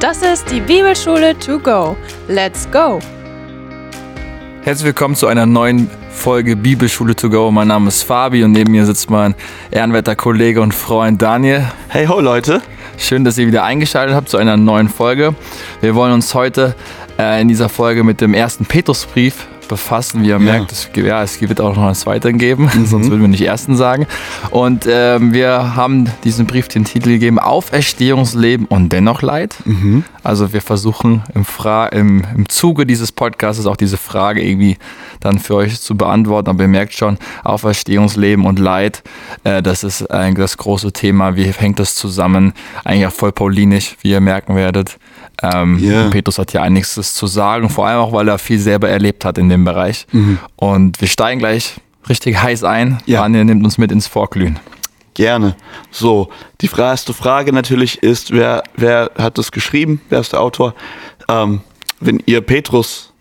Das 0.00 0.22
ist 0.22 0.50
die 0.50 0.60
Bibelschule 0.60 1.38
to 1.38 1.58
go. 1.58 1.96
Let's 2.28 2.68
go! 2.70 2.98
Herzlich 4.62 4.86
willkommen 4.86 5.14
zu 5.14 5.26
einer 5.26 5.46
neuen 5.46 5.88
Folge 6.10 6.56
Bibelschule 6.56 7.14
to 7.14 7.30
go. 7.30 7.50
Mein 7.50 7.68
Name 7.68 7.88
ist 7.88 8.02
Fabi 8.02 8.44
und 8.44 8.52
neben 8.52 8.72
mir 8.72 8.84
sitzt 8.84 9.08
mein 9.08 9.34
ehrenwerter 9.70 10.16
Kollege 10.16 10.60
und 10.60 10.74
Freund 10.74 11.22
Daniel. 11.22 11.64
Hey 11.88 12.06
ho 12.06 12.20
Leute! 12.20 12.60
Schön, 12.98 13.24
dass 13.24 13.38
ihr 13.38 13.46
wieder 13.46 13.64
eingeschaltet 13.64 14.14
habt 14.14 14.28
zu 14.28 14.36
einer 14.36 14.56
neuen 14.56 14.88
Folge. 14.88 15.34
Wir 15.80 15.94
wollen 15.94 16.12
uns 16.12 16.34
heute 16.34 16.74
äh, 17.18 17.40
in 17.40 17.48
dieser 17.48 17.68
Folge 17.68 18.04
mit 18.04 18.20
dem 18.20 18.34
ersten 18.34 18.66
Petrusbrief 18.66 19.46
befassen. 19.68 20.22
Wie 20.22 20.26
ihr 20.26 20.32
ja. 20.32 20.38
merkt, 20.38 20.72
es, 20.72 20.88
ja, 20.94 21.22
es 21.22 21.40
wird 21.40 21.60
auch 21.60 21.76
noch 21.76 21.84
einen 21.84 21.94
zweiten 21.94 22.38
geben, 22.38 22.64
mhm. 22.74 22.86
sonst 22.86 23.10
würden 23.10 23.22
wir 23.22 23.28
nicht 23.28 23.42
ersten 23.42 23.76
sagen. 23.76 24.06
Und 24.50 24.86
ähm, 24.88 25.32
wir 25.32 25.76
haben 25.76 26.08
diesem 26.24 26.46
Brief 26.46 26.68
den 26.68 26.84
Titel 26.84 27.10
gegeben, 27.10 27.38
Auferstehungsleben 27.38 28.66
und 28.66 28.92
dennoch 28.92 29.22
Leid. 29.22 29.56
Mhm. 29.64 30.04
Also 30.22 30.52
wir 30.52 30.62
versuchen 30.62 31.22
im, 31.34 31.44
Fra 31.44 31.86
im, 31.86 32.24
im 32.34 32.48
Zuge 32.48 32.86
dieses 32.86 33.12
Podcasts 33.12 33.66
auch 33.66 33.76
diese 33.76 33.98
Frage 33.98 34.42
irgendwie 34.42 34.78
dann 35.20 35.38
für 35.38 35.56
euch 35.56 35.80
zu 35.80 35.96
beantworten. 35.96 36.50
Aber 36.50 36.62
ihr 36.62 36.68
merkt 36.68 36.94
schon, 36.94 37.18
Auferstehungsleben 37.44 38.46
und 38.46 38.58
Leid, 38.58 39.02
äh, 39.44 39.62
das 39.62 39.84
ist 39.84 40.10
eigentlich 40.10 40.44
das 40.44 40.56
große 40.56 40.92
Thema. 40.92 41.36
Wie 41.36 41.44
hängt 41.44 41.78
das 41.78 41.94
zusammen? 41.94 42.52
Eigentlich 42.84 43.06
auch 43.06 43.12
voll 43.12 43.32
paulinisch, 43.32 43.96
wie 44.00 44.10
ihr 44.10 44.20
merken 44.20 44.56
werdet. 44.56 44.98
Ähm, 45.52 45.78
yeah. 45.78 46.08
Petrus 46.10 46.38
hat 46.38 46.52
hier 46.52 46.62
einiges 46.62 47.14
zu 47.14 47.26
sagen, 47.26 47.68
vor 47.68 47.86
allem 47.86 48.00
auch, 48.00 48.12
weil 48.12 48.28
er 48.28 48.38
viel 48.38 48.58
selber 48.58 48.88
erlebt 48.88 49.24
hat 49.24 49.38
in 49.38 49.48
dem 49.48 49.64
Bereich. 49.64 50.06
Mhm. 50.12 50.38
Und 50.56 51.00
wir 51.00 51.08
steigen 51.08 51.38
gleich 51.38 51.74
richtig 52.08 52.40
heiß 52.40 52.64
ein. 52.64 52.98
Ja. 53.06 53.22
Daniel 53.22 53.44
nimmt 53.44 53.64
uns 53.64 53.78
mit 53.78 53.92
ins 53.92 54.06
Vorglühen. 54.06 54.58
Gerne. 55.14 55.54
So, 55.90 56.28
die 56.60 56.68
erste 56.76 57.14
Frage 57.14 57.52
natürlich 57.52 58.02
ist, 58.02 58.32
wer, 58.32 58.64
wer 58.76 59.12
hat 59.16 59.38
das 59.38 59.52
geschrieben? 59.52 60.00
Wer 60.08 60.20
ist 60.20 60.32
der 60.32 60.40
Autor? 60.40 60.74
Ähm, 61.28 61.60
wenn 62.00 62.22
ihr 62.26 62.40
Petrus 62.40 63.12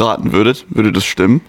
raten 0.00 0.32
würdet, 0.32 0.66
würde 0.68 0.92
das 0.92 1.04
stimmen. 1.04 1.40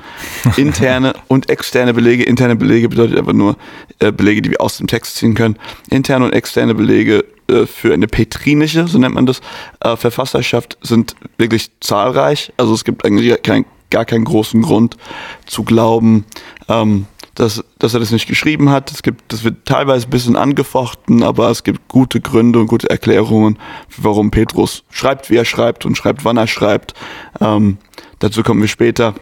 Interne 0.55 1.13
und 1.27 1.49
externe 1.49 1.93
Belege. 1.93 2.23
Interne 2.23 2.55
Belege 2.55 2.89
bedeutet 2.89 3.17
einfach 3.17 3.33
nur 3.33 3.57
äh, 3.99 4.11
Belege, 4.11 4.41
die 4.41 4.51
wir 4.51 4.61
aus 4.61 4.77
dem 4.77 4.87
Text 4.87 5.15
ziehen 5.15 5.35
können. 5.35 5.57
Interne 5.89 6.25
und 6.25 6.33
externe 6.33 6.75
Belege 6.75 7.25
äh, 7.49 7.65
für 7.65 7.93
eine 7.93 8.07
petrinische, 8.07 8.87
so 8.87 8.97
nennt 8.97 9.15
man 9.15 9.25
das, 9.25 9.41
äh, 9.81 9.95
Verfasserschaft 9.95 10.77
sind 10.81 11.15
wirklich 11.37 11.71
zahlreich. 11.79 12.51
Also 12.57 12.73
es 12.73 12.83
gibt 12.83 13.05
eigentlich 13.05 13.41
kein, 13.41 13.65
gar 13.89 14.05
keinen 14.05 14.25
großen 14.25 14.61
Grund 14.61 14.97
zu 15.45 15.63
glauben, 15.63 16.25
ähm, 16.67 17.05
dass, 17.35 17.63
dass 17.77 17.93
er 17.93 17.99
das 17.99 18.11
nicht 18.11 18.27
geschrieben 18.27 18.71
hat. 18.71 18.91
Es 18.91 19.03
gibt, 19.03 19.31
das 19.31 19.43
wird 19.43 19.65
teilweise 19.65 20.07
ein 20.07 20.09
bisschen 20.09 20.35
angefochten, 20.35 21.21
aber 21.21 21.51
es 21.51 21.63
gibt 21.63 21.87
gute 21.87 22.19
Gründe 22.19 22.59
und 22.59 22.67
gute 22.67 22.89
Erklärungen, 22.89 23.59
warum 23.95 24.31
Petrus 24.31 24.83
schreibt, 24.89 25.29
wie 25.29 25.35
er 25.35 25.45
schreibt 25.45 25.85
und 25.85 25.95
schreibt, 25.95 26.25
wann 26.25 26.37
er 26.37 26.47
schreibt. 26.47 26.95
Ähm, 27.39 27.77
dazu 28.19 28.43
kommen 28.43 28.61
wir 28.61 28.67
später. 28.67 29.15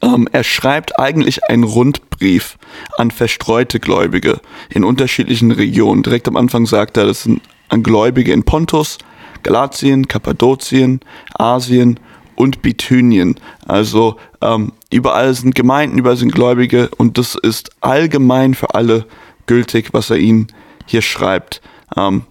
Ähm, 0.00 0.28
er 0.30 0.44
schreibt 0.44 0.98
eigentlich 0.98 1.44
einen 1.44 1.64
Rundbrief 1.64 2.58
an 2.96 3.10
verstreute 3.10 3.80
Gläubige 3.80 4.40
in 4.70 4.84
unterschiedlichen 4.84 5.50
Regionen. 5.50 6.02
Direkt 6.02 6.28
am 6.28 6.36
Anfang 6.36 6.66
sagt 6.66 6.96
er, 6.96 7.06
das 7.06 7.24
sind 7.24 7.42
an 7.68 7.82
Gläubige 7.82 8.32
in 8.32 8.44
Pontus, 8.44 8.98
Galatien, 9.42 10.06
Kappadokien, 10.08 11.00
Asien 11.34 11.98
und 12.36 12.62
Bithynien. 12.62 13.34
Also 13.66 14.16
ähm, 14.40 14.72
überall 14.92 15.34
sind 15.34 15.54
Gemeinden, 15.54 15.98
überall 15.98 16.16
sind 16.16 16.32
Gläubige 16.32 16.88
und 16.96 17.18
das 17.18 17.34
ist 17.34 17.70
allgemein 17.80 18.54
für 18.54 18.74
alle 18.74 19.06
gültig, 19.46 19.88
was 19.92 20.10
er 20.10 20.18
ihnen 20.18 20.46
hier 20.86 21.02
schreibt. 21.02 21.60
Ähm, 21.96 22.22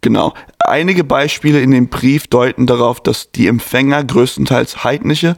genau. 0.00 0.34
Einige 0.68 1.04
Beispiele 1.04 1.60
in 1.60 1.70
dem 1.70 1.88
Brief 1.88 2.26
deuten 2.26 2.66
darauf, 2.66 3.02
dass 3.02 3.30
die 3.30 3.46
Empfänger 3.46 4.04
größtenteils 4.04 4.84
heidnische 4.84 5.36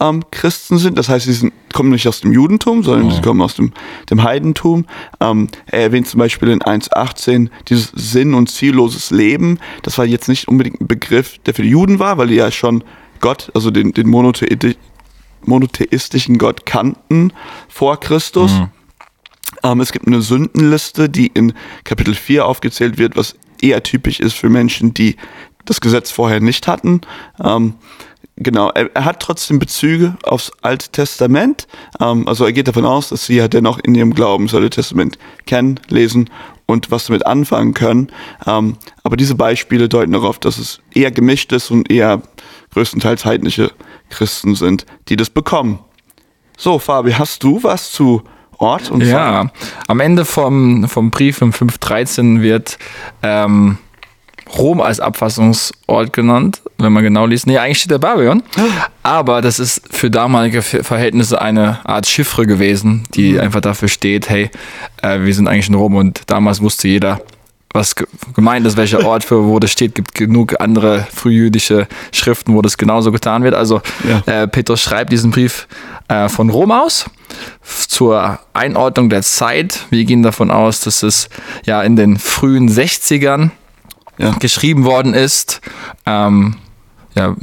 ähm, 0.00 0.22
Christen 0.30 0.78
sind. 0.78 0.98
Das 0.98 1.08
heißt, 1.08 1.26
sie 1.26 1.32
sind, 1.32 1.52
kommen 1.72 1.90
nicht 1.90 2.08
aus 2.08 2.20
dem 2.20 2.32
Judentum, 2.32 2.82
sondern 2.82 3.08
oh. 3.08 3.10
sie 3.10 3.20
kommen 3.20 3.42
aus 3.42 3.54
dem, 3.54 3.72
dem 4.08 4.22
Heidentum. 4.22 4.86
Ähm, 5.20 5.48
er 5.66 5.82
erwähnt 5.82 6.08
zum 6.08 6.18
Beispiel 6.18 6.48
in 6.48 6.60
1.18 6.60 7.50
dieses 7.68 7.92
sinn- 7.94 8.34
und 8.34 8.50
zielloses 8.50 9.10
Leben. 9.10 9.58
Das 9.82 9.98
war 9.98 10.06
jetzt 10.06 10.28
nicht 10.28 10.48
unbedingt 10.48 10.80
ein 10.80 10.88
Begriff, 10.88 11.38
der 11.46 11.54
für 11.54 11.62
die 11.62 11.70
Juden 11.70 11.98
war, 11.98 12.18
weil 12.18 12.28
die 12.28 12.36
ja 12.36 12.50
schon 12.50 12.82
Gott, 13.20 13.50
also 13.54 13.70
den, 13.70 13.92
den 13.92 14.08
Monothei 14.08 14.74
monotheistischen 15.42 16.36
Gott 16.36 16.66
kannten 16.66 17.32
vor 17.68 17.98
Christus. 17.98 18.52
Mhm. 18.52 18.68
Ähm, 19.62 19.80
es 19.80 19.92
gibt 19.92 20.06
eine 20.06 20.22
Sündenliste, 20.22 21.08
die 21.08 21.28
in 21.28 21.54
Kapitel 21.84 22.14
4 22.14 22.44
aufgezählt 22.46 22.98
wird, 22.98 23.16
was 23.16 23.36
eher 23.62 23.82
typisch 23.82 24.20
ist 24.20 24.34
für 24.34 24.48
Menschen, 24.48 24.94
die 24.94 25.16
das 25.64 25.80
Gesetz 25.80 26.10
vorher 26.10 26.40
nicht 26.40 26.66
hatten. 26.66 27.02
Ähm, 27.42 27.74
Genau, 28.42 28.70
er, 28.70 28.90
er, 28.94 29.04
hat 29.04 29.20
trotzdem 29.20 29.58
Bezüge 29.58 30.16
aufs 30.22 30.50
Alte 30.62 30.88
Testament. 30.88 31.66
Ähm, 32.00 32.26
also 32.26 32.46
er 32.46 32.54
geht 32.54 32.68
davon 32.68 32.86
aus, 32.86 33.10
dass 33.10 33.26
sie 33.26 33.36
ja 33.36 33.48
dennoch 33.48 33.78
in 33.80 33.94
ihrem 33.94 34.14
Glauben 34.14 34.46
das 34.46 34.54
Alte 34.54 34.70
Testament 34.70 35.18
kennen, 35.44 35.78
lesen 35.88 36.30
und 36.64 36.90
was 36.90 37.06
damit 37.06 37.26
anfangen 37.26 37.74
können. 37.74 38.10
Ähm, 38.46 38.76
aber 39.02 39.18
diese 39.18 39.34
Beispiele 39.34 39.90
deuten 39.90 40.12
darauf, 40.12 40.38
dass 40.38 40.56
es 40.56 40.80
eher 40.94 41.10
gemischt 41.10 41.52
ist 41.52 41.70
und 41.70 41.90
eher 41.90 42.22
größtenteils 42.72 43.26
heidnische 43.26 43.72
Christen 44.08 44.54
sind, 44.54 44.86
die 45.10 45.16
das 45.16 45.28
bekommen. 45.28 45.80
So, 46.56 46.78
Fabi, 46.78 47.12
hast 47.12 47.42
du 47.42 47.62
was 47.62 47.92
zu 47.92 48.22
Ort 48.60 48.90
und 48.90 49.02
Ja, 49.02 49.32
Fall? 49.32 49.50
am 49.88 50.00
Ende 50.00 50.24
vom, 50.24 50.86
vom 50.86 51.10
Brief 51.10 51.40
im 51.40 51.52
5.13 51.52 52.42
wird 52.42 52.78
ähm, 53.22 53.78
Rom 54.58 54.80
als 54.80 55.00
Abfassungsort 55.00 56.12
genannt, 56.12 56.60
wenn 56.78 56.92
man 56.92 57.02
genau 57.02 57.26
liest. 57.26 57.46
Nee, 57.46 57.58
eigentlich 57.58 57.78
steht 57.78 57.92
der 57.92 57.98
Babylon. 57.98 58.42
Aber 59.02 59.40
das 59.40 59.58
ist 59.58 59.82
für 59.90 60.10
damalige 60.10 60.62
Verhältnisse 60.62 61.40
eine 61.40 61.78
Art 61.86 62.06
Chiffre 62.06 62.46
gewesen, 62.46 63.04
die 63.14 63.32
mhm. 63.32 63.40
einfach 63.40 63.60
dafür 63.60 63.88
steht, 63.88 64.28
hey, 64.28 64.50
äh, 65.02 65.20
wir 65.20 65.34
sind 65.34 65.48
eigentlich 65.48 65.68
in 65.68 65.74
Rom 65.74 65.94
und 65.94 66.22
damals 66.26 66.60
wusste 66.60 66.88
jeder, 66.88 67.20
was 67.72 67.94
gemeint 68.34 68.66
ist, 68.66 68.76
welcher 68.76 69.06
Ort 69.06 69.24
für 69.24 69.46
wo 69.46 69.58
das 69.58 69.70
steht. 69.70 69.94
gibt 69.94 70.14
genug 70.14 70.60
andere 70.60 71.06
frühjüdische 71.14 71.86
Schriften, 72.12 72.54
wo 72.54 72.62
das 72.62 72.76
genauso 72.76 73.12
getan 73.12 73.44
wird. 73.44 73.54
Also 73.54 73.80
ja. 74.08 74.42
äh, 74.42 74.48
Petrus 74.48 74.82
schreibt 74.82 75.12
diesen 75.12 75.30
Brief 75.30 75.68
äh, 76.08 76.28
von 76.28 76.50
Rom 76.50 76.72
aus 76.72 77.06
zur 77.62 78.38
Einordnung 78.52 79.10
der 79.10 79.22
Zeit. 79.22 79.86
Wir 79.90 80.04
gehen 80.04 80.22
davon 80.22 80.50
aus, 80.50 80.80
dass 80.80 81.02
es 81.02 81.28
ja 81.64 81.82
in 81.82 81.96
den 81.96 82.18
frühen 82.18 82.68
60ern 82.70 83.50
ja. 84.18 84.32
geschrieben 84.32 84.84
worden 84.84 85.14
ist. 85.14 85.60
Ähm, 86.06 86.56
ja, 87.14 87.36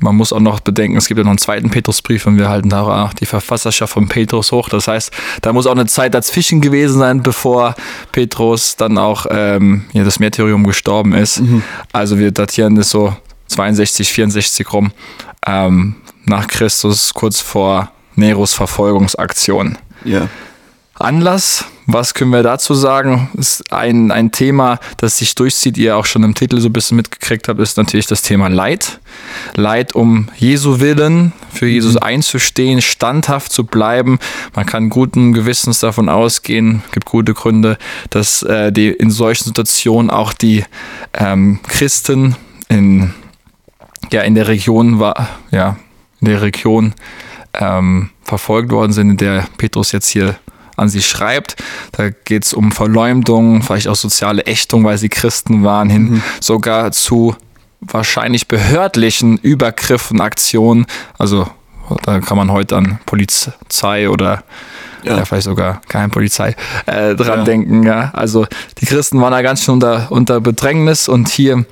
man 0.00 0.16
muss 0.16 0.32
auch 0.32 0.40
noch 0.40 0.60
bedenken, 0.60 0.98
es 0.98 1.08
gibt 1.08 1.18
ja 1.18 1.24
noch 1.24 1.30
einen 1.30 1.38
zweiten 1.38 1.70
Petrusbrief 1.70 2.26
und 2.26 2.36
wir 2.36 2.48
halten 2.48 2.68
da 2.68 3.06
auch 3.06 3.14
die 3.14 3.26
Verfasserschaft 3.26 3.94
von 3.94 4.06
Petrus 4.08 4.52
hoch. 4.52 4.68
Das 4.68 4.86
heißt, 4.86 5.10
da 5.40 5.52
muss 5.52 5.66
auch 5.66 5.72
eine 5.72 5.86
Zeit 5.86 6.14
dazwischen 6.14 6.60
gewesen 6.60 6.98
sein, 6.98 7.22
bevor 7.22 7.74
Petrus 8.12 8.76
dann 8.76 8.98
auch 8.98 9.26
ähm, 9.30 9.86
ja, 9.92 10.04
das 10.04 10.18
Märtyrium 10.20 10.64
gestorben 10.64 11.14
ist. 11.14 11.40
Mhm. 11.40 11.62
Also 11.92 12.18
wir 12.18 12.32
datieren 12.32 12.74
das 12.74 12.90
so 12.90 13.16
62, 13.48 14.12
64 14.12 14.72
rum 14.72 14.92
ähm, 15.46 15.96
nach 16.26 16.48
Christus, 16.48 17.14
kurz 17.14 17.40
vor 17.40 17.90
Neros 18.16 18.54
Verfolgungsaktion. 18.54 19.78
Ja. 20.04 20.28
Anlass 20.94 21.64
was 21.86 22.14
können 22.14 22.30
wir 22.30 22.42
dazu 22.42 22.72
sagen? 22.72 23.28
Ist 23.34 23.70
ein, 23.72 24.10
ein 24.10 24.32
Thema, 24.32 24.78
das 24.96 25.18
sich 25.18 25.34
durchzieht, 25.34 25.76
ihr 25.76 25.96
auch 25.96 26.06
schon 26.06 26.22
im 26.22 26.34
Titel 26.34 26.58
so 26.60 26.68
ein 26.68 26.72
bisschen 26.72 26.96
mitgekriegt 26.96 27.48
habt, 27.48 27.60
ist 27.60 27.76
natürlich 27.76 28.06
das 28.06 28.22
Thema 28.22 28.48
Leid. 28.48 29.00
Leid 29.54 29.94
um 29.94 30.28
Jesu 30.36 30.80
Willen, 30.80 31.32
für 31.52 31.66
Jesus 31.66 31.94
mhm. 31.94 32.02
einzustehen, 32.02 32.80
standhaft 32.80 33.52
zu 33.52 33.64
bleiben. 33.64 34.18
Man 34.54 34.64
kann 34.64 34.88
guten 34.88 35.34
Gewissens 35.34 35.80
davon 35.80 36.08
ausgehen, 36.08 36.82
gibt 36.92 37.06
gute 37.06 37.34
Gründe, 37.34 37.76
dass 38.08 38.42
äh, 38.42 38.72
die 38.72 38.88
in 38.88 39.10
solchen 39.10 39.44
Situationen 39.44 40.10
auch 40.10 40.32
die 40.32 40.64
ähm, 41.12 41.60
Christen 41.68 42.36
in, 42.68 43.12
ja, 44.10 44.22
in 44.22 44.34
der 44.34 44.48
Region 44.48 45.00
war, 45.00 45.28
ja, 45.50 45.76
in 46.20 46.28
der 46.28 46.40
Region 46.40 46.94
ähm, 47.58 48.10
verfolgt 48.22 48.70
worden 48.72 48.92
sind, 48.92 49.10
in 49.10 49.16
der 49.16 49.46
Petrus 49.56 49.92
jetzt 49.92 50.08
hier 50.08 50.36
an 50.76 50.88
sie 50.88 51.02
schreibt. 51.02 51.56
Da 51.92 52.10
geht 52.10 52.44
es 52.44 52.52
um 52.52 52.72
Verleumdung, 52.72 53.62
vielleicht 53.62 53.88
auch 53.88 53.96
soziale 53.96 54.46
Ächtung, 54.46 54.84
weil 54.84 54.98
sie 54.98 55.08
Christen 55.08 55.62
waren, 55.62 55.88
hin 55.88 56.02
mhm. 56.04 56.22
sogar 56.40 56.92
zu 56.92 57.36
wahrscheinlich 57.80 58.48
behördlichen 58.48 59.38
Übergriffen, 59.38 60.20
Aktionen. 60.20 60.86
Also 61.18 61.46
da 62.02 62.20
kann 62.20 62.36
man 62.36 62.50
heute 62.50 62.76
an 62.76 62.98
Polizei 63.04 64.08
oder 64.08 64.42
ja. 65.02 65.18
ja 65.18 65.24
vielleicht 65.24 65.44
sogar 65.44 65.82
keine 65.88 66.08
Polizei 66.08 66.56
äh, 66.86 67.14
dran 67.14 67.40
ja. 67.40 67.44
denken. 67.44 67.82
Ja. 67.82 68.10
Also 68.14 68.46
die 68.78 68.86
Christen 68.86 69.20
waren 69.20 69.32
da 69.32 69.42
ganz 69.42 69.62
schön 69.62 69.74
unter, 69.74 70.10
unter 70.10 70.40
Bedrängnis 70.40 71.08
und 71.08 71.28
hier 71.28 71.66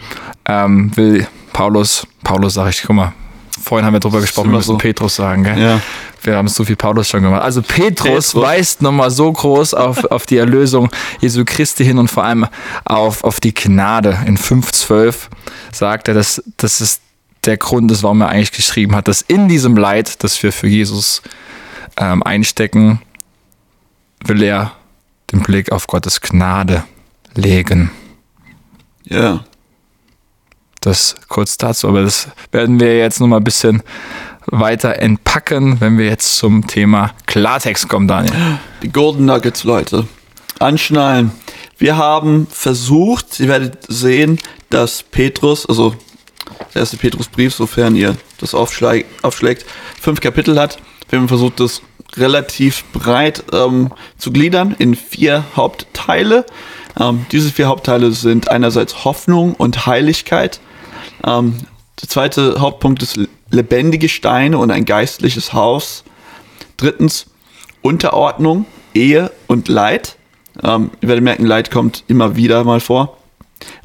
ähm, 0.47 0.95
will 0.97 1.27
Paulus, 1.53 2.07
Paulus 2.25 2.55
sage 2.55 2.71
ich, 2.71 2.83
guck 2.83 2.97
mal, 2.97 3.13
Vorhin 3.63 3.87
haben 3.87 3.93
wir 3.93 4.01
drüber 4.01 4.21
gesprochen, 4.21 4.51
wir 4.51 4.57
müssen 4.57 4.73
so. 4.73 4.79
Petrus 4.79 5.15
sagen, 5.15 5.45
gell? 5.45 5.59
Ja. 5.59 5.81
Wir 6.23 6.37
haben 6.37 6.49
so 6.49 6.65
viel 6.65 6.77
Paulus 6.77 7.09
schon 7.09 7.23
gemacht. 7.23 7.43
Also 7.43 7.63
Petrus, 7.63 8.33
Petrus. 8.33 8.35
weist 8.35 8.83
nochmal 8.83 9.11
so 9.11 9.33
groß 9.33 9.75
auf, 9.75 10.05
auf 10.11 10.27
die 10.27 10.37
Erlösung 10.37 10.91
Jesu 11.21 11.45
Christi 11.45 11.85
hin 11.85 11.99
und 11.99 12.09
vor 12.09 12.25
allem 12.25 12.47
auf, 12.85 13.23
auf 13.23 13.39
die 13.41 13.55
Gnade. 13.55 14.19
In 14.27 14.37
5.12 14.37 15.15
sagt 15.73 16.09
er, 16.09 16.15
dass 16.15 16.43
das 16.57 16.81
ist 16.81 17.03
der 17.45 17.57
Grund 17.57 17.91
ist, 17.91 18.03
warum 18.03 18.21
er 18.21 18.29
eigentlich 18.29 18.53
geschrieben 18.53 18.95
hat, 18.95 19.09
dass 19.09 19.23
in 19.23 19.49
diesem 19.49 19.77
Leid, 19.77 20.23
das 20.23 20.41
wir 20.43 20.53
für 20.53 20.69
Jesus 20.69 21.23
ähm, 21.97 22.23
einstecken, 22.23 23.01
will 24.25 24.43
er 24.43 24.73
den 25.33 25.41
Blick 25.41 25.73
auf 25.73 25.87
Gottes 25.87 26.21
Gnade 26.21 26.85
legen. 27.35 27.91
Ja. 29.05 29.45
Das 30.83 31.15
kurz 31.29 31.57
dazu, 31.57 31.89
aber 31.89 32.03
das 32.03 32.29
werden 32.51 32.81
wir 32.81 32.99
jetzt 32.99 33.21
nochmal 33.21 33.41
ein 33.41 33.45
bisschen 33.45 33.83
weiter 34.47 34.97
entpacken, 34.97 35.81
wenn 35.81 35.97
wir 35.97 36.07
jetzt 36.07 36.37
zum 36.37 36.67
Thema 36.67 37.15
Klartext 37.27 37.89
kommen, 37.89 38.09
Daniel. 38.09 38.35
Die 38.83 38.91
Golden 38.91 39.25
Nuggets, 39.25 39.65
Leute. 39.65 40.07
Anschnallen. 40.59 41.31
Wir 41.79 41.97
haben 41.97 42.47
versucht, 42.51 43.41
ihr 43.41 43.49
werdet 43.49 43.79
sehen, 43.89 44.39
dass 44.71 45.03
Petrus, 45.05 45.67
also 45.67 45.95
der 46.75 46.81
erste 46.81 46.97
Petrusbrief, 46.97 47.55
sofern 47.55 47.97
ihr 47.97 48.17
das 48.39 48.55
aufschlägt, 48.55 49.67
fünf 50.01 50.21
Kapitel 50.21 50.59
hat. 50.59 50.79
Wir 51.09 51.19
haben 51.19 51.29
versucht, 51.29 51.61
das 51.61 51.83
relativ 52.17 52.85
breit 52.93 53.45
ähm, 53.53 53.93
zu 54.19 54.33
gliedern 54.33 54.75
in 54.79 54.95
vier 54.95 55.45
Hauptteile. 55.57 56.45
Ähm, 56.99 57.27
diese 57.33 57.51
vier 57.51 57.67
Hauptteile 57.69 58.13
sind 58.13 58.51
einerseits 58.51 59.05
Hoffnung 59.05 59.55
und 59.55 59.87
Heiligkeit. 59.87 60.61
Ähm, 61.25 61.55
der 62.01 62.09
zweite 62.09 62.57
Hauptpunkt 62.61 63.03
ist 63.03 63.19
lebendige 63.51 64.09
Steine 64.09 64.59
und 64.59 64.71
ein 64.71 64.85
geistliches 64.85 65.53
Haus. 65.53 66.05
Drittens 66.77 67.27
Unterordnung, 67.83 68.67
Ehe 68.95 69.31
und 69.47 69.69
Leid. 69.69 70.17
Ähm, 70.63 70.91
ihr 71.01 71.09
werdet 71.09 71.25
merken, 71.25 71.47
Leid 71.47 71.71
kommt 71.71 72.05
immer 72.09 72.37
wieder 72.37 72.65
mal 72.65 72.81
vor. 72.81 73.19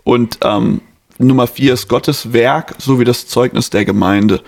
Und 0.04 0.39
ähm, 0.44 0.81
Nummer 1.19 1.48
vier 1.48 1.74
ist 1.74 1.88
Gottes 1.88 2.34
Werk 2.34 2.75
sowie 2.78 3.04
das 3.04 3.28
Zeugnis 3.28 3.69
der 3.69 3.86
Gemeinde. 3.86 4.42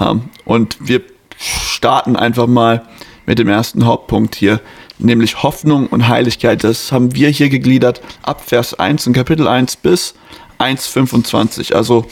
Ähm, 0.00 0.30
und 0.44 0.76
wir 0.80 1.02
starten 1.38 2.16
einfach 2.16 2.46
mal 2.46 2.86
mit 3.26 3.38
dem 3.38 3.48
ersten 3.48 3.86
Hauptpunkt 3.86 4.34
hier, 4.34 4.60
nämlich 4.98 5.42
Hoffnung 5.42 5.88
und 5.88 6.08
Heiligkeit. 6.08 6.64
Das 6.64 6.92
haben 6.92 7.14
wir 7.14 7.28
hier 7.28 7.48
gegliedert 7.48 8.00
ab 8.22 8.42
Vers 8.44 8.74
1 8.74 9.06
in 9.06 9.12
Kapitel 9.12 9.46
1 9.46 9.76
bis 9.76 10.14
1,25, 10.58 11.74
also 11.74 12.06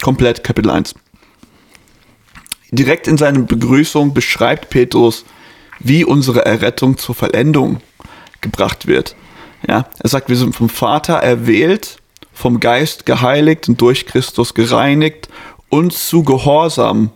komplett 0.00 0.44
Kapitel 0.44 0.70
1 0.70 0.94
direkt 2.70 3.06
in 3.06 3.18
seiner 3.18 3.40
Begrüßung 3.40 4.14
beschreibt 4.14 4.70
Petrus, 4.70 5.24
wie 5.78 6.04
unsere 6.04 6.44
Errettung 6.44 6.98
zur 6.98 7.14
Vollendung 7.14 7.80
gebracht 8.40 8.86
wird. 8.86 9.16
Ja, 9.66 9.86
er 9.98 10.08
sagt, 10.08 10.28
wir 10.28 10.36
sind 10.36 10.54
vom 10.54 10.68
Vater 10.68 11.14
erwählt, 11.14 11.98
vom 12.32 12.60
Geist 12.60 13.06
geheiligt 13.06 13.68
und 13.68 13.80
durch 13.80 14.06
Christus 14.06 14.54
gereinigt 14.54 15.28
und 15.68 15.92
zu 15.92 16.22
Gehorsam 16.22 17.10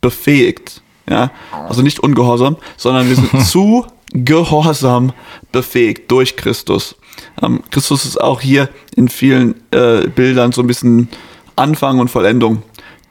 befähigt. 0.00 0.82
Ja, 1.08 1.30
also 1.68 1.82
nicht 1.82 2.00
ungehorsam, 2.00 2.56
sondern 2.76 3.08
wir 3.08 3.16
sind 3.16 3.40
zu 3.46 3.86
Gehorsam 4.12 5.12
befähigt 5.52 6.10
durch 6.10 6.36
Christus. 6.36 6.96
Ähm, 7.42 7.62
Christus 7.70 8.04
ist 8.04 8.20
auch 8.20 8.40
hier 8.40 8.68
in 8.94 9.08
vielen 9.08 9.54
äh, 9.70 10.08
Bildern 10.08 10.52
so 10.52 10.62
ein 10.62 10.66
bisschen 10.66 11.08
Anfang 11.56 11.98
und 11.98 12.08
Vollendung 12.08 12.62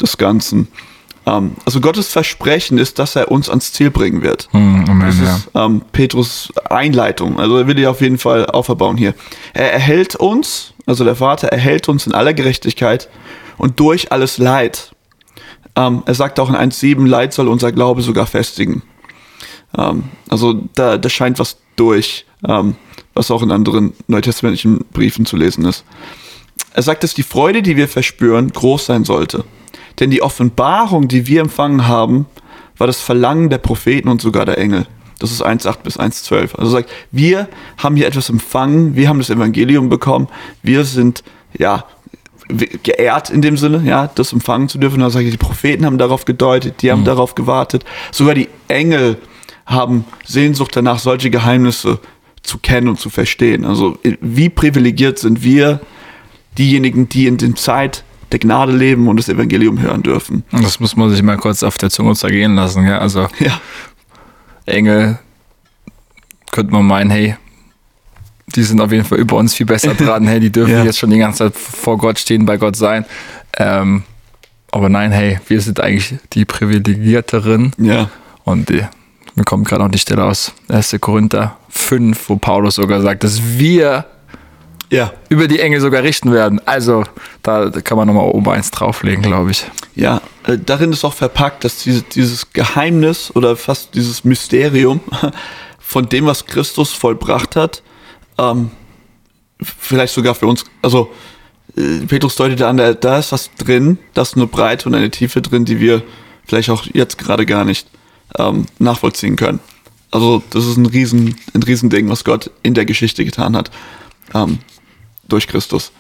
des 0.02 0.18
Ganzen. 0.18 0.68
Ähm, 1.26 1.56
also 1.66 1.82
Gottes 1.82 2.12
Versprechen 2.12 2.78
ist, 2.78 3.00
dass 3.00 3.16
er 3.16 3.32
uns 3.32 3.50
ans 3.50 3.74
Ziel 3.74 3.92
bringen 3.92 4.22
wird. 4.22 4.48
Hm, 4.52 4.86
Amen, 4.88 5.08
Das 5.08 5.16
ist 5.20 5.50
ähm, 5.56 5.82
Petrus 5.92 6.52
Einleitung. 6.70 7.40
Also 7.40 7.58
er 7.58 7.68
will 7.68 7.76
die 7.76 7.88
auf 7.88 8.02
jeden 8.02 8.18
Fall 8.18 8.46
auferbauen 8.46 8.98
hier. 8.98 9.14
Er 9.54 9.74
erhält 9.74 10.16
uns, 10.16 10.74
also 10.86 11.04
der 11.04 11.16
Vater 11.16 11.48
erhält 11.48 11.90
uns 11.90 12.08
in 12.08 12.14
aller 12.14 12.34
Gerechtigkeit 12.34 13.10
und 13.58 13.80
durch 13.80 14.12
alles 14.12 14.38
Leid. 14.38 14.92
Ähm, 15.76 16.04
er 16.06 16.14
sagt 16.14 16.40
auch 16.40 16.50
in 16.50 16.56
1,7, 16.56 17.06
Leid 17.08 17.34
soll 17.34 17.48
unser 17.48 17.72
Glaube 17.72 18.02
sogar 18.02 18.28
festigen. 18.28 18.84
Ähm, 19.78 20.06
also 20.30 20.54
da, 20.76 20.98
da 20.98 21.10
scheint 21.10 21.40
was 21.40 21.58
durch, 21.76 22.26
ähm, 22.48 22.76
was 23.14 23.32
auch 23.32 23.42
in 23.42 23.52
anderen 23.52 23.94
neutestamentlichen 24.08 24.86
Briefen 24.94 25.26
zu 25.26 25.36
lesen 25.36 25.66
ist. 25.66 25.84
Er 26.76 26.82
sagt, 26.82 27.04
dass 27.04 27.14
die 27.14 27.24
Freude, 27.24 27.62
die 27.62 27.78
wir 27.78 27.88
verspüren, 27.88 28.50
groß 28.52 28.88
sein 28.88 29.06
sollte. 29.06 29.46
Denn 30.02 30.10
die 30.12 30.22
Offenbarung, 30.22 31.08
die 31.08 31.26
wir 31.26 31.40
empfangen 31.40 31.88
haben, 31.88 32.26
war 32.78 32.86
das 32.86 33.00
Verlangen 33.00 33.50
der 33.50 33.60
Propheten 33.60 34.10
und 34.10 34.22
sogar 34.22 34.46
der 34.46 34.58
Engel. 34.58 34.86
Das 35.20 35.32
ist 35.32 35.42
1,8 35.42 35.78
bis 35.84 35.98
1,12. 35.98 36.54
Also 36.58 36.64
er 36.64 36.82
sagt, 36.82 36.90
wir 37.12 37.48
haben 37.78 37.96
hier 37.96 38.08
etwas 38.08 38.30
empfangen, 38.30 38.98
wir 38.98 39.08
haben 39.08 39.20
das 39.20 39.30
Evangelium 39.30 39.88
bekommen, 39.88 40.28
wir 40.64 40.84
sind, 40.84 41.24
ja, 41.58 41.86
geehrt 42.50 43.30
in 43.30 43.42
dem 43.42 43.56
Sinne, 43.56 43.82
ja, 43.86 44.12
das 44.14 44.34
empfangen 44.34 44.68
zu 44.68 44.78
dürfen. 44.78 45.00
Da 45.00 45.10
sage 45.10 45.28
ich, 45.28 45.32
die 45.32 45.38
Propheten 45.38 45.86
haben 45.86 45.98
darauf 45.98 46.26
gedeutet, 46.26 46.82
die 46.82 46.92
haben 46.92 47.06
darauf 47.06 47.36
gewartet. 47.36 47.86
Sogar 48.12 48.34
die 48.34 48.50
Engel 48.68 49.18
haben 49.66 50.04
Sehnsucht 50.26 50.76
danach, 50.76 51.00
solche 51.00 51.30
Geheimnisse 51.30 52.00
zu 52.44 52.58
kennen 52.58 52.90
und 52.90 53.00
zu 53.00 53.10
verstehen. 53.10 53.64
Also 53.64 53.98
wie 54.20 54.50
privilegiert 54.50 55.20
sind 55.20 55.42
wir, 55.42 55.80
diejenigen, 56.58 57.08
die 57.10 57.28
in 57.28 57.38
der 57.38 57.56
Zeit 57.56 58.04
der 58.32 58.40
Gnade 58.40 58.72
leben 58.72 59.08
und 59.08 59.18
das 59.18 59.30
Evangelium 59.30 59.80
hören 59.82 60.02
dürfen. 60.04 60.44
Das 60.52 60.80
muss 60.80 60.96
man 60.96 61.10
sich 61.10 61.22
mal 61.22 61.38
kurz 61.38 61.64
auf 61.64 61.78
der 61.78 61.90
Zunge 61.90 62.16
zergehen 62.16 62.56
lassen. 62.56 62.86
Ja? 62.86 62.98
Also 63.00 63.28
Ja, 63.40 63.60
Engel 64.66 65.20
könnte 66.52 66.72
man 66.74 66.86
meinen, 66.86 67.10
hey, 67.12 67.36
die 68.56 68.64
sind 68.64 68.80
auf 68.82 68.92
jeden 68.92 69.04
Fall 69.06 69.20
über 69.20 69.36
uns 69.38 69.54
viel 69.54 69.66
besser 69.66 69.94
dran. 69.94 70.28
Hey, 70.28 70.40
die 70.40 70.52
dürfen 70.52 70.72
Ja. 70.74 70.84
jetzt 70.84 70.98
schon 71.00 71.10
die 71.10 71.18
ganze 71.18 71.40
Zeit 71.40 71.56
vor 71.56 71.98
Gott 71.98 72.20
stehen, 72.20 72.46
bei 72.46 72.58
Gott 72.58 72.76
sein. 72.76 73.06
Ähm, 73.58 74.04
aber 74.72 74.90
nein, 74.90 75.12
hey, 75.12 75.40
wir 75.48 75.62
sind 75.62 75.80
eigentlich 75.80 76.16
die 76.34 76.46
Privilegierteren. 76.46 77.74
ja, 77.78 78.10
Und 78.44 78.70
die, 78.70 78.84
mir 79.36 79.44
kommt 79.44 79.68
gerade 79.68 79.84
noch 79.84 79.92
die 79.92 79.98
Stelle 80.00 80.24
aus 80.24 80.54
1. 80.70 80.96
Korinther 81.00 81.58
5, 81.70 82.30
wo 82.30 82.38
Paulus 82.38 82.76
sogar 82.76 83.02
sagt, 83.02 83.24
dass 83.24 83.42
wir 83.58 84.06
ja, 84.96 85.14
über 85.28 85.48
die 85.48 85.60
Engel 85.60 85.82
sogar 85.82 86.04
richten 86.04 86.32
werden. 86.32 86.62
Also 86.66 87.04
da, 87.44 87.70
kann 87.70 87.98
man 87.98 88.08
nochmal 88.08 88.30
oben 88.30 88.50
eins 88.50 88.72
drauflegen, 88.72 89.24
glaube 89.24 89.52
ich. 89.52 89.66
ja. 89.96 90.22
Äh, 90.46 90.58
darin 90.64 90.92
ist 90.94 91.04
auch 91.04 91.14
verpackt, 91.14 91.64
dass 91.64 91.84
diese, 91.84 92.02
dieses 92.04 92.54
Geheimnis 92.54 93.32
oder 93.36 93.58
fast 93.58 93.94
dieses 93.94 94.24
Mysterium 94.24 95.02
von 95.80 96.08
dem, 96.08 96.26
was 96.26 96.46
Christus 96.46 96.94
vollbracht 96.94 97.56
hat, 97.56 97.84
ähm, 98.38 98.72
vielleicht 99.62 100.14
sogar 100.14 100.34
für 100.34 100.48
uns, 100.48 100.64
also 100.82 101.12
äh, 101.76 102.06
Petrus 102.06 102.36
deutet 102.36 102.62
an, 102.62 102.78
da, 102.78 102.94
da 102.94 103.20
ist 103.20 103.32
was 103.32 103.50
drin, 103.56 103.98
da 104.14 104.22
ist 104.22 104.36
eine 104.36 104.48
Breite 104.48 104.88
und 104.88 104.96
eine 104.96 105.12
Tiefe 105.12 105.42
drin, 105.42 105.66
die 105.66 105.80
wir 105.80 106.04
vielleicht 106.46 106.70
auch 106.70 106.86
jetzt 106.94 107.18
gerade 107.18 107.46
gar 107.46 107.66
nicht 107.66 107.88
ähm, 108.38 108.66
nachvollziehen 108.80 109.36
können. 109.36 109.60
Also 110.12 110.42
das 110.52 110.66
ist 110.66 110.78
ein 110.78 110.86
riesen, 110.86 111.36
ein 111.54 111.64
Riesending, 111.64 112.08
was 112.10 112.24
Gott 112.24 112.50
in 112.64 112.74
der 112.74 112.86
Geschichte 112.86 113.26
getan 113.26 113.58
hat, 113.58 113.72
ähm, 114.34 114.60
durch 115.28 115.48
Christus. 115.48 115.92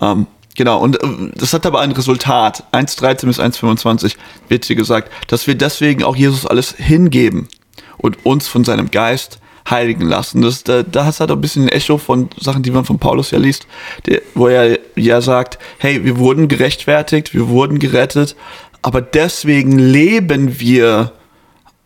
Ähm, 0.00 0.26
genau, 0.56 0.78
und 0.80 1.02
äh, 1.02 1.06
das 1.34 1.52
hat 1.52 1.66
aber 1.66 1.80
ein 1.80 1.92
Resultat. 1.92 2.64
1,13 2.72 3.26
bis 3.26 3.40
1,25 3.40 4.16
wird 4.48 4.64
hier 4.64 4.76
gesagt, 4.76 5.10
dass 5.28 5.46
wir 5.46 5.54
deswegen 5.54 6.04
auch 6.04 6.16
Jesus 6.16 6.46
alles 6.46 6.74
hingeben 6.76 7.48
und 7.96 8.24
uns 8.24 8.48
von 8.48 8.64
seinem 8.64 8.90
Geist 8.90 9.40
heiligen 9.70 10.06
lassen. 10.06 10.42
Das, 10.42 10.64
da, 10.64 10.82
da 10.82 11.04
hat 11.04 11.30
ein 11.30 11.40
bisschen 11.40 11.64
ein 11.64 11.68
Echo 11.68 11.98
von 11.98 12.30
Sachen, 12.38 12.62
die 12.62 12.70
man 12.70 12.84
von 12.84 12.98
Paulus 12.98 13.30
ja 13.30 13.38
liest, 13.38 13.66
der, 14.06 14.22
wo 14.34 14.48
er 14.48 14.78
ja 14.96 15.20
sagt, 15.20 15.58
hey, 15.78 16.04
wir 16.04 16.18
wurden 16.18 16.48
gerechtfertigt, 16.48 17.34
wir 17.34 17.48
wurden 17.48 17.78
gerettet, 17.78 18.36
aber 18.82 19.00
deswegen 19.00 19.78
leben 19.78 20.60
wir 20.60 21.12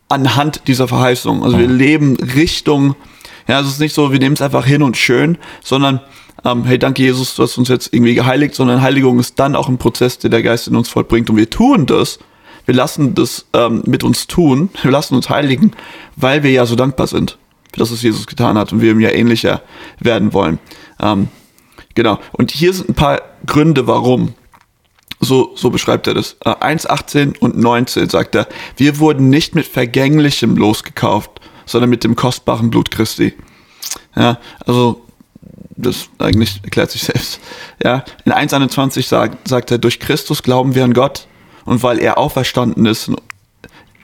anhand 0.09 0.69
dieser 0.69 0.89
Verheißung. 0.89 1.43
Also 1.43 1.59
wir 1.59 1.67
leben 1.67 2.17
Richtung, 2.17 2.95
ja, 3.49 3.61
es 3.61 3.67
ist 3.67 3.81
nicht 3.81 3.95
so, 3.95 4.13
wir 4.13 4.19
nehmen 4.19 4.35
es 4.35 4.43
einfach 4.43 4.67
hin 4.67 4.83
und 4.83 4.97
schön, 4.97 5.39
sondern 5.65 6.01
ähm, 6.45 6.65
hey, 6.65 6.79
danke 6.79 7.03
Jesus, 7.03 7.35
du 7.35 7.43
hast 7.43 7.57
uns 7.59 7.69
jetzt 7.69 7.93
irgendwie 7.93 8.15
geheiligt, 8.15 8.55
sondern 8.55 8.83
Heiligung 8.83 9.19
ist 9.19 9.39
dann 9.39 9.55
auch 9.55 9.69
ein 9.69 9.79
Prozess, 9.79 10.19
den 10.19 10.31
der 10.31 10.43
Geist 10.43 10.69
in 10.69 10.77
uns 10.77 10.89
vollbringt 10.89 11.31
und 11.31 11.37
wir 11.37 11.51
tun 11.51 11.87
das. 11.87 12.19
Wir 12.65 12.75
lassen 12.75 13.15
das 13.15 13.47
ähm, 13.55 13.83
mit 13.87 14.05
uns 14.05 14.29
tun, 14.29 14.71
wir 14.83 14.91
lassen 14.91 15.15
uns 15.15 15.29
heiligen, 15.29 15.73
weil 16.17 16.43
wir 16.43 16.53
ja 16.53 16.65
so 16.65 16.77
dankbar 16.77 17.09
sind, 17.09 17.39
für 17.73 17.81
das, 17.81 17.93
was 17.93 18.03
Jesus 18.03 18.27
getan 18.27 18.57
hat 18.57 18.73
und 18.73 18.81
wir 18.81 18.93
ihm 18.93 19.01
ja 19.01 19.11
ähnlicher 19.11 19.63
werden 19.99 20.33
wollen. 20.33 20.59
Ähm, 21.01 21.29
genau. 21.95 22.21
Und 22.33 22.53
hier 22.53 22.73
sind 22.73 22.91
ein 22.91 22.95
paar 22.95 23.21
Gründe, 23.47 23.87
warum. 23.87 24.35
So, 25.19 25.53
so 25.55 25.71
beschreibt 25.71 26.07
er 26.07 26.15
das. 26.15 26.37
Äh, 26.45 26.55
1, 26.61 26.87
18 26.87 27.37
und 27.37 27.57
19 27.57 28.09
sagt 28.09 28.35
er, 28.35 28.47
wir 28.77 28.99
wurden 28.99 29.29
nicht 29.29 29.55
mit 29.55 29.67
Vergänglichem 29.67 30.57
losgekauft, 30.57 31.41
sondern 31.67 31.91
mit 31.91 32.05
dem 32.05 32.17
kostbaren 32.17 32.71
Blut 32.71 32.91
Christi. 32.91 33.35
Ja, 34.17 34.39
also 34.67 35.03
das 35.77 36.09
eigentlich 36.19 36.61
erklärt 36.63 36.91
sich 36.91 37.03
selbst. 37.03 37.41
Ja, 37.83 38.05
in 38.25 38.33
1,21 38.33 39.07
sagt, 39.07 39.49
sagt 39.49 39.71
er, 39.71 39.79
durch 39.79 40.01
Christus 40.01 40.43
glauben 40.43 40.75
wir 40.75 40.85
an 40.85 40.95
Gott 40.95 41.27
Und 41.65 41.83
weil 41.83 41.99
er 41.99 42.19
auferstanden 42.19 42.87
ist, 42.87 43.11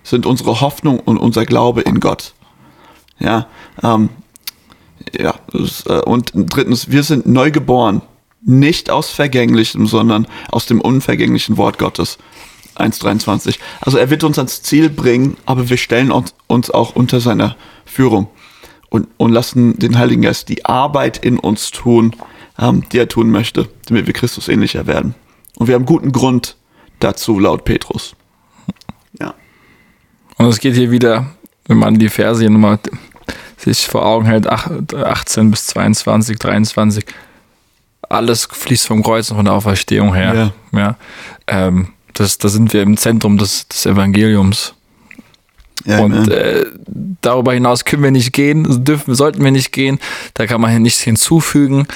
sind 0.02 0.26
unsere 0.26 0.60
Hoffnung 0.60 1.00
und 1.00 1.18
unser 1.18 1.44
Glaube 1.44 1.82
in 1.82 2.00
Gott. 2.00 2.32
Ja, 3.18 3.46
ähm, 3.82 4.10
ja, 5.16 5.34
äh, 5.52 6.00
und 6.00 6.32
drittens, 6.34 6.90
wir 6.90 7.02
sind 7.02 7.26
neu 7.26 7.50
geboren, 7.50 8.02
nicht 8.42 8.90
aus 8.90 9.10
Vergänglichem, 9.10 9.86
sondern 9.86 10.26
aus 10.50 10.66
dem 10.66 10.80
unvergänglichen 10.80 11.56
Wort 11.56 11.78
Gottes. 11.78 12.18
1,23. 12.76 13.58
Also 13.80 13.98
er 13.98 14.08
wird 14.08 14.22
uns 14.22 14.38
ans 14.38 14.62
Ziel 14.62 14.88
bringen, 14.88 15.36
aber 15.46 15.68
wir 15.68 15.76
stellen 15.76 16.12
uns 16.46 16.70
auch 16.70 16.94
unter 16.94 17.20
seiner 17.20 17.56
Führung 17.84 18.28
und, 18.90 19.08
und 19.16 19.32
lassen 19.32 19.78
den 19.78 19.98
Heiligen 19.98 20.22
Geist 20.22 20.48
die 20.48 20.64
Arbeit 20.64 21.18
in 21.18 21.38
uns 21.38 21.70
tun, 21.70 22.14
ähm, 22.58 22.84
die 22.90 22.98
er 22.98 23.08
tun 23.08 23.30
möchte, 23.30 23.68
damit 23.86 24.06
wir 24.06 24.14
Christus 24.14 24.48
ähnlicher 24.48 24.86
werden. 24.86 25.14
Und 25.56 25.68
wir 25.68 25.74
haben 25.74 25.86
guten 25.86 26.12
Grund 26.12 26.56
dazu, 27.00 27.38
laut 27.38 27.64
Petrus. 27.64 28.14
Ja. 29.18 29.34
Und 30.36 30.46
es 30.46 30.60
geht 30.60 30.74
hier 30.74 30.90
wieder, 30.90 31.26
wenn 31.66 31.78
man 31.78 31.98
die 31.98 32.08
Verse 32.08 32.40
hier 32.40 32.50
nochmal 32.50 32.78
sich 33.56 33.86
vor 33.86 34.06
Augen 34.06 34.26
hält, 34.26 34.46
18 34.48 35.50
bis 35.50 35.66
22, 35.66 36.38
23, 36.38 37.04
alles 38.08 38.48
fließt 38.50 38.86
vom 38.86 39.02
Kreuz 39.02 39.30
und 39.30 39.36
von 39.36 39.44
der 39.44 39.54
Auferstehung 39.54 40.14
her. 40.14 40.52
Ja. 40.72 40.78
ja. 40.78 40.96
Ähm, 41.46 41.88
das, 42.14 42.38
da 42.38 42.48
sind 42.48 42.72
wir 42.72 42.82
im 42.82 42.96
Zentrum 42.96 43.36
des, 43.38 43.68
des 43.68 43.86
Evangeliums. 43.86 44.74
Ja, 45.84 46.00
und 46.00 46.28
äh, 46.28 46.64
darüber 47.22 47.52
hinaus 47.52 47.84
können 47.84 48.02
wir 48.02 48.10
nicht 48.10 48.32
gehen, 48.32 48.84
dürfen, 48.84 49.14
sollten 49.14 49.42
wir 49.42 49.50
nicht 49.50 49.72
gehen. 49.72 49.98
Da 50.34 50.46
kann 50.46 50.60
man 50.60 50.70
hier 50.70 50.80
nichts 50.80 51.00
hinzufügen. 51.00 51.86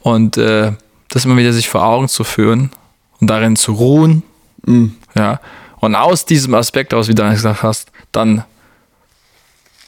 Und 0.00 0.36
äh, 0.36 0.72
das 1.08 1.24
immer 1.24 1.36
wieder 1.36 1.52
sich 1.52 1.68
vor 1.68 1.84
Augen 1.84 2.08
zu 2.08 2.24
führen 2.24 2.70
und 3.20 3.28
darin 3.28 3.56
zu 3.56 3.72
ruhen. 3.72 4.22
Mhm. 4.64 4.94
Ja. 5.14 5.40
Und 5.80 5.94
aus 5.94 6.26
diesem 6.26 6.54
Aspekt 6.54 6.94
aus, 6.94 7.08
wie 7.08 7.14
du 7.14 7.28
gesagt 7.30 7.62
hast, 7.62 7.90
dann 8.12 8.44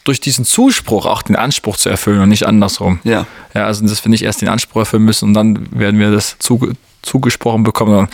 durch 0.05 0.21
diesen 0.21 0.45
Zuspruch 0.45 1.07
auch 1.07 1.23
den 1.23 1.37
Anspruch 1.37 1.77
zu 1.77 1.89
erfüllen 1.89 2.21
und 2.21 2.29
nicht 2.29 2.47
andersrum. 2.47 2.99
Ja. 3.05 3.27
Ja, 3.55 3.67
also 3.67 3.87
dass 3.87 4.05
wir 4.05 4.11
nicht 4.11 4.23
erst 4.23 4.43
den 4.43 4.49
Anspruch 4.49 4.81
erfüllen 4.81 5.05
müssen 5.05 5.29
und 5.29 5.35
dann 5.35 5.69
werden 5.71 6.01
wir 6.01 6.11
das 6.11 6.37
zuge 6.39 6.73
zugesprochen 7.03 7.63
bekommen. 7.65 8.09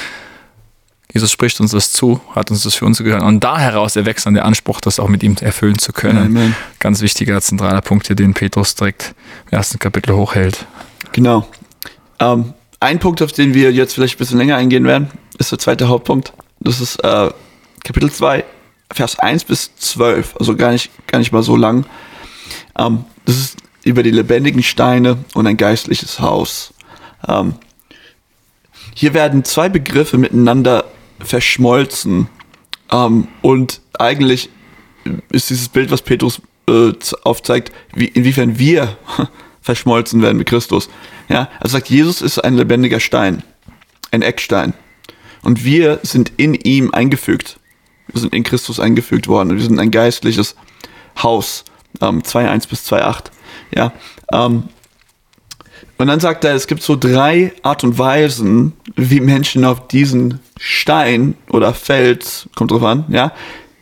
Jesus 1.13 1.33
spricht 1.33 1.59
uns 1.61 1.71
das 1.71 1.93
zu, 1.93 2.21
hat 2.35 2.51
uns 2.51 2.65
das 2.65 2.75
für 2.75 2.85
uns 2.85 2.99
gehört. 2.99 3.23
Und 3.23 3.43
da 3.43 3.59
heraus 3.59 3.97
erwächst 3.97 4.27
dann 4.27 4.35
der 4.35 4.45
Anspruch, 4.45 4.81
das 4.81 5.01
auch 5.01 5.09
mit 5.09 5.23
ihm 5.23 5.37
erfüllen 5.41 5.79
zu 5.79 5.93
können. 5.93 6.27
Amen. 6.27 6.57
Ganz 6.81 7.01
wichtiger, 7.01 7.41
zentraler 7.41 7.81
Punkt 7.81 8.09
hier, 8.09 8.17
den 8.17 8.35
Petrus 8.35 8.75
direkt 8.75 9.15
im 9.51 9.57
ersten 9.57 9.79
Kapitel 9.79 10.15
hochhält. 10.15 10.67
Genau. 11.13 11.49
Ähm, 12.21 12.53
ein 12.81 12.99
Punkt, 12.99 13.23
auf 13.23 13.33
den 13.33 13.55
wir 13.55 13.73
jetzt 13.73 13.95
vielleicht 13.95 14.17
ein 14.17 14.19
bisschen 14.19 14.39
länger 14.39 14.57
eingehen 14.57 14.85
werden, 14.85 15.11
ist 15.39 15.51
der 15.51 15.59
zweite 15.59 15.89
Hauptpunkt. 15.89 16.35
Das 16.61 16.81
ist 16.81 17.03
äh, 17.03 17.31
Kapitel 17.85 18.13
2, 18.13 18.45
Vers 18.93 19.19
1 19.19 19.45
bis 19.45 19.75
12, 19.77 20.37
also 20.39 20.57
gar 20.57 20.73
nicht, 20.73 20.91
gar 21.07 21.19
nicht 21.19 21.33
mal 21.33 21.43
so 21.43 21.57
lang. 21.57 21.87
Ähm, 22.79 23.05
das 23.25 23.37
ist 23.37 23.57
über 23.85 24.03
die 24.03 24.11
lebendigen 24.11 24.63
Steine 24.63 25.19
und 25.35 25.47
ein 25.47 25.57
geistliches 25.57 26.21
Haus. 26.21 26.75
Ähm, 27.27 27.55
hier 28.95 29.15
werden 29.15 29.45
zwei 29.45 29.69
Begriffe 29.69 30.19
miteinander 30.19 30.85
verschmolzen. 31.21 32.29
Ähm, 32.91 33.29
und 33.43 33.81
eigentlich 33.99 34.51
ist 35.31 35.51
dieses 35.51 35.69
Bild, 35.69 35.91
was 35.91 36.03
Petrus 36.03 36.41
äh, 36.69 36.93
aufzeigt, 37.25 37.73
wie, 37.95 38.07
inwiefern 38.07 38.59
wir 38.59 38.97
verschmolzen 39.61 40.23
werden 40.23 40.39
mit 40.39 40.49
Christus. 40.49 40.89
Ja, 41.29 41.49
er 41.61 41.69
sagt, 41.69 41.91
Jesus 41.91 42.23
ist 42.23 42.39
ein 42.39 42.55
lebendiger 42.55 43.01
Stein, 43.01 43.43
ein 44.11 44.23
Eckstein. 44.23 44.75
Und 45.43 45.65
wir 45.65 46.01
sind 46.03 46.33
in 46.37 46.55
ihm 46.55 46.93
eingefügt. 46.93 47.59
Wir 48.09 48.21
sind 48.21 48.35
in 48.35 48.43
Christus 48.43 48.81
eingefügt 48.81 49.29
worden. 49.29 49.57
Wir 49.57 49.63
sind 49.63 49.79
ein 49.79 49.91
geistliches 49.91 50.57
Haus. 51.23 51.65
Ähm, 52.01 52.23
2.1 52.23 52.69
bis 52.69 52.91
2.8. 52.91 53.25
Ja. 53.75 53.93
Ähm, 54.33 54.65
und 55.99 56.07
dann 56.07 56.21
sagt 56.21 56.45
er, 56.45 56.55
es 56.55 56.67
gibt 56.67 56.83
so 56.83 56.97
drei 56.97 57.53
Art 57.63 57.85
und 57.85 57.99
Weisen, 57.99 58.73
wie 58.97 59.21
Menschen 59.21 59.65
auf 59.65 59.89
diesen 59.89 60.41
Stein 60.59 61.35
oder 61.51 61.75
Fels, 61.75 62.49
kommt 62.55 62.71
drauf 62.71 62.85
an, 62.85 63.05
ja, 63.09 63.33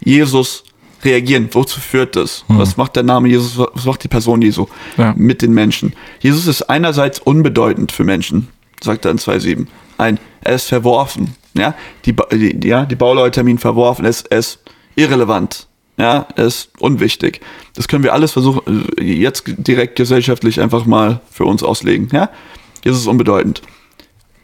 Jesus 0.00 0.64
reagieren. 1.04 1.48
Wozu 1.52 1.80
führt 1.80 2.16
das? 2.16 2.44
Hm. 2.48 2.58
Was 2.58 2.76
macht 2.76 2.96
der 2.96 3.02
Name 3.02 3.28
Jesus, 3.28 3.58
was 3.74 3.84
macht 3.84 4.02
die 4.04 4.08
Person 4.08 4.42
Jesu 4.42 4.66
ja. 4.96 5.14
mit 5.16 5.42
den 5.42 5.52
Menschen? 5.52 5.94
Jesus 6.20 6.46
ist 6.46 6.62
einerseits 6.62 7.18
unbedeutend 7.18 7.92
für 7.92 8.04
Menschen, 8.04 8.48
sagt 8.82 9.04
er 9.04 9.10
in 9.10 9.18
2.7. 9.18 9.66
Ein, 9.98 10.18
er 10.42 10.54
ist 10.54 10.68
verworfen. 10.68 11.34
Ja, 11.54 11.74
die, 12.04 12.14
die, 12.32 12.68
ja, 12.68 12.84
die 12.84 12.96
Bauleute 12.96 13.40
haben 13.40 13.48
ihn 13.48 13.58
verworfen. 13.58 14.04
Er 14.04 14.10
ist, 14.10 14.26
er 14.26 14.38
ist 14.38 14.60
irrelevant. 14.94 15.66
Ja, 15.98 16.26
ist 16.36 16.70
unwichtig. 16.78 17.40
Das 17.74 17.88
können 17.88 18.04
wir 18.04 18.12
alles 18.12 18.32
versuchen, 18.32 18.86
jetzt 19.00 19.44
direkt 19.46 19.96
gesellschaftlich 19.96 20.60
einfach 20.60 20.84
mal 20.84 21.20
für 21.30 21.44
uns 21.44 21.62
auslegen. 21.62 22.08
Ja, 22.12 22.30
Jesus 22.84 23.00
ist 23.00 23.06
unbedeutend. 23.06 23.62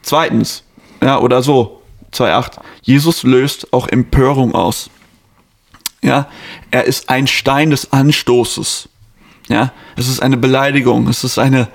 Zweitens, 0.01 0.65
ja, 1.03 1.19
oder 1.19 1.43
so, 1.43 1.83
2.8. 2.13 2.61
Jesus 2.83 3.23
löst 3.23 3.73
auch 3.73 3.87
Empörung 3.89 4.55
aus. 4.55 4.91
Ja, 6.03 6.29
er 6.71 6.85
ist 6.85 7.09
ein 7.09 7.27
Stein 7.27 7.71
des 7.71 7.93
Anstoßes. 7.93 8.89
Ja, 9.49 9.73
es 9.97 10.09
ist 10.09 10.21
eine 10.21 10.37
Beleidigung. 10.37 11.07
Es 11.09 11.23
ist 11.23 11.39
eine, 11.39 11.69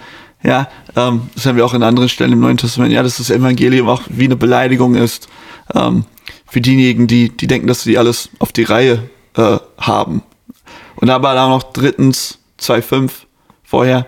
ja, 0.44 0.68
ähm, 0.96 1.30
das 1.36 1.46
haben 1.46 1.56
wir 1.56 1.66
auch 1.66 1.74
in 1.74 1.84
anderen 1.84 2.10
Stellen 2.10 2.34
im 2.34 2.40
Neuen 2.40 2.58
Testament, 2.58 2.94
ja, 2.94 3.04
dass 3.04 3.18
das 3.18 3.30
Evangelium 3.30 3.88
auch 3.88 4.02
wie 4.10 4.26
eine 4.26 4.36
Beleidigung 4.36 4.96
ist 4.96 5.30
ähm, 5.74 6.06
für 6.48 6.62
diejenigen, 6.62 7.08
die, 7.08 7.30
die 7.30 7.48
denken, 7.48 7.68
dass 7.68 7.84
sie 7.84 7.98
alles 7.98 8.30
auf 8.40 8.52
die 8.52 8.64
Reihe 8.64 9.10
äh, 9.38 9.58
haben. 9.78 10.24
Und 10.96 11.10
aber 11.10 11.34
dann 11.34 11.50
noch 11.52 11.64
drittens 11.72 12.40
2,5 12.60 13.12
vorher. 13.64 14.08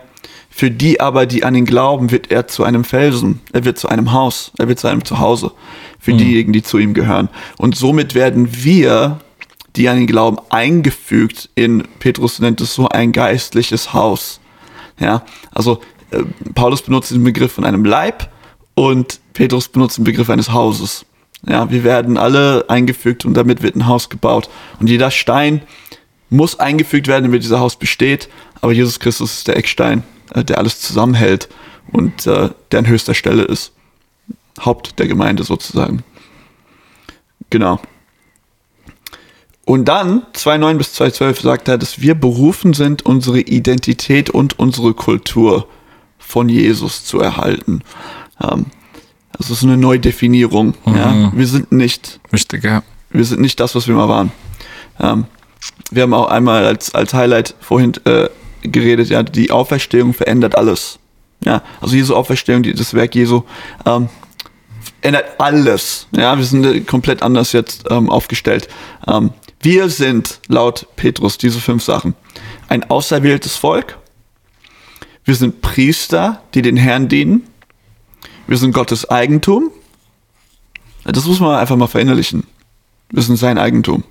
Für 0.50 0.71
die 0.71 1.00
aber, 1.00 1.25
die 1.25 1.45
an 1.45 1.55
ihn 1.55 1.65
glauben, 1.65 2.12
wird 2.12 2.31
er 2.31 2.48
zu 2.48 2.63
einem 2.63 2.83
Felsen, 2.83 3.39
er 3.53 3.63
wird 3.63 3.79
zu 3.79 3.88
einem 3.88 4.12
Haus, 4.12 4.51
er 4.57 4.67
wird 4.67 4.79
zu 4.79 4.88
einem 4.88 5.05
Zuhause. 5.05 5.53
Für 6.00 6.13
mhm. 6.13 6.17
diejenigen, 6.17 6.53
die 6.53 6.63
zu 6.63 6.77
ihm 6.77 6.93
gehören. 6.93 7.29
Und 7.57 7.77
somit 7.77 8.13
werden 8.15 8.50
wir, 8.63 9.19
die 9.75 9.88
an 9.88 10.00
ihn 10.00 10.07
glauben, 10.07 10.38
eingefügt 10.50 11.50
in, 11.55 11.88
Petrus 12.00 12.39
nennt 12.39 12.59
es 12.59 12.74
so, 12.74 12.89
ein 12.89 13.12
geistliches 13.12 13.93
Haus. 13.93 14.41
Ja, 15.00 15.24
also 15.51 15.79
äh, 16.12 16.24
Paulus 16.55 16.81
benutzt 16.81 17.12
den 17.12 17.24
Begriff 17.24 17.53
von 17.53 17.63
einem 17.63 17.86
Leib 17.86 18.29
und 18.75 19.19
Petrus 19.33 19.69
benutzt 19.69 19.98
den 19.98 20.03
Begriff 20.03 20.29
eines 20.29 20.51
Hauses. 20.51 21.05
Ja, 21.48 21.72
wir 21.72 21.84
werden 21.84 22.17
alle 22.17 22.65
eingefügt 22.69 23.25
und 23.25 23.34
damit 23.34 23.62
wird 23.62 23.75
ein 23.75 23.88
Haus 23.88 24.10
gebaut. 24.10 24.50
Und 24.79 24.89
jeder 24.89 25.10
Stein 25.12 25.62
muss 26.29 26.60
eingefügt 26.60 27.08
werden, 27.08 27.24
damit 27.24 27.43
dieser 27.43 27.60
Haus 27.60 27.77
besteht. 27.77 28.29
Aber 28.62 28.72
Jesus 28.72 29.00
Christus 29.00 29.39
ist 29.39 29.48
der 29.48 29.58
Eckstein, 29.58 30.03
äh, 30.34 30.43
der 30.43 30.58
alles 30.58 30.81
zusammenhält 30.81 31.50
und 31.91 32.27
äh, 32.27 32.50
der 32.72 32.79
an 32.79 32.88
höchster 32.88 33.13
Stelle 33.13 33.43
ist. 33.43 33.72
Haupt 34.60 35.00
der 35.00 35.08
Gemeinde 35.08 35.43
sozusagen. 35.43 36.03
Genau. 37.50 37.79
Und 39.65 39.86
dann, 39.86 40.24
2.9 40.34 40.77
bis 40.77 41.00
2.12, 41.00 41.43
sagt 41.43 41.67
er, 41.67 41.77
dass 41.77 42.01
wir 42.01 42.15
berufen 42.15 42.74
sind, 42.74 43.05
unsere 43.05 43.39
Identität 43.39 44.29
und 44.29 44.58
unsere 44.58 44.93
Kultur 44.93 45.67
von 46.17 46.50
Jesus 46.50 47.05
zu 47.05 47.19
erhalten. 47.19 47.84
Ähm, 48.41 48.65
das 49.39 49.50
ist 49.50 49.63
eine 49.63 49.77
Neudefinierung. 49.77 50.75
Mhm. 50.86 50.96
Ja? 50.96 51.31
Wir 51.34 51.48
sind 51.48 51.72
nicht. 51.72 52.19
Wichtig, 52.29 52.63
ja. 52.63 52.84
Wir 53.10 53.25
sind 53.25 53.41
nicht 53.41 53.60
das, 53.60 53.74
was 53.74 53.88
wir 53.88 53.96
mal 53.96 54.08
waren. 54.08 54.31
Ähm, 55.00 55.25
wir 55.89 56.03
haben 56.03 56.13
auch 56.13 56.27
einmal 56.27 56.65
als, 56.65 56.93
als 56.93 57.13
Highlight 57.13 57.55
vorhin 57.60 57.93
äh, 58.05 58.29
geredet, 58.62 59.10
ja, 59.10 59.24
die 59.24 59.51
Auferstehung 59.51 60.13
verändert 60.13 60.55
alles. 60.55 61.00
Ja, 61.43 61.63
also 61.81 61.96
Jesu 61.96 62.15
Auferstehung, 62.15 62.63
die, 62.63 62.74
das 62.74 62.93
Werk 62.93 63.15
Jesu, 63.15 63.43
ähm, 63.86 64.10
ändert 65.01 65.39
alles. 65.39 66.08
Ja, 66.12 66.38
wir 66.38 66.43
sind 66.43 66.65
äh, 66.65 66.81
komplett 66.81 67.24
anders 67.24 67.53
jetzt 67.53 67.86
ähm, 67.89 68.10
aufgestellt. 68.10 68.67
Ähm, 69.08 69.31
wir 69.62 69.89
sind 69.89 70.39
laut 70.48 70.88
Petrus 70.96 71.38
diese 71.38 71.60
fünf 71.60 71.84
Sachen. 71.84 72.13
Ein 72.67 72.89
auserwähltes 72.89 73.55
Volk, 73.55 73.98
wir 75.24 75.36
sind 75.36 75.62
Priester, 75.62 76.41
die 76.53 76.62
den 76.62 76.77
Herrn 76.77 77.08
dienen. 77.08 77.43
Wir 78.50 78.58
sind 78.58 78.72
Gottes 78.72 79.08
Eigentum. 79.08 79.70
Das 81.03 81.25
muss 81.25 81.39
man 81.39 81.60
einfach 81.60 81.75
mal 81.75 81.86
verinnerlichen. 81.86 82.48
Wir 83.12 83.22
sind 83.22 83.36
sein 83.36 83.60
Eigentum. 83.60 84.03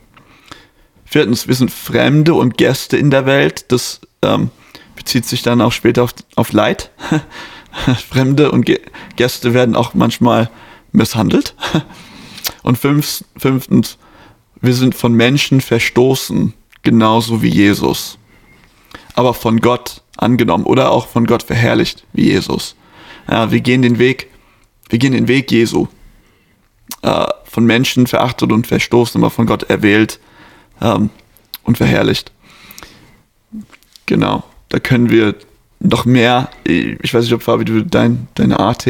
Viertens, 1.05 1.49
wir 1.49 1.57
sind 1.57 1.73
Fremde 1.73 2.35
und 2.35 2.57
Gäste 2.57 2.97
in 2.97 3.11
der 3.11 3.27
Welt. 3.27 3.73
Das 3.73 4.01
ähm, 4.23 4.51
bezieht 4.95 5.25
sich 5.25 5.43
dann 5.43 5.61
auch 5.61 5.73
später 5.73 6.05
auf, 6.05 6.15
auf 6.37 6.53
Leid. 6.53 6.93
Fremde 8.09 8.53
und 8.53 8.71
Gäste 9.17 9.55
werden 9.55 9.75
auch 9.75 9.95
manchmal 9.95 10.51
misshandelt. 10.93 11.57
Und 12.63 12.79
fünf, 12.79 13.25
fünftens, 13.37 13.99
wir 14.61 14.75
sind 14.75 14.95
von 14.95 15.15
Menschen 15.15 15.61
verstoßen, 15.61 16.55
genauso 16.85 17.43
wie 17.43 17.49
Jesus. 17.49 18.19
Aber 19.15 19.35
von 19.35 19.61
Gott 19.61 20.03
angenommen 20.17 20.65
oder 20.65 20.93
auch 20.93 21.09
von 21.09 21.27
Gott 21.27 21.43
verherrlicht, 21.43 22.05
wie 22.13 22.27
Jesus. 22.27 22.77
Ja, 23.31 23.51
wir 23.51 23.61
gehen 23.61 23.83
den 23.83 23.99
Weg, 23.99 24.29
wir 24.89 24.99
gehen 24.99 25.13
den 25.13 25.29
Weg 25.29 25.51
Jesu. 25.53 25.89
äh, 27.03 27.27
von 27.45 27.65
Menschen 27.65 28.07
verachtet 28.07 28.53
und 28.53 28.67
verstoßen, 28.67 29.21
aber 29.21 29.31
von 29.31 29.47
Gott 29.47 29.65
erwählt 29.65 30.21
ähm, 30.81 31.11
und 31.63 31.79
verherrlicht. 31.79 32.33
Genau, 34.07 34.45
da 34.69 34.79
können 34.79 35.11
wir 35.11 35.35
noch 35.81 36.05
mehr, 36.05 36.51
ich 36.65 37.13
weiß 37.13 37.25
nicht, 37.25 37.33
ob 37.33 37.43
Fabi, 37.43 37.65
du 37.65 37.85
dein, 37.85 38.29
deine 38.35 38.59
AT 38.59 38.87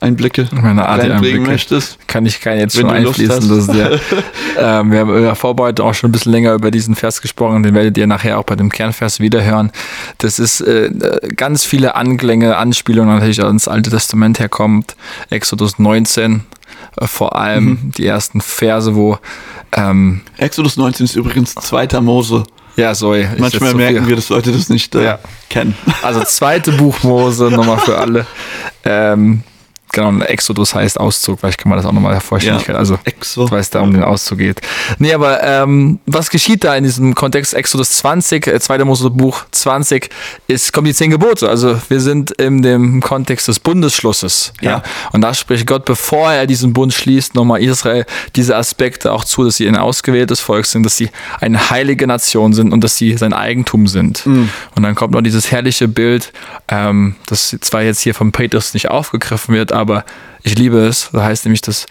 Einblicke 0.00 0.48
Meine 0.52 0.82
reinbringen 0.82 1.44
möchtest. 1.44 1.98
kann 2.08 2.26
ich 2.26 2.40
keinen 2.40 2.60
jetzt 2.60 2.76
schon 2.76 2.90
einfließen. 2.90 3.48
Das 3.48 3.68
ist 3.68 3.74
ja, 3.74 3.90
ähm, 4.80 4.90
wir 4.92 5.00
haben 5.00 5.16
in 5.16 5.22
der 5.22 5.34
Vorbereitung 5.34 5.86
auch 5.88 5.94
schon 5.94 6.08
ein 6.10 6.12
bisschen 6.12 6.32
länger 6.32 6.52
über 6.54 6.70
diesen 6.70 6.94
Vers 6.94 7.22
gesprochen. 7.22 7.62
Den 7.62 7.74
werdet 7.74 7.96
ihr 7.98 8.06
nachher 8.06 8.38
auch 8.38 8.44
bei 8.44 8.56
dem 8.56 8.70
Kernvers 8.70 9.20
wiederhören. 9.20 9.70
Das 10.18 10.38
ist 10.38 10.60
äh, 10.62 10.90
ganz 11.36 11.64
viele 11.64 11.94
Anklänge, 11.94 12.56
Anspielungen 12.56 13.14
natürlich 13.14 13.42
ans 13.42 13.68
Alte 13.68 13.90
Testament 13.90 14.38
herkommt. 14.40 14.96
Exodus 15.30 15.78
19 15.78 16.44
äh, 17.00 17.06
vor 17.06 17.36
allem 17.36 17.64
Mhm. 17.64 17.92
die 17.96 18.06
ersten 18.06 18.40
Verse, 18.40 18.94
wo 18.94 19.18
ähm, 19.72 20.20
Exodus 20.38 20.76
19 20.76 21.04
ist 21.04 21.16
übrigens 21.16 21.54
zweiter 21.54 22.00
Mose. 22.00 22.44
ja, 22.76 22.94
sorry. 22.94 23.26
Manchmal 23.38 23.70
so 23.72 23.76
merken 23.76 23.98
viel. 24.00 24.08
wir, 24.08 24.16
dass 24.16 24.28
Leute 24.28 24.52
das 24.52 24.68
nicht 24.68 24.94
äh, 24.94 25.04
Ja. 25.04 25.18
kennen. 25.50 25.74
Also 26.02 26.22
zweite 26.24 26.72
Buch 26.72 27.02
Mose, 27.02 27.44
nochmal 27.50 27.78
für 27.78 27.98
alle. 27.98 28.26
Ähm, 28.86 29.42
genau, 29.94 30.24
Exodus 30.24 30.74
heißt 30.74 31.00
Auszug, 31.00 31.40
vielleicht 31.40 31.58
kann 31.58 31.70
man 31.70 31.78
das 31.78 31.86
auch 31.86 31.92
nochmal 31.92 32.14
hervorstellen. 32.14 32.60
Ja. 32.66 32.74
Also 32.74 32.98
Exo. 33.04 33.50
weil 33.50 33.60
es 33.60 33.70
da 33.70 33.80
um 33.80 33.92
den 33.92 34.02
Auszug 34.02 34.38
geht. 34.38 34.60
Nee, 34.98 35.14
aber 35.14 35.42
ähm, 35.42 36.00
was 36.06 36.30
geschieht 36.30 36.64
da 36.64 36.74
in 36.76 36.84
diesem 36.84 37.14
Kontext 37.14 37.54
Exodus 37.54 37.92
20, 37.98 38.46
äh, 38.46 38.60
2. 38.60 38.84
Mose 38.84 39.10
Buch 39.10 39.44
20, 39.52 40.10
ist, 40.48 40.72
kommen 40.72 40.86
die 40.86 40.94
zehn 40.94 41.10
Gebote. 41.10 41.48
Also 41.48 41.80
wir 41.88 42.00
sind 42.00 42.32
in 42.32 42.62
dem 42.62 43.00
Kontext 43.00 43.48
des 43.48 43.60
Bundesschlusses. 43.60 44.52
Ja. 44.60 44.70
Ja. 44.70 44.82
Und 45.12 45.20
da 45.20 45.34
spricht 45.34 45.66
Gott, 45.66 45.84
bevor 45.84 46.32
er 46.32 46.46
diesen 46.46 46.72
Bund 46.72 46.92
schließt, 46.92 47.34
nochmal 47.34 47.62
Israel 47.62 48.04
diese 48.36 48.56
Aspekte 48.56 49.12
auch 49.12 49.24
zu, 49.24 49.44
dass 49.44 49.56
sie 49.56 49.68
ein 49.68 49.76
ausgewähltes 49.76 50.40
Volk 50.40 50.66
sind, 50.66 50.84
dass 50.84 50.96
sie 50.96 51.10
eine 51.40 51.70
heilige 51.70 52.06
Nation 52.06 52.52
sind 52.52 52.72
und 52.72 52.82
dass 52.82 52.96
sie 52.96 53.16
sein 53.16 53.32
Eigentum 53.32 53.86
sind. 53.86 54.26
Und 54.74 54.82
dann 54.82 54.94
kommt 54.94 55.12
noch 55.14 55.22
dieses 55.22 55.50
herrliche 55.50 55.88
Bild, 55.88 56.32
ähm, 56.68 57.16
das 57.26 57.56
zwar 57.60 57.82
jetzt 57.82 58.00
hier 58.00 58.14
von 58.14 58.32
Petrus 58.32 58.74
nicht 58.74 58.90
aufgegriffen 58.90 59.54
wird, 59.54 59.72
aber 59.72 59.83
ich 60.42 60.56
liebe 60.58 60.78
es. 60.86 61.10
Da 61.12 61.22
heißt 61.24 61.44
nämlich, 61.44 61.60
dass 61.62 61.86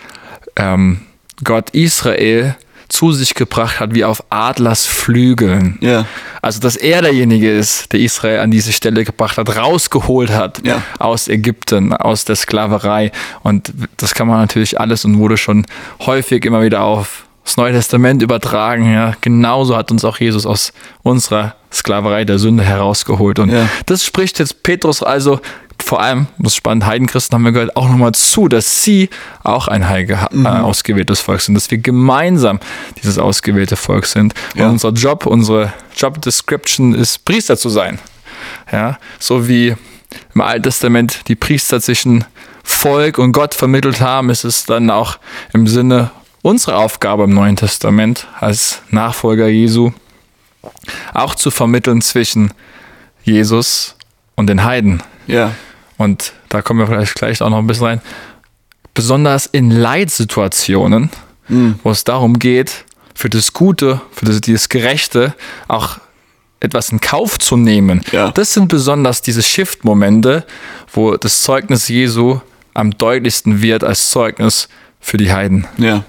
ähm, 0.56 1.02
Gott 1.44 1.70
Israel 1.72 2.56
zu 2.90 3.12
sich 3.12 3.34
gebracht 3.34 3.80
hat 3.80 3.96
wie 3.96 4.04
auf 4.06 4.24
Adlers 4.30 4.86
Flügeln. 4.86 5.80
Ja. 5.82 6.06
Also, 6.44 6.60
dass 6.60 6.76
er 6.76 7.02
derjenige 7.02 7.52
ist, 7.52 7.92
der 7.92 8.00
Israel 8.02 8.40
an 8.42 8.52
diese 8.52 8.72
Stelle 8.72 9.04
gebracht 9.04 9.38
hat, 9.38 9.56
rausgeholt 9.56 10.30
hat 10.30 10.62
Ja. 10.64 10.84
aus 11.00 11.28
Ägypten, 11.28 11.92
aus 11.94 12.26
der 12.26 12.36
Sklaverei. 12.36 13.12
Und 13.42 13.74
das 13.98 14.14
kann 14.14 14.28
man 14.28 14.40
natürlich 14.42 14.80
alles 14.80 15.06
und 15.06 15.18
wurde 15.18 15.38
schon 15.38 15.66
häufig 16.06 16.46
immer 16.46 16.62
wieder 16.62 16.82
auf 16.84 17.26
das 17.46 17.58
Neue 17.58 17.74
Testament 17.74 18.22
übertragen. 18.22 18.94
Ja. 18.94 19.14
Genauso 19.22 19.76
hat 19.76 19.90
uns 19.90 20.06
auch 20.06 20.18
Jesus 20.20 20.46
aus 20.46 20.72
unserer 21.02 21.56
Sklaverei 21.72 22.26
der 22.26 22.38
Sünde 22.38 22.64
herausgeholt. 22.64 23.40
Und 23.40 23.50
Ja. 23.52 23.68
das 23.88 24.06
spricht 24.06 24.38
jetzt 24.38 24.62
Petrus 24.62 25.02
also 25.02 25.40
vor 25.84 26.02
allem, 26.02 26.28
das 26.38 26.54
ist 26.54 26.58
spannend, 26.58 26.86
Heidenchristen 26.86 27.36
haben 27.36 27.44
wir 27.44 27.52
gehört, 27.52 27.76
auch 27.76 27.90
nochmal 27.90 28.14
zu, 28.14 28.48
dass 28.48 28.84
sie 28.84 29.10
auch 29.44 29.68
ein 29.68 29.88
heilige, 29.88 30.28
äh, 30.32 30.48
ausgewähltes 30.48 31.20
Volk 31.20 31.42
sind, 31.42 31.56
dass 31.56 31.70
wir 31.70 31.78
gemeinsam 31.78 32.60
dieses 33.02 33.18
ausgewählte 33.18 33.76
Volk 33.76 34.06
sind. 34.06 34.34
Ja. 34.56 34.66
Und 34.66 34.74
unser 34.74 34.90
Job, 34.90 35.26
unsere 35.26 35.74
Job 35.96 36.22
Description 36.22 36.96
ist, 36.96 37.26
Priester 37.26 37.58
zu 37.58 37.70
sein. 37.70 38.00
Ja, 38.72 38.98
so 39.20 39.48
wie 39.48 39.76
im 40.34 40.42
Alten 40.42 40.64
Testament 40.64 41.28
die 41.28 41.36
Priester 41.36 41.82
zwischen 41.82 42.26
Volk 42.64 43.18
und 43.18 43.32
Gott 43.32 43.54
vermittelt 43.54 44.02
haben, 44.02 44.30
ist 44.30 44.44
es 44.44 44.66
dann 44.66 44.90
auch 44.90 45.18
im 45.54 45.68
Sinne 45.68 46.12
unserer 46.42 46.78
Aufgabe 46.78 47.24
im 47.24 47.34
Neuen 47.34 47.56
Testament 47.56 48.28
als 48.40 48.82
Nachfolger 48.90 49.48
Jesu 49.48 49.92
auch 51.14 51.36
zu 51.36 51.52
vermitteln 51.52 52.02
zwischen 52.02 52.54
Jesus 53.24 53.96
und 54.36 54.48
den 54.48 54.64
Heiden. 54.64 55.02
Ja. 55.28 55.52
Und 56.04 56.34
da 56.50 56.62
kommen 56.62 56.80
wir 56.80 56.88
vielleicht 56.88 57.16
gleich 57.16 57.42
auch 57.42 57.50
noch 57.50 57.60
ein 57.60 57.68
bisschen 57.68 57.86
rein. 57.86 58.02
Besonders 58.94 59.46
in 59.46 59.72
Leitsituationen, 59.72 61.10
wo 61.84 61.92
es 61.92 62.04
darum 62.04 62.40
geht, 62.40 62.86
für 63.16 63.30
das 63.30 63.54
Gute, 63.54 64.02
für 64.12 64.26
das, 64.26 64.42
dieses 64.42 64.70
Gerechte 64.70 65.34
auch 65.68 66.00
etwas 66.60 66.90
in 66.90 67.02
Kauf 67.02 67.40
zu 67.40 67.58
nehmen. 67.58 68.02
Ja. 68.12 68.32
Das 68.32 68.54
sind 68.54 68.68
besonders 68.68 69.22
diese 69.22 69.44
Shift-Momente, 69.44 70.46
wo 70.94 71.18
das 71.18 71.42
Zeugnis 71.42 71.88
Jesu 71.88 72.40
am 72.74 72.98
deutlichsten 72.98 73.62
wird 73.62 73.84
als 73.84 74.10
Zeugnis 74.10 74.70
für 75.00 75.18
die 75.18 75.32
Heiden. 75.32 75.68
Ja. 75.78 76.04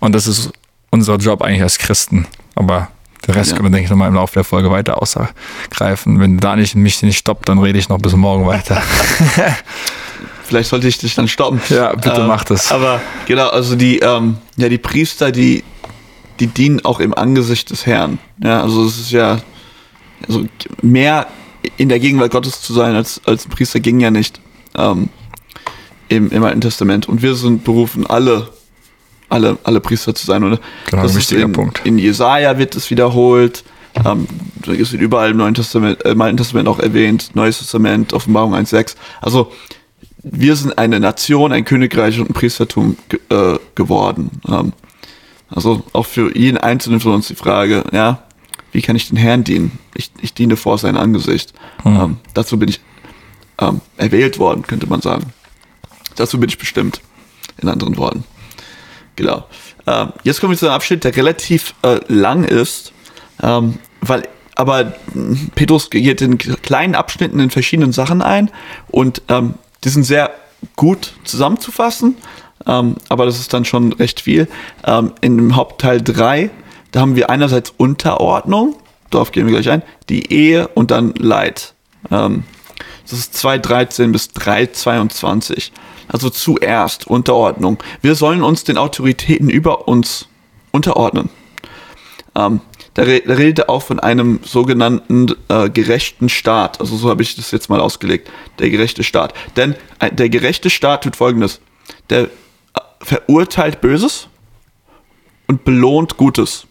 Und 0.00 0.14
das 0.14 0.26
ist 0.26 0.50
unser 0.90 1.16
Job 1.16 1.42
eigentlich 1.42 1.62
als 1.62 1.78
Christen. 1.78 2.26
Aber 2.54 2.88
den 3.26 3.34
Rest 3.34 3.50
Ja. 3.50 3.56
können 3.56 3.68
wir, 3.68 3.72
denke 3.72 3.84
ich, 3.84 3.90
nochmal 3.90 4.08
im 4.08 4.14
Laufe 4.14 4.34
der 4.34 4.44
Folge 4.44 4.70
weiter 4.70 5.00
ausgreifen. 5.02 6.20
Wenn 6.20 6.38
da 6.38 6.56
nicht 6.56 6.74
mich 6.74 7.02
nicht 7.02 7.18
stoppt, 7.18 7.48
dann 7.48 7.58
rede 7.58 7.78
ich 7.78 7.88
noch 7.88 7.98
bis 7.98 8.14
morgen 8.14 8.46
weiter. 8.46 8.82
Vielleicht 10.44 10.70
sollte 10.70 10.88
ich 10.88 10.98
dich 10.98 11.14
dann 11.14 11.28
stoppen. 11.28 11.60
Ja, 11.68 11.94
bitte 11.94 12.24
mach 12.24 12.44
das. 12.44 12.72
Aber 12.72 13.00
genau, 13.26 13.48
also 13.48 13.76
die, 13.76 13.98
ähm, 14.00 14.36
ja, 14.56 14.68
die 14.68 14.78
Priester, 14.78 15.30
die, 15.30 15.62
die 16.40 16.48
dienen 16.48 16.84
auch 16.84 16.98
im 16.98 17.14
Angesicht 17.14 17.70
des 17.70 17.86
Herrn. 17.86 18.18
Ja, 18.42 18.62
also 18.62 18.84
es 18.84 18.98
ist 18.98 19.12
ja, 19.12 19.38
also 20.26 20.44
mehr 20.82 21.28
in 21.76 21.88
der 21.88 22.00
Gegenwart 22.00 22.32
Gottes 22.32 22.62
zu 22.62 22.72
sein 22.72 22.96
als, 22.96 23.20
als 23.26 23.46
ein 23.46 23.50
Priester 23.50 23.78
ging 23.80 24.00
ja 24.00 24.10
nicht 24.10 24.40
ähm, 24.76 25.08
im, 26.08 26.30
im 26.30 26.42
Alten 26.42 26.60
Testament. 26.62 27.08
Und 27.08 27.22
wir 27.22 27.36
sind 27.36 27.62
berufen, 27.62 28.06
alle, 28.06 28.48
alle, 29.30 29.58
alle 29.64 29.80
Priester 29.80 30.14
zu 30.14 30.26
sein. 30.26 30.44
Und 30.44 30.60
Genau, 30.90 31.02
das 31.02 31.12
ein 31.12 31.18
wichtiger 31.18 31.44
in, 31.44 31.52
Punkt. 31.52 31.80
In 31.84 31.98
Jesaja 31.98 32.58
wird 32.58 32.76
es 32.76 32.90
wiederholt. 32.90 33.64
Ähm, 34.04 34.26
es 34.66 34.92
wird 34.92 35.02
überall 35.02 35.30
im 35.30 35.38
Neuen 35.38 35.54
Testament, 35.54 36.04
äh, 36.04 36.10
im 36.10 36.20
Alten 36.20 36.36
Testament 36.36 36.68
auch 36.68 36.78
erwähnt. 36.78 37.30
Neues 37.34 37.58
Testament, 37.58 38.12
Offenbarung 38.12 38.54
1,6. 38.54 38.96
Also 39.20 39.50
wir 40.22 40.54
sind 40.56 40.78
eine 40.78 41.00
Nation, 41.00 41.52
ein 41.52 41.64
Königreich 41.64 42.20
und 42.20 42.30
ein 42.30 42.34
Priestertum 42.34 42.96
ge 43.08 43.20
äh, 43.30 43.58
geworden. 43.74 44.30
Ähm, 44.48 44.72
also 45.48 45.82
auch 45.92 46.06
für 46.06 46.36
jeden 46.36 46.58
Einzelnen 46.58 47.00
von 47.00 47.12
uns 47.12 47.28
die 47.28 47.34
Frage, 47.34 47.84
ja, 47.92 48.22
wie 48.72 48.82
kann 48.82 48.94
ich 48.94 49.08
den 49.08 49.16
Herrn 49.16 49.42
dienen? 49.42 49.78
Ich, 49.94 50.10
ich 50.20 50.32
diene 50.32 50.56
vor 50.56 50.78
sein 50.78 50.96
Angesicht. 50.96 51.52
Ähm, 51.84 52.18
dazu 52.34 52.58
bin 52.58 52.68
ich 52.68 52.80
ähm, 53.58 53.80
erwählt 53.96 54.38
worden, 54.38 54.62
könnte 54.62 54.86
man 54.86 55.00
sagen. 55.00 55.32
Dazu 56.14 56.38
bin 56.38 56.48
ich 56.48 56.58
bestimmt, 56.58 57.00
in 57.60 57.68
anderen 57.68 57.96
Worten. 57.96 58.24
Genau. 59.20 59.44
Ähm, 59.86 60.14
jetzt 60.24 60.40
kommen 60.40 60.52
wir 60.52 60.58
zu 60.58 60.64
einem 60.64 60.76
Abschnitt, 60.76 61.04
der 61.04 61.14
relativ 61.14 61.74
äh, 61.82 62.00
lang 62.08 62.44
ist, 62.44 62.94
ähm, 63.42 63.78
weil 64.00 64.22
aber 64.54 64.94
mh, 65.12 65.50
Petrus 65.54 65.90
geht 65.90 66.22
in 66.22 66.38
kleinen 66.38 66.94
Abschnitten 66.94 67.38
in 67.38 67.50
verschiedenen 67.50 67.92
Sachen 67.92 68.22
ein 68.22 68.50
und 68.88 69.20
ähm, 69.28 69.54
die 69.84 69.90
sind 69.90 70.04
sehr 70.04 70.30
gut 70.74 71.12
zusammenzufassen, 71.24 72.16
ähm, 72.66 72.96
aber 73.10 73.26
das 73.26 73.38
ist 73.38 73.52
dann 73.52 73.66
schon 73.66 73.92
recht 73.92 74.20
viel. 74.20 74.48
Ähm, 74.86 75.12
dem 75.22 75.54
Hauptteil 75.54 76.00
3, 76.00 76.48
da 76.92 77.00
haben 77.00 77.14
wir 77.14 77.28
einerseits 77.28 77.74
Unterordnung, 77.76 78.76
darauf 79.10 79.32
gehen 79.32 79.46
wir 79.46 79.52
gleich 79.52 79.68
ein, 79.68 79.82
die 80.08 80.32
Ehe 80.32 80.68
und 80.68 80.90
dann 80.90 81.12
Leid. 81.14 81.74
Ähm, 82.10 82.44
das 83.10 83.18
ist 83.18 83.34
2.13 83.36 84.12
bis 84.12 84.30
3.22. 84.30 85.72
Also 86.12 86.28
zuerst 86.30 87.06
Unterordnung. 87.06 87.78
Wir 88.02 88.14
sollen 88.14 88.42
uns 88.42 88.64
den 88.64 88.78
Autoritäten 88.78 89.48
über 89.48 89.88
uns 89.88 90.28
unterordnen. 90.72 91.30
Ähm, 92.34 92.60
da, 92.94 93.02
re 93.02 93.22
da 93.24 93.34
redet 93.34 93.60
er 93.60 93.70
auch 93.70 93.82
von 93.82 94.00
einem 94.00 94.40
sogenannten 94.42 95.34
äh, 95.48 95.70
gerechten 95.70 96.28
Staat. 96.28 96.80
Also 96.80 96.96
so 96.96 97.08
habe 97.08 97.22
ich 97.22 97.36
das 97.36 97.50
jetzt 97.52 97.68
mal 97.70 97.80
ausgelegt. 97.80 98.30
Der 98.58 98.70
gerechte 98.70 99.04
Staat. 99.04 99.34
Denn 99.56 99.76
äh, 100.00 100.10
der 100.10 100.28
gerechte 100.28 100.70
Staat 100.70 101.04
tut 101.04 101.16
folgendes. 101.16 101.60
Der 102.08 102.22
äh, 102.22 102.28
verurteilt 103.00 103.80
Böses 103.80 104.28
und 105.46 105.64
belohnt 105.64 106.16
Gutes. 106.16 106.66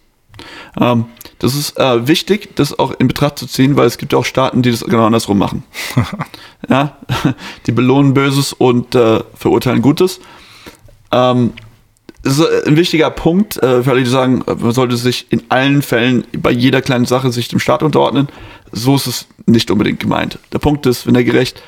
Ähm, 0.79 1.05
das 1.39 1.55
ist 1.55 1.77
äh, 1.77 2.07
wichtig, 2.07 2.55
das 2.55 2.77
auch 2.77 2.91
in 2.99 3.07
Betracht 3.07 3.39
zu 3.39 3.47
ziehen, 3.47 3.77
weil 3.77 3.87
es 3.87 3.97
gibt 3.97 4.13
ja 4.13 4.19
auch 4.19 4.25
Staaten, 4.25 4.61
die 4.61 4.71
das 4.71 4.83
genau 4.83 5.05
andersrum 5.05 5.37
machen. 5.37 5.63
ja, 6.69 6.97
die 7.65 7.71
belohnen 7.71 8.13
Böses 8.13 8.53
und 8.53 8.95
äh, 8.95 9.21
verurteilen 9.35 9.81
Gutes. 9.81 10.19
Ähm, 11.11 11.53
das 12.23 12.37
ist 12.37 12.67
ein 12.67 12.75
wichtiger 12.75 13.09
Punkt, 13.09 13.57
äh, 13.63 13.81
für 13.83 13.91
alle, 13.91 14.03
die 14.03 14.09
sagen, 14.09 14.43
man 14.45 14.71
sollte 14.71 14.97
sich 14.97 15.27
in 15.29 15.43
allen 15.49 15.81
Fällen 15.81 16.25
bei 16.37 16.51
jeder 16.51 16.81
kleinen 16.81 17.05
Sache 17.05 17.31
sich 17.31 17.47
dem 17.47 17.59
Staat 17.59 17.81
unterordnen. 17.81 18.27
So 18.73 18.95
ist 18.95 19.07
es 19.07 19.27
nicht 19.45 19.71
unbedingt 19.71 20.01
gemeint. 20.01 20.37
Der 20.51 20.59
Punkt 20.59 20.85
ist, 20.85 21.07
wenn 21.07 21.15
er 21.15 21.23
gerecht, 21.23 21.63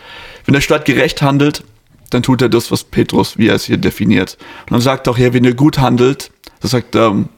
wenn 0.46 0.54
der 0.54 0.62
Staat 0.62 0.86
gerecht 0.86 1.22
handelt, 1.22 1.64
dann 2.10 2.24
tut 2.24 2.42
er 2.42 2.50
das, 2.50 2.72
was 2.72 2.84
Petrus, 2.84 3.38
wie 3.38 3.48
er 3.48 3.56
es 3.56 3.64
hier 3.64 3.78
definiert. 3.78 4.38
Und 4.66 4.74
dann 4.74 4.82
sagt 4.82 5.08
auch, 5.08 5.18
ja, 5.18 5.34
wenn 5.34 5.46
ihr 5.46 5.54
gut 5.54 5.80
handelt, 5.80 6.32
das 6.60 6.72
sagt 6.72 6.96
ähm, 6.96 7.30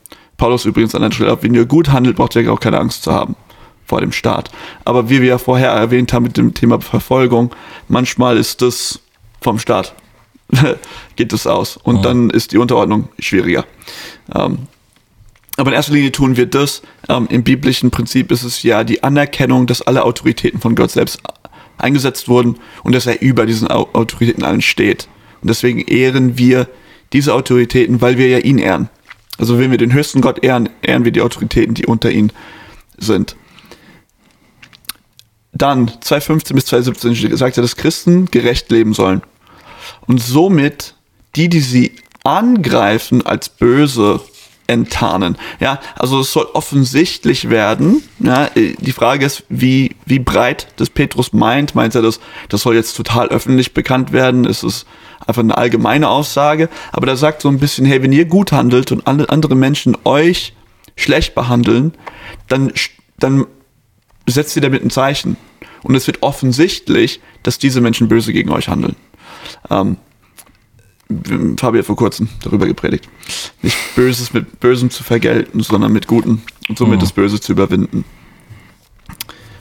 Paulus 0.44 0.66
übrigens 0.66 0.94
an 0.94 1.04
der 1.04 1.12
Stelle, 1.12 1.38
wenn 1.40 1.54
ihr 1.54 1.66
gut 1.66 1.94
handelt, 1.94 2.18
braucht 2.18 2.36
ihr 2.36 2.52
auch 2.52 2.60
keine 2.60 2.78
Angst 2.78 3.04
zu 3.04 3.14
haben 3.14 3.38
vor 3.86 4.02
dem 4.02 4.12
Staat. 4.12 4.52
Aber 4.84 5.10
wie 5.10 5.22
wir 5.22 5.30
ja 5.30 5.38
vorher 5.38 5.70
erwähnt 5.70 6.12
haben 6.12 6.24
mit 6.24 6.36
dem 6.36 6.54
Thema 6.54 6.82
Verfolgung, 6.82 7.56
manchmal 7.88 8.36
ist 8.36 8.62
das 8.62 9.00
vom 9.40 9.58
Staat 9.58 9.96
geht 11.16 11.32
es 11.32 11.48
aus. 11.48 11.78
Und 11.78 12.04
dann 12.04 12.30
ist 12.30 12.52
die 12.52 12.58
Unterordnung 12.58 13.08
schwieriger. 13.20 13.64
Ähm, 14.36 14.68
aber 15.56 15.70
in 15.70 15.76
erster 15.76 15.94
Linie 15.94 16.12
tun 16.12 16.36
wir 16.36 16.46
das. 16.46 16.82
Ähm, 17.08 17.28
Im 17.30 17.46
biblischen 17.46 17.90
Prinzip 17.90 18.30
ist 18.30 18.44
es 18.44 18.64
ja 18.64 18.84
die 18.84 19.02
Anerkennung, 19.02 19.66
dass 19.66 19.82
alle 19.82 20.04
Autoritäten 20.04 20.60
von 20.60 20.76
Gott 20.76 20.92
selbst 20.92 21.22
eingesetzt 21.78 22.28
wurden 22.28 22.58
und 22.84 22.94
dass 22.94 23.06
er 23.06 23.22
über 23.22 23.46
diesen 23.46 23.72
Au 23.72 23.88
Autoritäten 23.94 24.44
allen 24.44 24.62
steht. 24.62 25.08
Und 25.42 25.48
deswegen 25.48 25.80
ehren 25.80 26.38
wir 26.38 26.68
diese 27.14 27.34
Autoritäten, 27.34 28.02
weil 28.02 28.18
wir 28.18 28.28
ja 28.28 28.40
ihn 28.40 28.58
ehren. 28.58 28.90
Also 29.44 29.60
wenn 29.60 29.72
wir 29.72 29.78
den 29.78 29.92
höchsten 29.92 30.22
Gott 30.22 30.42
ehren, 30.42 30.70
ehren 30.82 31.04
wir 31.04 31.12
die 31.12 31.20
Autoritäten, 31.20 31.74
die 31.74 31.86
unter 31.86 32.10
ihnen 32.10 32.32
sind. 32.98 33.36
Dann 35.52 35.92
2015 36.00 36.56
bis 36.56 36.68
2017 36.68 37.36
sagt 37.36 37.58
er, 37.58 37.62
dass 37.62 37.76
Christen 37.76 38.28
gerecht 38.32 38.72
leben 38.72 38.94
sollen. 38.94 39.22
Und 40.08 40.24
somit 40.24 40.96
die, 41.36 41.50
die 41.50 41.60
sie 41.60 41.92
angreifen, 42.24 43.26
als 43.26 43.50
böse 43.50 44.22
enttarnen. 44.68 45.38
Ja, 45.60 45.80
also 45.96 46.20
es 46.20 46.32
soll 46.32 46.48
offensichtlich 46.54 47.50
werden. 47.50 48.04
Ja, 48.20 48.50
die 48.56 48.92
Frage 48.92 49.26
ist, 49.26 49.44
wie, 49.50 49.96
wie 50.06 50.20
breit 50.20 50.68
das 50.78 50.90
Petrus 50.90 51.34
meint. 51.34 51.76
Meint 51.76 51.96
er, 51.96 52.02
das, 52.02 52.20
das 52.50 52.62
soll 52.62 52.76
jetzt 52.76 52.96
total 52.96 53.30
öffentlich 53.30 53.74
bekannt 53.74 54.12
werden? 54.12 54.46
Ist 54.46 54.64
es 54.64 54.86
einfach 55.26 55.42
eine 55.42 55.58
allgemeine 55.58 56.10
Aussage? 56.10 56.70
Aber 56.92 57.06
da 57.06 57.16
sagt 57.16 57.42
so 57.42 57.50
ein 57.50 57.60
bisschen, 57.60 57.86
hey, 57.86 58.02
wenn 58.02 58.14
ihr 58.14 58.26
gut 58.26 58.52
handelt 58.52 58.92
und 58.92 59.06
alle 59.08 59.30
andere 59.30 59.56
Menschen 59.56 59.98
euch 60.06 60.54
schlecht 60.96 61.36
behandeln, 61.36 61.94
dann, 62.48 62.72
dann 63.20 63.46
setzt 64.28 64.56
ihr 64.56 64.62
damit 64.62 64.84
ein 64.84 64.90
Zeichen. 64.90 65.38
Und 65.84 65.96
es 65.96 66.08
wird 66.08 66.24
offensichtlich, 66.24 67.20
dass 67.44 67.58
diese 67.58 67.82
Menschen 67.82 68.08
böse 68.08 68.32
gegen 68.32 68.52
euch 68.52 68.70
handeln. 68.70 68.96
Ähm, 69.70 69.98
Fabi 71.58 71.80
hat 71.80 71.86
vor 71.86 71.96
kurzem 71.96 72.30
darüber 72.42 72.66
gepredigt. 72.66 73.08
Nicht 73.62 73.78
Böses 73.96 74.34
mit 74.34 74.60
Bösem 74.60 74.90
zu 74.90 75.04
vergelten, 75.04 75.62
sondern 75.62 75.92
mit 75.92 76.08
Guten 76.08 76.42
und 76.70 76.78
somit 76.78 76.98
mhm. 76.98 77.02
das 77.02 77.12
Böse 77.12 77.40
zu 77.40 77.52
überwinden. 77.52 78.06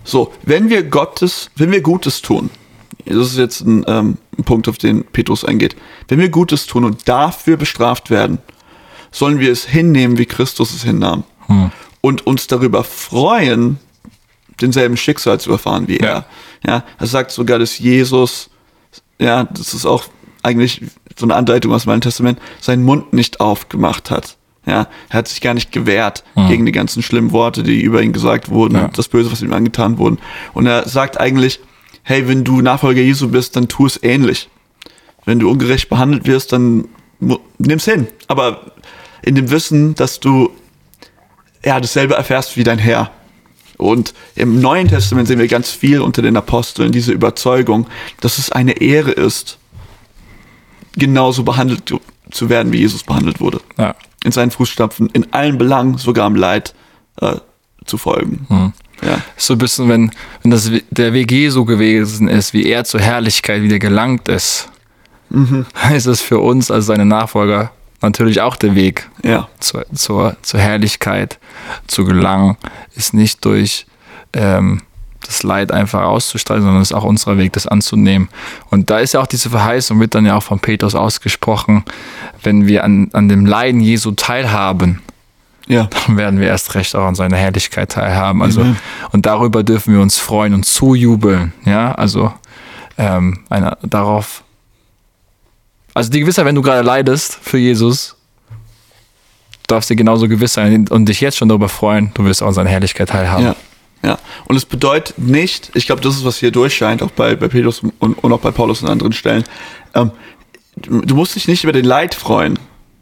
So, 0.04 0.32
wenn 0.42 0.70
wir 0.70 0.82
Gottes, 0.82 1.50
wenn 1.56 1.70
wir 1.70 1.80
Gutes 1.80 2.22
tun, 2.22 2.50
das 3.04 3.28
ist 3.28 3.38
jetzt 3.38 3.60
ein, 3.62 3.84
ähm, 3.86 4.18
ein 4.38 4.44
Punkt, 4.44 4.68
auf 4.68 4.78
den 4.78 5.04
Petrus 5.04 5.44
eingeht, 5.44 5.76
wenn 6.08 6.18
wir 6.18 6.28
Gutes 6.28 6.66
tun 6.66 6.84
und 6.84 7.08
dafür 7.08 7.56
bestraft 7.56 8.10
werden, 8.10 8.38
sollen 9.10 9.38
wir 9.38 9.52
es 9.52 9.64
hinnehmen, 9.64 10.18
wie 10.18 10.26
Christus 10.26 10.74
es 10.74 10.84
hinnahm. 10.84 11.24
Mhm. 11.48 11.70
Und 12.00 12.26
uns 12.26 12.46
darüber 12.46 12.82
freuen, 12.84 13.78
denselben 14.60 14.96
Schicksal 14.96 15.40
zu 15.40 15.52
erfahren 15.52 15.88
wie 15.88 15.98
er. 15.98 16.24
Ja, 16.66 16.84
er 16.98 17.06
sagt 17.06 17.32
sogar, 17.32 17.58
dass 17.58 17.78
Jesus, 17.78 18.50
ja, 19.18 19.44
das 19.44 19.74
ist 19.74 19.86
auch 19.86 20.04
eigentlich 20.42 20.82
so 21.16 21.26
eine 21.26 21.34
Andeutung 21.34 21.72
aus 21.72 21.86
Alten 21.86 22.00
Testament, 22.00 22.38
seinen 22.60 22.84
Mund 22.84 23.12
nicht 23.12 23.40
aufgemacht 23.40 24.10
hat. 24.10 24.36
Ja, 24.64 24.86
er 25.08 25.18
hat 25.18 25.28
sich 25.28 25.40
gar 25.40 25.54
nicht 25.54 25.72
gewehrt 25.72 26.22
mhm. 26.36 26.48
gegen 26.48 26.66
die 26.66 26.72
ganzen 26.72 27.02
schlimmen 27.02 27.32
Worte, 27.32 27.64
die 27.64 27.82
über 27.82 28.00
ihn 28.00 28.12
gesagt 28.12 28.48
wurden, 28.48 28.76
ja. 28.76 28.88
das 28.88 29.08
Böse, 29.08 29.32
was 29.32 29.42
ihm 29.42 29.52
angetan 29.52 29.98
wurden. 29.98 30.18
Und 30.54 30.66
er 30.66 30.88
sagt 30.88 31.18
eigentlich, 31.20 31.58
hey, 32.04 32.28
wenn 32.28 32.44
du 32.44 32.60
Nachfolger 32.60 33.02
Jesu 33.02 33.28
bist, 33.28 33.56
dann 33.56 33.66
tu 33.68 33.86
es 33.86 34.00
ähnlich. 34.02 34.48
Wenn 35.24 35.40
du 35.40 35.50
ungerecht 35.50 35.88
behandelt 35.88 36.26
wirst, 36.26 36.52
dann 36.52 36.86
nimm's 37.58 37.84
hin. 37.84 38.06
Aber 38.28 38.72
in 39.22 39.34
dem 39.34 39.50
Wissen, 39.50 39.94
dass 39.94 40.20
du 40.20 40.50
ja 41.64 41.80
dasselbe 41.80 42.14
erfährst 42.14 42.56
wie 42.56 42.64
dein 42.64 42.78
Herr. 42.78 43.10
Und 43.78 44.14
im 44.36 44.60
Neuen 44.60 44.88
Testament 44.88 45.26
sehen 45.26 45.38
wir 45.40 45.48
ganz 45.48 45.70
viel 45.70 46.00
unter 46.00 46.22
den 46.22 46.36
Aposteln, 46.36 46.92
diese 46.92 47.12
Überzeugung, 47.12 47.86
dass 48.20 48.38
es 48.38 48.52
eine 48.52 48.80
Ehre 48.80 49.10
ist, 49.10 49.58
genauso 50.94 51.42
behandelt 51.42 51.92
zu 52.30 52.48
werden, 52.48 52.72
wie 52.72 52.78
Jesus 52.78 53.02
behandelt 53.02 53.40
wurde. 53.40 53.60
Ja. 53.78 53.94
In 54.24 54.32
seinen 54.32 54.50
Fußstapfen, 54.50 55.08
in 55.12 55.32
allen 55.32 55.58
Belangen, 55.58 55.98
sogar 55.98 56.26
im 56.26 56.36
Leid 56.36 56.74
äh, 57.20 57.36
zu 57.84 57.98
folgen. 57.98 58.46
Mhm. 58.48 58.72
Ja. 59.04 59.18
So 59.36 59.54
ein 59.54 59.58
bisschen, 59.58 59.88
wenn, 59.88 60.12
wenn 60.42 60.50
das 60.50 60.70
der 60.90 61.12
WG 61.12 61.48
so 61.48 61.64
gewesen 61.64 62.28
ist, 62.28 62.52
wie 62.52 62.66
er 62.66 62.84
zur 62.84 63.00
Herrlichkeit 63.00 63.62
wieder 63.62 63.78
gelangt 63.78 64.28
ist, 64.28 64.68
mhm. 65.30 65.66
ist 65.94 66.06
es 66.06 66.20
für 66.20 66.38
uns 66.38 66.70
als 66.70 66.86
seine 66.86 67.04
Nachfolger 67.04 67.72
natürlich 68.00 68.40
auch 68.40 68.56
der 68.56 68.74
Weg 68.74 69.08
ja. 69.24 69.48
zur, 69.60 69.86
zur, 69.94 70.36
zur 70.42 70.60
Herrlichkeit 70.60 71.38
zu 71.86 72.04
gelangen, 72.04 72.56
ist 72.94 73.14
nicht 73.14 73.44
durch 73.44 73.86
ähm, 74.32 74.82
das 75.26 75.42
Leid 75.42 75.72
einfach 75.72 76.02
auszustreichen, 76.02 76.62
sondern 76.62 76.82
es 76.82 76.90
ist 76.90 76.96
auch 76.96 77.04
unser 77.04 77.38
Weg, 77.38 77.52
das 77.52 77.66
anzunehmen. 77.66 78.28
Und 78.70 78.90
da 78.90 78.98
ist 78.98 79.14
ja 79.14 79.20
auch 79.20 79.26
diese 79.26 79.50
Verheißung, 79.50 80.00
wird 80.00 80.14
dann 80.14 80.26
ja 80.26 80.36
auch 80.36 80.42
von 80.42 80.60
Petrus 80.60 80.94
ausgesprochen, 80.94 81.84
wenn 82.42 82.66
wir 82.66 82.84
an, 82.84 83.10
an 83.12 83.28
dem 83.28 83.46
Leiden 83.46 83.80
Jesu 83.80 84.12
teilhaben, 84.12 85.00
ja. 85.68 85.88
dann 86.06 86.16
werden 86.16 86.40
wir 86.40 86.48
erst 86.48 86.74
recht 86.74 86.94
auch 86.96 87.06
an 87.06 87.14
seiner 87.14 87.36
Herrlichkeit 87.36 87.92
teilhaben. 87.92 88.42
Also, 88.42 88.64
mhm. 88.64 88.76
und 89.12 89.26
darüber 89.26 89.62
dürfen 89.62 89.94
wir 89.94 90.00
uns 90.00 90.18
freuen 90.18 90.54
und 90.54 90.64
zujubeln. 90.64 91.52
Ja, 91.64 91.92
also 91.92 92.32
ähm, 92.98 93.40
eine, 93.48 93.76
darauf. 93.82 94.44
Also 95.94 96.10
die 96.10 96.20
Gewissheit, 96.20 96.46
wenn 96.46 96.54
du 96.54 96.62
gerade 96.62 96.82
leidest 96.82 97.38
für 97.42 97.58
Jesus, 97.58 98.16
darfst 99.66 99.90
du 99.90 99.96
genauso 99.96 100.28
gewiss 100.28 100.54
sein 100.54 100.88
und 100.88 101.06
dich 101.06 101.20
jetzt 101.20 101.36
schon 101.36 101.48
darüber 101.48 101.68
freuen, 101.68 102.10
du 102.14 102.24
wirst 102.24 102.42
auch 102.42 102.48
an 102.48 102.54
seiner 102.54 102.70
Herrlichkeit 102.70 103.10
teilhaben. 103.10 103.44
Ja. 103.44 103.56
Ja, 104.04 104.18
und 104.46 104.56
es 104.56 104.64
bedeutet 104.64 105.18
nicht, 105.18 105.70
ich 105.74 105.86
glaube, 105.86 106.02
das 106.02 106.16
ist, 106.16 106.24
was 106.24 106.38
hier 106.38 106.50
durchscheint, 106.50 107.02
auch 107.02 107.12
bei, 107.12 107.36
bei 107.36 107.46
Petrus 107.46 107.82
und, 108.00 108.14
und 108.14 108.32
auch 108.32 108.40
bei 108.40 108.50
Paulus 108.50 108.82
und 108.82 108.88
anderen 108.88 109.12
Stellen, 109.12 109.44
ähm, 109.94 110.10
du 110.76 111.14
musst 111.14 111.36
dich 111.36 111.46
nicht 111.46 111.62
über 111.62 111.72
den 111.72 111.84
Leid 111.84 112.14
freuen. 112.14 112.58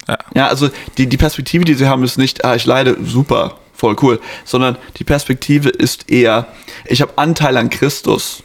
Ja, 0.06 0.18
ja 0.34 0.46
also 0.48 0.68
die, 0.98 1.06
die 1.06 1.16
Perspektive, 1.16 1.64
die 1.64 1.74
sie 1.74 1.86
haben, 1.86 2.04
ist 2.04 2.18
nicht, 2.18 2.44
ah, 2.44 2.54
ich 2.54 2.66
leide, 2.66 2.98
super, 3.02 3.58
voll 3.72 3.96
cool, 4.02 4.20
sondern 4.44 4.76
die 4.98 5.04
Perspektive 5.04 5.70
ist 5.70 6.10
eher, 6.10 6.48
ich 6.84 7.00
habe 7.00 7.12
Anteil 7.16 7.56
an 7.56 7.70
Christus. 7.70 8.42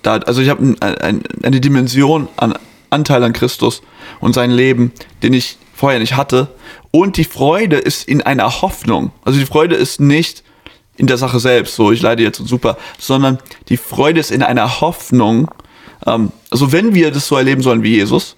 Da, 0.00 0.14
also 0.14 0.40
ich 0.40 0.48
habe 0.48 0.62
ein, 0.62 0.82
ein, 0.82 1.22
eine 1.42 1.60
Dimension 1.60 2.28
an 2.36 2.54
Anteil 2.88 3.22
an 3.22 3.32
Christus 3.32 3.82
und 4.20 4.34
sein 4.34 4.50
Leben, 4.50 4.92
den 5.22 5.32
ich 5.32 5.58
vorher 5.74 6.00
nicht 6.00 6.16
hatte. 6.16 6.48
Und 6.90 7.16
die 7.16 7.24
Freude 7.24 7.76
ist 7.76 8.08
in 8.08 8.22
einer 8.22 8.62
Hoffnung. 8.62 9.12
Also 9.24 9.38
die 9.38 9.46
Freude 9.46 9.76
ist 9.76 10.00
nicht, 10.00 10.42
in 10.96 11.06
der 11.06 11.18
Sache 11.18 11.40
selbst, 11.40 11.74
so 11.74 11.92
ich 11.92 12.02
leide 12.02 12.22
jetzt 12.22 12.40
und 12.40 12.46
super, 12.46 12.76
sondern 12.98 13.38
die 13.68 13.76
Freude 13.76 14.20
ist 14.20 14.30
in 14.30 14.42
einer 14.42 14.80
Hoffnung. 14.80 15.50
Ähm, 16.06 16.32
also 16.50 16.72
wenn 16.72 16.94
wir 16.94 17.10
das 17.10 17.26
so 17.26 17.36
erleben 17.36 17.62
sollen 17.62 17.82
wie 17.82 17.96
Jesus, 17.96 18.36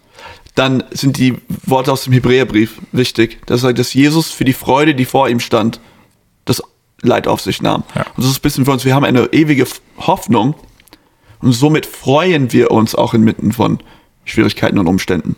dann 0.54 0.84
sind 0.90 1.18
die 1.18 1.36
Worte 1.64 1.92
aus 1.92 2.04
dem 2.04 2.12
Hebräerbrief 2.12 2.80
wichtig. 2.92 3.40
Das 3.46 3.62
sagt, 3.62 3.78
dass 3.78 3.94
Jesus 3.94 4.30
für 4.30 4.44
die 4.44 4.52
Freude, 4.52 4.94
die 4.94 5.04
vor 5.04 5.28
ihm 5.28 5.40
stand, 5.40 5.80
das 6.44 6.62
Leid 7.00 7.26
auf 7.26 7.40
sich 7.40 7.62
nahm. 7.62 7.84
Ja. 7.94 8.02
Und 8.02 8.18
das 8.18 8.26
ist 8.26 8.38
ein 8.38 8.42
bisschen 8.42 8.64
für 8.64 8.72
uns, 8.72 8.84
wir 8.84 8.94
haben 8.94 9.04
eine 9.04 9.32
ewige 9.32 9.66
Hoffnung 9.98 10.54
und 11.40 11.52
somit 11.52 11.86
freuen 11.86 12.52
wir 12.52 12.70
uns 12.70 12.94
auch 12.94 13.14
inmitten 13.14 13.52
von 13.52 13.80
Schwierigkeiten 14.24 14.78
und 14.78 14.86
Umständen. 14.86 15.36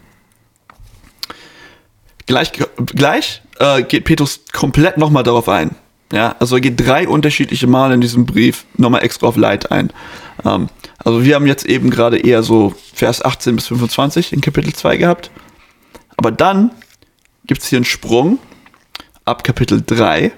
Gleich, 2.27 2.53
gleich 2.77 3.43
äh, 3.59 3.83
geht 3.83 4.05
Petrus 4.05 4.41
komplett 4.53 4.99
nochmal 4.99 5.23
darauf 5.23 5.49
ein. 5.49 5.75
Ja, 6.13 6.37
also 6.39 6.57
er 6.57 6.61
geht 6.61 6.81
drei 6.87 7.09
unterschiedliche 7.09 7.67
Mal 7.67 7.93
in 7.93 8.01
diesem 8.01 8.27
Brief 8.27 8.65
nochmal 8.77 9.03
extra 9.03 9.27
auf 9.27 9.37
Leid 9.37 9.71
ein. 9.71 9.91
Ähm, 10.45 10.69
also 10.99 11.25
wir 11.25 11.35
haben 11.35 11.47
jetzt 11.47 11.67
eben 11.67 11.91
gerade 11.91 12.19
eher 12.19 12.43
so 12.43 12.75
Vers 12.93 13.25
18 13.25 13.57
bis 13.57 13.67
25 13.69 14.33
in 14.33 14.41
Kapitel 14.41 14.73
2 14.73 14.97
gehabt. 14.97 15.31
Aber 16.17 16.31
dann 16.31 16.71
gibt 17.47 17.63
es 17.63 17.69
hier 17.69 17.79
einen 17.79 17.85
Sprung 17.85 18.39
ab 19.25 19.45
Kapitel 19.45 19.83
3. 19.85 20.33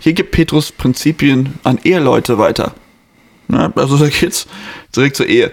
Hier 0.00 0.12
gibt 0.12 0.32
Petrus 0.32 0.72
Prinzipien 0.72 1.58
an 1.62 1.78
Eheleute 1.82 2.38
weiter. 2.38 2.74
Ja, 3.48 3.72
also 3.76 3.96
da 3.96 4.08
geht's 4.08 4.46
direkt 4.94 5.16
zur 5.16 5.26
Ehe. 5.26 5.52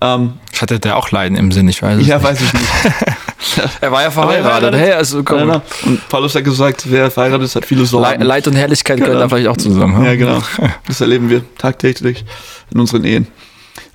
Ähm, 0.00 0.34
Hatte 0.60 0.80
der 0.80 0.96
auch 0.96 1.10
Leiden 1.10 1.36
im 1.36 1.52
Sinn, 1.52 1.68
ich 1.68 1.82
weiß 1.82 2.00
es 2.00 2.06
Ja, 2.06 2.16
nicht. 2.16 2.26
weiß 2.26 2.40
ich 2.40 2.52
nicht. 2.52 2.66
er 3.80 3.92
war 3.92 4.02
ja 4.02 4.10
verheiratet. 4.10 4.74
Hey, 4.74 4.92
also 4.92 5.22
komm. 5.22 5.48
Ja, 5.48 5.62
und 5.84 6.08
Paulus 6.08 6.34
hat 6.34 6.44
gesagt, 6.44 6.84
wer 6.90 7.10
verheiratet 7.10 7.46
ist, 7.46 7.56
hat 7.56 7.64
viele 7.64 7.86
Sorgen. 7.86 8.22
Leid 8.22 8.46
und 8.46 8.54
Herrlichkeit 8.54 8.96
genau. 8.96 9.06
gehören 9.08 9.20
da 9.20 9.28
vielleicht 9.28 9.48
auch 9.48 9.56
zusammen. 9.56 9.96
Hm? 9.98 10.04
Ja, 10.04 10.16
genau. 10.16 10.42
Das 10.86 11.00
erleben 11.00 11.30
wir 11.30 11.42
tagtäglich 11.56 12.24
in 12.72 12.80
unseren 12.80 13.04
Ehen. 13.04 13.26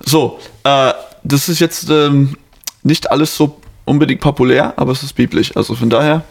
So, 0.04 0.38
äh, 0.64 0.92
das 1.22 1.48
ist 1.48 1.60
jetzt 1.60 1.88
ähm, 1.90 2.36
nicht 2.82 3.10
alles 3.10 3.36
so 3.36 3.60
unbedingt 3.84 4.20
populär, 4.20 4.74
aber 4.76 4.92
es 4.92 5.02
ist 5.02 5.14
biblisch. 5.14 5.56
Also 5.56 5.74
von 5.74 5.90
daher 5.90 6.22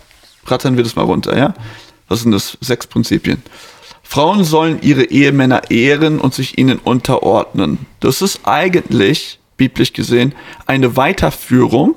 rattern 0.45 0.77
wir 0.77 0.83
das 0.83 0.95
mal 0.95 1.03
runter, 1.03 1.37
ja? 1.37 1.53
Was 2.07 2.21
sind 2.21 2.31
das? 2.31 2.57
Sechs 2.61 2.87
Prinzipien. 2.87 3.41
Frauen 4.03 4.43
sollen 4.43 4.79
ihre 4.81 5.05
Ehemänner 5.05 5.71
ehren 5.71 6.19
und 6.19 6.33
sich 6.33 6.57
ihnen 6.57 6.77
unterordnen. 6.77 7.85
Das 7.99 8.21
ist 8.21 8.41
eigentlich, 8.43 9.39
biblisch 9.69 9.93
gesehen, 9.93 10.35
eine 10.65 10.97
Weiterführung 10.97 11.95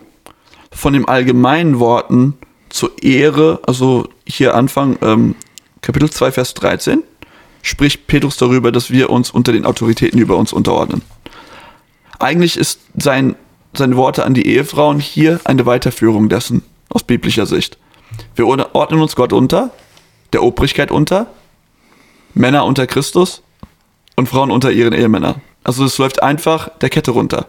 von 0.70 0.92
den 0.92 1.07
allgemeinen 1.07 1.81
Worten 1.81 2.35
zur 2.68 3.02
Ehre, 3.02 3.61
also 3.66 4.09
hier 4.26 4.55
Anfang 4.55 4.98
ähm, 5.02 5.35
Kapitel 5.81 6.11
2, 6.11 6.33
Vers 6.33 6.55
13, 6.55 7.02
spricht 7.62 8.07
Petrus 8.07 8.37
darüber, 8.37 8.70
dass 8.70 8.90
wir 8.90 9.11
uns 9.11 9.31
unter 9.31 9.52
den 9.52 9.66
Autoritäten 9.66 10.20
über 10.20 10.37
uns 10.37 10.52
unterordnen. 10.52 11.02
Eigentlich 12.20 12.57
ist 12.57 12.81
sein, 12.96 13.35
seine 13.74 13.96
Worte 13.96 14.24
an 14.24 14.35
die 14.35 14.46
Ehefrauen 14.46 15.00
hier 15.00 15.40
eine 15.44 15.66
Weiterführung 15.66 16.29
dessen 16.29 16.62
aus 16.88 17.02
biblischer 17.02 17.46
Sicht. 17.46 17.79
Wir 18.37 18.46
ordnen 18.46 19.00
uns 19.00 19.16
Gott 19.16 19.33
unter, 19.33 19.70
der 20.33 20.42
Obrigkeit 20.42 20.90
unter, 20.92 21.26
Männer 22.35 22.64
unter 22.64 22.87
Christus 22.87 23.42
und 24.14 24.29
Frauen 24.29 24.50
unter 24.50 24.70
ihren 24.70 24.92
Ehemännern. 24.92 25.42
Also 25.64 25.85
es 25.85 25.98
läuft 25.98 26.22
einfach 26.22 26.68
der 26.79 26.90
Kette 26.90 27.11
runter. 27.11 27.48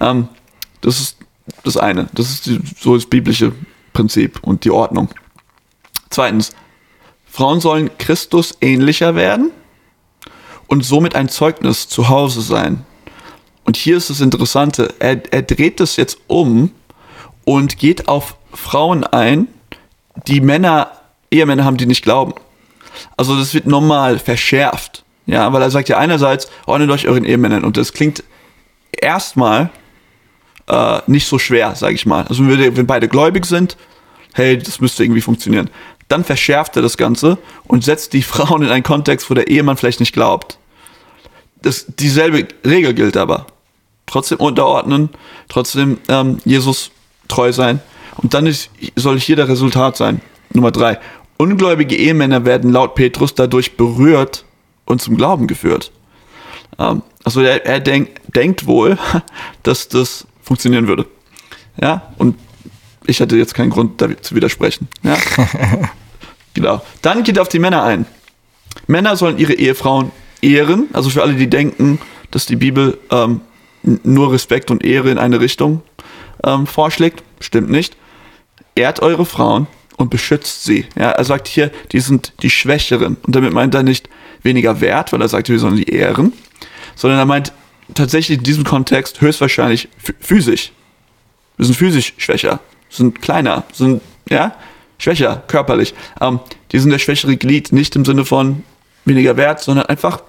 Ähm, 0.00 0.28
das 0.80 1.00
ist 1.00 1.18
das 1.64 1.76
eine. 1.76 2.08
Das 2.12 2.30
ist 2.30 2.46
die, 2.46 2.60
so 2.78 2.94
das 2.94 3.06
biblische 3.06 3.52
Prinzip 3.92 4.40
und 4.42 4.64
die 4.64 4.70
Ordnung. 4.70 5.08
Zweitens, 6.10 6.52
Frauen 7.26 7.60
sollen 7.60 7.90
Christus 7.98 8.56
ähnlicher 8.60 9.14
werden 9.14 9.50
und 10.66 10.84
somit 10.84 11.14
ein 11.14 11.28
Zeugnis 11.28 11.88
zu 11.88 12.08
Hause 12.08 12.42
sein. 12.42 12.84
Und 13.64 13.76
hier 13.76 13.96
ist 13.96 14.08
das 14.10 14.20
Interessante, 14.20 14.94
er, 14.98 15.20
er 15.32 15.42
dreht 15.42 15.80
das 15.80 15.96
jetzt 15.96 16.18
um 16.26 16.70
und 17.44 17.78
geht 17.78 18.08
auf 18.08 18.36
Frauen 18.52 19.04
ein, 19.04 19.48
die 20.26 20.40
Männer, 20.40 20.92
Ehemänner 21.30 21.64
haben, 21.64 21.76
die 21.76 21.86
nicht 21.86 22.02
glauben. 22.02 22.34
Also 23.16 23.36
das 23.36 23.54
wird 23.54 23.66
normal 23.66 24.18
verschärft. 24.18 25.04
Ja, 25.26 25.52
weil 25.52 25.60
er 25.60 25.70
sagt 25.70 25.90
ja 25.90 25.98
einerseits, 25.98 26.48
ordnet 26.64 26.90
euch 26.90 27.06
euren 27.06 27.24
Ehemännern. 27.24 27.64
Und 27.64 27.76
das 27.76 27.92
klingt 27.92 28.24
erstmal 28.92 29.70
äh, 30.68 31.00
nicht 31.06 31.26
so 31.26 31.38
schwer, 31.38 31.74
sage 31.74 31.94
ich 31.94 32.06
mal. 32.06 32.26
Also 32.26 32.46
wenn, 32.46 32.58
wir, 32.58 32.76
wenn 32.76 32.86
beide 32.86 33.08
gläubig 33.08 33.46
sind, 33.46 33.76
hey, 34.34 34.58
das 34.58 34.80
müsste 34.80 35.04
irgendwie 35.04 35.20
funktionieren. 35.20 35.70
Dann 36.08 36.24
verschärft 36.24 36.76
er 36.76 36.82
das 36.82 36.96
Ganze 36.96 37.38
und 37.66 37.84
setzt 37.84 38.12
die 38.12 38.22
Frauen 38.34 38.62
in 38.62 38.68
einen 38.68 38.82
Kontext, 38.82 39.30
wo 39.30 39.34
der 39.34 39.48
Ehemann 39.48 39.76
vielleicht 39.76 40.00
nicht 40.00 40.12
glaubt. 40.12 40.58
Das, 41.62 41.86
dieselbe 41.88 42.46
Regel 42.64 42.94
gilt 42.94 43.16
aber. 43.16 43.46
Trotzdem 44.06 44.38
unterordnen, 44.38 45.10
trotzdem 45.48 45.98
ähm, 46.08 46.38
Jesus 46.44 46.90
treu 47.26 47.52
sein. 47.52 47.80
Und 48.16 48.34
dann 48.34 48.46
ist, 48.46 48.70
soll 48.96 49.18
hier 49.20 49.36
der 49.36 49.48
Resultat 49.48 49.96
sein. 49.96 50.20
Nummer 50.52 50.70
drei. 50.70 50.98
Ungläubige 51.36 51.94
Ehemänner 51.94 52.44
werden 52.44 52.72
laut 52.72 52.94
Petrus 52.94 53.34
dadurch 53.34 53.76
berührt 53.76 54.44
und 54.86 55.02
zum 55.02 55.16
Glauben 55.16 55.46
geführt. 55.46 55.92
Ähm, 56.78 57.02
also 57.24 57.42
er, 57.42 57.66
er 57.66 57.80
denk, 57.80 58.32
denkt 58.32 58.66
wohl, 58.66 58.98
dass 59.62 59.88
das 59.88 60.26
funktionieren 60.48 60.88
würde. 60.88 61.06
Ja, 61.80 62.12
und 62.16 62.36
ich 63.06 63.20
hatte 63.20 63.36
jetzt 63.36 63.54
keinen 63.54 63.70
Grund, 63.70 64.00
da 64.00 64.08
zu 64.20 64.34
widersprechen. 64.34 64.88
Ja? 65.02 65.16
genau. 66.54 66.82
Dann 67.02 67.22
geht 67.22 67.36
er 67.36 67.42
auf 67.42 67.48
die 67.48 67.58
Männer 67.58 67.84
ein. 67.84 68.06
Männer 68.86 69.16
sollen 69.16 69.38
ihre 69.38 69.52
Ehefrauen 69.52 70.10
ehren, 70.42 70.88
also 70.92 71.10
für 71.10 71.22
alle, 71.22 71.34
die 71.34 71.48
denken, 71.48 72.00
dass 72.30 72.46
die 72.46 72.56
Bibel 72.56 72.98
ähm, 73.10 73.42
nur 73.82 74.32
Respekt 74.32 74.70
und 74.70 74.84
Ehre 74.84 75.10
in 75.10 75.18
eine 75.18 75.40
Richtung 75.40 75.82
ähm, 76.44 76.66
vorschlägt, 76.66 77.22
stimmt 77.40 77.70
nicht. 77.70 77.96
Ehrt 78.74 79.00
eure 79.00 79.26
Frauen 79.26 79.66
und 79.96 80.10
beschützt 80.10 80.64
sie. 80.64 80.86
Ja, 80.96 81.10
er 81.10 81.24
sagt 81.24 81.48
hier, 81.48 81.70
die 81.92 82.00
sind 82.00 82.32
die 82.42 82.50
Schwächeren. 82.50 83.16
Und 83.22 83.36
damit 83.36 83.52
meint 83.52 83.74
er 83.74 83.82
nicht 83.82 84.08
weniger 84.42 84.80
wert, 84.80 85.12
weil 85.12 85.20
er 85.20 85.28
sagt, 85.28 85.48
wir 85.48 85.58
sollen 85.58 85.76
die 85.76 85.90
ehren, 85.90 86.32
sondern 86.94 87.18
er 87.18 87.26
meint 87.26 87.52
tatsächlich 87.94 88.38
in 88.38 88.44
diesem 88.44 88.64
Kontext 88.64 89.20
höchstwahrscheinlich 89.20 89.88
physisch. 90.20 90.72
Wir 91.56 91.66
sind 91.66 91.74
physisch 91.74 92.14
schwächer, 92.18 92.60
sind 92.88 93.20
kleiner, 93.20 93.64
sind, 93.72 94.02
ja, 94.28 94.54
schwächer, 94.98 95.42
körperlich. 95.46 95.94
Ähm, 96.20 96.40
die 96.72 96.78
sind 96.78 96.90
der 96.90 96.98
schwächere 96.98 97.36
Glied, 97.36 97.72
nicht 97.72 97.96
im 97.96 98.04
Sinne 98.04 98.24
von 98.24 98.62
weniger 99.04 99.36
wert, 99.36 99.60
sondern 99.60 99.86
einfach 99.86 100.22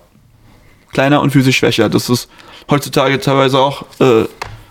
kleiner 0.91 1.21
und 1.21 1.31
physisch 1.31 1.57
schwächer. 1.57 1.89
Das 1.89 2.09
ist 2.09 2.29
heutzutage 2.69 3.19
teilweise 3.19 3.59
auch 3.59 3.85
äh, 3.99 4.25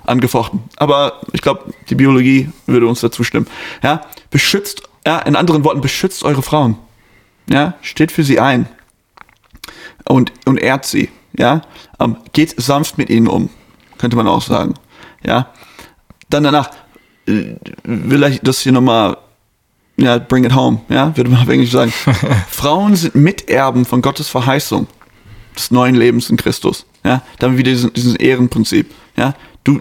angefochten. 0.06 0.64
Aber 0.76 1.20
ich 1.32 1.42
glaube, 1.42 1.72
die 1.88 1.94
Biologie 1.94 2.50
würde 2.66 2.86
uns 2.86 3.00
dazu 3.00 3.22
stimmen. 3.24 3.46
Ja, 3.82 4.02
beschützt, 4.30 4.82
ja, 5.06 5.18
in 5.20 5.36
anderen 5.36 5.64
Worten, 5.64 5.80
beschützt 5.80 6.24
eure 6.24 6.42
Frauen. 6.42 6.76
Ja, 7.50 7.74
steht 7.82 8.12
für 8.12 8.24
sie 8.24 8.40
ein. 8.40 8.68
Und, 10.04 10.32
und 10.46 10.58
ehrt 10.58 10.86
sie. 10.86 11.10
Ja, 11.36 11.62
ähm, 12.00 12.16
geht 12.32 12.60
sanft 12.60 12.98
mit 12.98 13.10
ihnen 13.10 13.28
um. 13.28 13.50
Könnte 13.98 14.16
man 14.16 14.26
auch 14.26 14.42
sagen. 14.42 14.74
Ja, 15.24 15.52
dann 16.30 16.44
danach 16.44 16.70
äh, 17.26 17.56
will 17.84 18.22
ich 18.24 18.40
das 18.40 18.60
hier 18.60 18.72
nochmal 18.72 19.16
ja, 19.98 20.18
bring 20.18 20.44
it 20.44 20.54
home, 20.54 20.80
ja, 20.88 21.14
würde 21.16 21.30
man 21.30 21.42
auf 21.42 21.48
Englisch 21.48 21.72
sagen. 21.72 21.92
Frauen 22.50 22.94
sind 22.94 23.16
Miterben 23.16 23.84
von 23.84 24.00
Gottes 24.00 24.28
Verheißung 24.28 24.86
des 25.56 25.70
neuen 25.70 25.96
Lebens 25.96 26.30
in 26.30 26.36
Christus. 26.36 26.86
Ja, 27.04 27.22
dann 27.38 27.58
wieder 27.58 27.72
dieses, 27.72 27.92
dieses 27.92 28.14
Ehrenprinzip. 28.14 28.94
Ja, 29.16 29.34
du, 29.64 29.80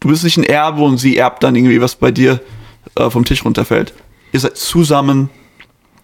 du 0.00 0.08
bist 0.08 0.24
nicht 0.24 0.36
ein 0.36 0.44
Erbe 0.44 0.82
und 0.82 0.98
sie 0.98 1.16
erbt 1.16 1.44
dann 1.44 1.54
irgendwie, 1.54 1.80
was 1.80 1.94
bei 1.94 2.10
dir 2.10 2.40
äh, 2.96 3.08
vom 3.08 3.24
Tisch 3.24 3.44
runterfällt. 3.44 3.94
Ihr 4.32 4.40
seid 4.40 4.56
zusammen, 4.56 5.30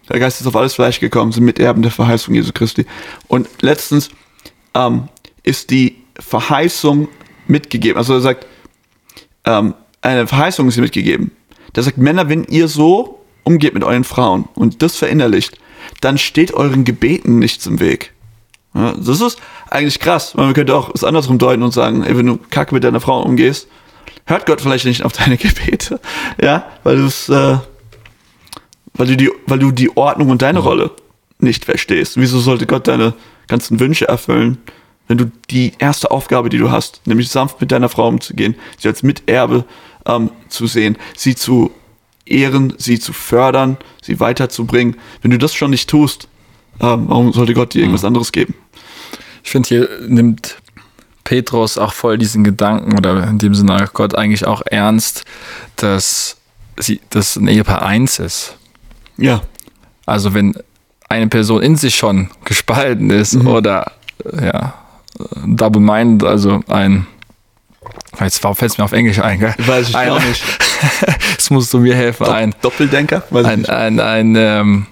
der 0.09 0.21
Geist 0.21 0.41
ist 0.41 0.47
auf 0.47 0.57
alles 0.57 0.75
Fleisch 0.75 1.01
gekommen, 1.01 1.33
sind 1.33 1.45
Miterben 1.45 1.83
der 1.83 1.91
Verheißung 1.91 2.35
Jesu 2.35 2.53
Christi. 2.53 2.87
Und 3.27 3.49
letztens 3.61 4.11
ähm, 4.79 5.09
ist 5.43 5.71
die 5.71 5.97
Verheißung 6.19 7.09
mitgegeben. 7.47 7.99
Also 7.99 8.15
er 8.15 8.21
sagt, 8.21 8.47
ähm, 9.45 9.75
eine 10.01 10.27
Verheißung 10.27 10.69
ist 10.69 10.75
hier 10.75 10.83
mitgegeben. 10.83 11.33
Der 11.75 11.83
sagt, 11.83 11.99
Männer, 11.99 12.29
wenn 12.29 12.45
ihr 12.45 12.69
so 12.69 13.25
umgeht 13.45 13.75
mit 13.75 13.85
euren 13.85 14.05
Frauen 14.05 14.49
und 14.55 14.83
das 14.83 14.97
verinnerlicht, 14.97 15.59
dann 16.01 16.19
steht 16.19 16.53
euren 16.53 16.85
Gebeten 16.85 17.39
nichts 17.39 17.67
im 17.67 17.81
Weg. 17.81 18.13
Ja, 18.75 18.93
das 18.93 19.21
ist 19.21 19.39
eigentlich 19.71 19.99
krass, 19.99 20.37
weil 20.37 20.47
man 20.47 20.55
könnte 20.55 20.75
auch 20.75 20.95
es 20.95 21.03
andersrum 21.03 21.39
deuten 21.39 21.63
und 21.63 21.73
sagen, 21.73 22.05
ey, 22.05 22.17
wenn 22.17 22.27
du 22.27 22.39
kacke 22.51 22.75
mit 22.75 22.85
deiner 22.85 23.01
Frau 23.01 23.23
umgehst, 23.23 23.69
hört 24.27 24.47
Gott 24.47 24.61
vielleicht 24.61 24.85
nicht 24.85 25.03
auf 25.03 25.13
deine 25.13 25.37
Gebete. 25.39 26.01
Ja, 26.41 26.67
weil 26.85 26.99
äh, 27.07 27.59
weil 28.95 29.07
du 29.07 29.17
die, 29.17 29.31
weil 29.47 29.59
du 29.59 29.71
die 29.71 29.97
Ordnung 29.97 30.29
und 30.31 30.43
deine 30.43 30.59
Rolle 30.59 30.91
nicht 31.39 31.65
verstehst. 31.65 32.17
Wieso 32.17 32.41
sollte 32.41 32.67
Gott 32.67 32.89
deine 32.89 33.15
ganzen 33.49 33.81
Wünsche 33.81 34.07
erfüllen, 34.09 34.59
wenn 35.09 35.19
du 35.19 35.33
die 35.51 35.73
erste 35.79 36.11
Aufgabe, 36.11 36.51
die 36.51 36.59
du 36.59 36.71
hast, 36.71 37.07
nämlich 37.07 37.31
sanft 37.31 37.61
mit 37.61 37.73
deiner 37.73 37.89
Frau 37.89 38.09
umzugehen, 38.09 38.55
sie 38.79 38.89
als 38.89 39.03
Miterbe 39.03 39.65
ähm, 40.07 40.31
zu 40.49 40.67
sehen, 40.67 40.97
sie 41.17 41.35
zu 41.35 41.71
ehren, 42.27 42.75
sie 42.77 42.99
zu 42.99 43.13
fördern, 43.13 43.79
sie 44.03 44.21
weiterzubringen. 44.21 44.97
Wenn 45.23 45.31
du 45.31 45.39
das 45.39 45.55
schon 45.55 45.71
nicht 45.71 45.89
tust, 45.89 46.29
ähm, 46.81 47.07
warum 47.09 47.33
sollte 47.33 47.55
Gott 47.55 47.75
dir 47.75 47.81
irgendwas 47.81 48.05
anderes 48.05 48.33
geben? 48.33 48.55
Ich 49.43 49.51
finde, 49.51 49.69
hier 49.69 49.89
nimmt 50.07 50.59
Petrus 51.25 51.79
auch 51.79 51.93
voll 51.93 52.19
diesen 52.19 52.45
Gedanken 52.45 52.97
oder 52.97 53.27
in 53.29 53.39
dem 53.39 53.55
Sinne 53.55 53.89
Gott 53.93 54.15
eigentlich 54.15 54.47
auch 54.47 54.63
ernst, 54.67 55.25
dass 55.77 56.37
sie, 56.79 57.01
dass 57.11 57.37
ein 57.37 57.49
Ehepaar 57.49 57.83
eins 57.83 58.19
ist. 58.19 58.57
Ja. 59.17 59.43
Also 60.07 60.33
wenn 60.33 60.55
eine 61.09 61.29
Person 61.29 61.63
in 61.63 61.77
sich 61.77 61.97
schon 61.97 62.31
gespalten 62.45 63.11
ist 63.11 63.35
mhm. 63.35 63.47
oder 63.47 63.93
ja, 64.41 64.75
double 65.47 65.81
mind, 65.81 66.25
also 66.25 66.61
ein 66.69 67.07
Jetzt 68.21 68.41
fällt 68.41 68.63
es 68.63 68.79
mir 68.79 68.85
auf 68.85 68.93
Englisch 68.93 69.21
ein, 69.21 69.39
gell? 69.39 69.55
Weiß 69.59 69.91
ich 69.91 69.97
ein, 69.97 70.11
auch 70.11 70.23
nicht. 70.23 70.43
Jetzt 71.31 71.51
musst 71.51 71.73
du 71.73 71.79
mir 71.79 71.95
helfen. 71.95 72.25
Dopp 72.25 72.35
ein 72.35 72.55
Doppeldenker? 72.61 73.23
Weiß 73.31 73.47
ein, 73.47 73.67
ein, 73.67 74.01
ein, 74.01 74.37
ähm, 74.37 74.87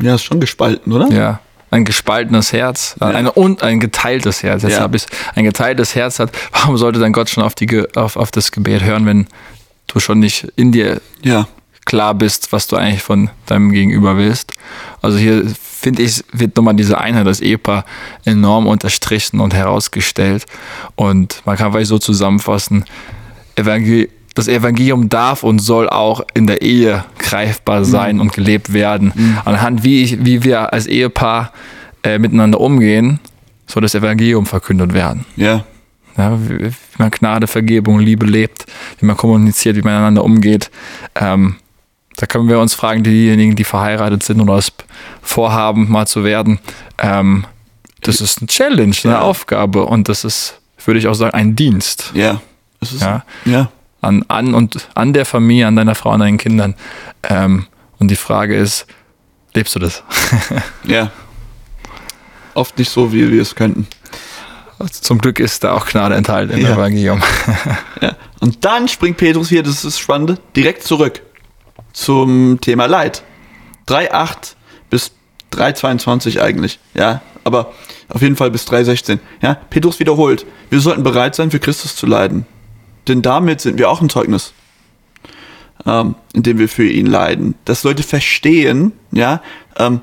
ja, 0.00 0.16
ist 0.16 0.24
schon 0.24 0.40
gespalten, 0.40 0.92
oder? 0.92 1.08
Ja. 1.10 1.40
Ein 1.70 1.86
gespaltenes 1.86 2.52
Herz 2.52 2.96
ja. 3.00 3.08
ein, 3.08 3.26
und 3.26 3.62
ein 3.62 3.80
geteiltes 3.80 4.42
Herz. 4.42 4.62
Jetzt 4.62 4.72
ja. 4.72 4.80
habe 4.80 4.96
ich 4.96 5.06
ein 5.34 5.44
geteiltes 5.44 5.94
Herz 5.94 6.18
hat. 6.18 6.30
Warum 6.52 6.76
sollte 6.76 7.00
dann 7.00 7.12
Gott 7.12 7.30
schon 7.30 7.42
auf, 7.42 7.54
die, 7.54 7.84
auf, 7.96 8.16
auf 8.16 8.30
das 8.30 8.52
Gebet 8.52 8.82
hören, 8.82 9.06
wenn 9.06 9.26
du 9.86 9.98
schon 9.98 10.18
nicht 10.18 10.52
in 10.56 10.72
dir 10.72 11.00
ja. 11.22 11.48
klar 11.86 12.14
bist, 12.14 12.52
was 12.52 12.66
du 12.66 12.76
eigentlich 12.76 13.02
von 13.02 13.30
deinem 13.46 13.72
Gegenüber 13.72 14.18
willst? 14.18 14.51
Also 15.02 15.18
hier 15.18 15.44
finde 15.82 16.02
ich, 16.02 16.24
wird 16.32 16.56
nochmal 16.56 16.74
diese 16.74 16.98
Einheit, 16.98 17.26
das 17.26 17.40
Ehepaar, 17.40 17.84
enorm 18.24 18.66
unterstrichen 18.66 19.40
und 19.40 19.52
herausgestellt. 19.52 20.46
Und 20.94 21.42
man 21.44 21.56
kann 21.56 21.72
vielleicht 21.72 21.88
so 21.88 21.98
zusammenfassen, 21.98 22.84
Evangel 23.56 24.08
das 24.34 24.48
Evangelium 24.48 25.08
darf 25.08 25.42
und 25.42 25.58
soll 25.58 25.88
auch 25.90 26.22
in 26.34 26.46
der 26.46 26.62
Ehe 26.62 27.04
greifbar 27.18 27.84
sein 27.84 28.16
mhm. 28.16 28.22
und 28.22 28.32
gelebt 28.32 28.72
werden. 28.72 29.12
Mhm. 29.14 29.38
Anhand 29.44 29.84
wie, 29.84 30.02
ich, 30.02 30.24
wie 30.24 30.42
wir 30.44 30.72
als 30.72 30.86
Ehepaar 30.86 31.52
äh, 32.02 32.18
miteinander 32.18 32.60
umgehen, 32.60 33.20
soll 33.66 33.82
das 33.82 33.94
Evangelium 33.94 34.46
verkündet 34.46 34.94
werden. 34.94 35.26
Ja. 35.36 35.64
ja 36.16 36.38
wie, 36.48 36.66
wie, 36.66 36.72
man 36.98 37.10
Gnade, 37.10 37.46
Vergebung, 37.46 37.98
Liebe 37.98 38.26
lebt, 38.26 38.66
wie 38.98 39.06
man 39.06 39.16
kommuniziert, 39.16 39.76
wie 39.76 39.82
man 39.82 39.92
miteinander 39.92 40.24
umgeht. 40.24 40.70
Ähm, 41.14 41.56
da 42.22 42.26
können 42.26 42.48
wir 42.48 42.60
uns 42.60 42.72
fragen, 42.72 43.02
diejenigen, 43.02 43.56
die 43.56 43.64
verheiratet 43.64 44.22
sind 44.22 44.40
oder 44.40 44.54
es 44.54 44.70
vorhaben, 45.22 45.90
mal 45.90 46.06
zu 46.06 46.22
werden. 46.22 46.60
Ähm, 46.98 47.46
das 48.00 48.20
ist 48.20 48.38
eine 48.38 48.46
Challenge, 48.46 48.94
eine 49.02 49.14
ja. 49.14 49.20
Aufgabe 49.22 49.86
und 49.86 50.08
das 50.08 50.22
ist, 50.22 50.60
würde 50.84 51.00
ich 51.00 51.08
auch 51.08 51.14
sagen, 51.14 51.34
ein 51.34 51.56
Dienst. 51.56 52.12
Ja. 52.14 52.40
Es 52.80 52.92
ist, 52.92 53.02
ja. 53.02 53.24
ja. 53.44 53.72
An, 54.02 54.24
an 54.28 54.54
und 54.54 54.88
an 54.94 55.12
der 55.12 55.26
Familie, 55.26 55.66
an 55.66 55.74
deiner 55.74 55.96
Frau, 55.96 56.10
an 56.10 56.20
deinen 56.20 56.38
Kindern. 56.38 56.76
Ähm, 57.24 57.66
und 57.98 58.08
die 58.08 58.16
Frage 58.16 58.54
ist, 58.56 58.86
lebst 59.52 59.74
du 59.74 59.80
das? 59.80 60.04
ja. 60.84 61.10
Oft 62.54 62.78
nicht 62.78 62.92
so, 62.92 63.12
wie 63.12 63.32
wir 63.32 63.42
es 63.42 63.56
könnten. 63.56 63.88
zum 64.92 65.18
Glück 65.18 65.40
ist 65.40 65.64
da 65.64 65.72
auch 65.72 65.86
Gnade 65.86 66.14
enthalten 66.14 66.52
im 66.52 66.60
Ja. 66.60 66.74
Evangelium. 66.74 67.20
Ja. 68.00 68.14
Und 68.38 68.64
dann 68.64 68.86
springt 68.86 69.16
Petrus 69.16 69.48
hier, 69.48 69.64
das 69.64 69.74
ist 69.74 69.84
das 69.84 69.98
Spannende, 69.98 70.38
direkt 70.54 70.84
zurück 70.84 71.20
zum 71.92 72.60
Thema 72.60 72.86
Leid. 72.86 73.22
3,8 73.88 74.54
bis 74.90 75.12
3,22 75.52 76.40
eigentlich, 76.40 76.78
ja, 76.94 77.20
aber 77.44 77.72
auf 78.08 78.22
jeden 78.22 78.36
Fall 78.36 78.50
bis 78.50 78.66
3,16. 78.66 79.18
Ja, 79.40 79.54
Petrus 79.54 80.00
wiederholt, 80.00 80.46
wir 80.70 80.80
sollten 80.80 81.02
bereit 81.02 81.34
sein, 81.34 81.50
für 81.50 81.60
Christus 81.60 81.96
zu 81.96 82.06
leiden. 82.06 82.46
Denn 83.08 83.22
damit 83.22 83.60
sind 83.60 83.78
wir 83.78 83.90
auch 83.90 84.00
ein 84.00 84.08
Zeugnis, 84.08 84.52
ähm, 85.86 86.14
indem 86.32 86.58
wir 86.58 86.68
für 86.68 86.86
ihn 86.86 87.06
leiden. 87.06 87.54
Dass 87.64 87.82
Leute 87.82 88.02
verstehen, 88.02 88.92
ja, 89.10 89.42
ähm, 89.76 90.00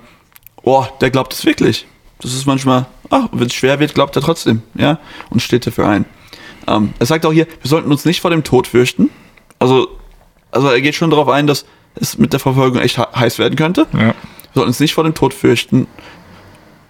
oh, 0.64 0.86
der 1.02 1.10
glaubt 1.10 1.34
es 1.34 1.46
wirklich. 1.46 1.88
Das 2.22 2.34
ist 2.34 2.46
manchmal, 2.46 2.86
ach, 3.10 3.30
wenn 3.32 3.48
es 3.48 3.54
schwer 3.54 3.80
wird, 3.80 3.96
glaubt 3.96 4.16
er 4.16 4.22
trotzdem, 4.22 4.62
ja, 4.76 5.00
und 5.30 5.42
steht 5.42 5.66
dafür 5.66 5.88
ein. 5.88 6.06
Ähm, 6.68 6.94
er 7.00 7.06
sagt 7.06 7.26
auch 7.26 7.32
hier, 7.32 7.48
wir 7.48 7.70
sollten 7.70 7.92
uns 7.92 8.06
nicht 8.06 8.22
vor 8.22 8.32
dem 8.32 8.44
Tod 8.44 8.68
fürchten. 8.68 9.10
Also, 9.58 9.88
also 10.52 10.68
er 10.68 10.82
geht 10.82 10.96
schon 10.96 11.10
darauf 11.10 11.30
ein, 11.30 11.48
dass 11.48 11.66
es 12.02 12.18
mit 12.18 12.34
der 12.34 12.40
Verfolgung 12.40 12.80
echt 12.82 12.98
he- 12.98 13.16
heiß 13.20 13.40
werden 13.40 13.56
könnte. 13.56 13.88
Ja. 13.94 14.00
Wir 14.00 14.14
sollten 14.54 14.70
uns 14.70 14.80
nicht 14.80 14.94
vor 14.94 15.04
dem 15.04 15.14
Tod 15.14 15.34
fürchten, 15.34 15.88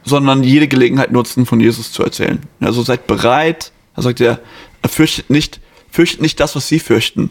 sondern 0.04 0.44
jede 0.44 0.68
Gelegenheit 0.68 1.12
nutzen, 1.12 1.46
von 1.46 1.60
Jesus 1.60 1.92
zu 1.92 2.04
erzählen. 2.04 2.42
Also 2.62 2.82
seid 2.84 3.06
bereit. 3.08 3.72
Da 3.96 4.02
sagt 4.02 4.22
er, 4.22 4.40
fürchtet 4.88 5.30
nicht, 5.30 5.60
fürchtet 5.92 6.22
nicht 6.22 6.40
das, 6.40 6.56
was 6.56 6.68
sie 6.68 6.80
fürchten. 6.80 7.30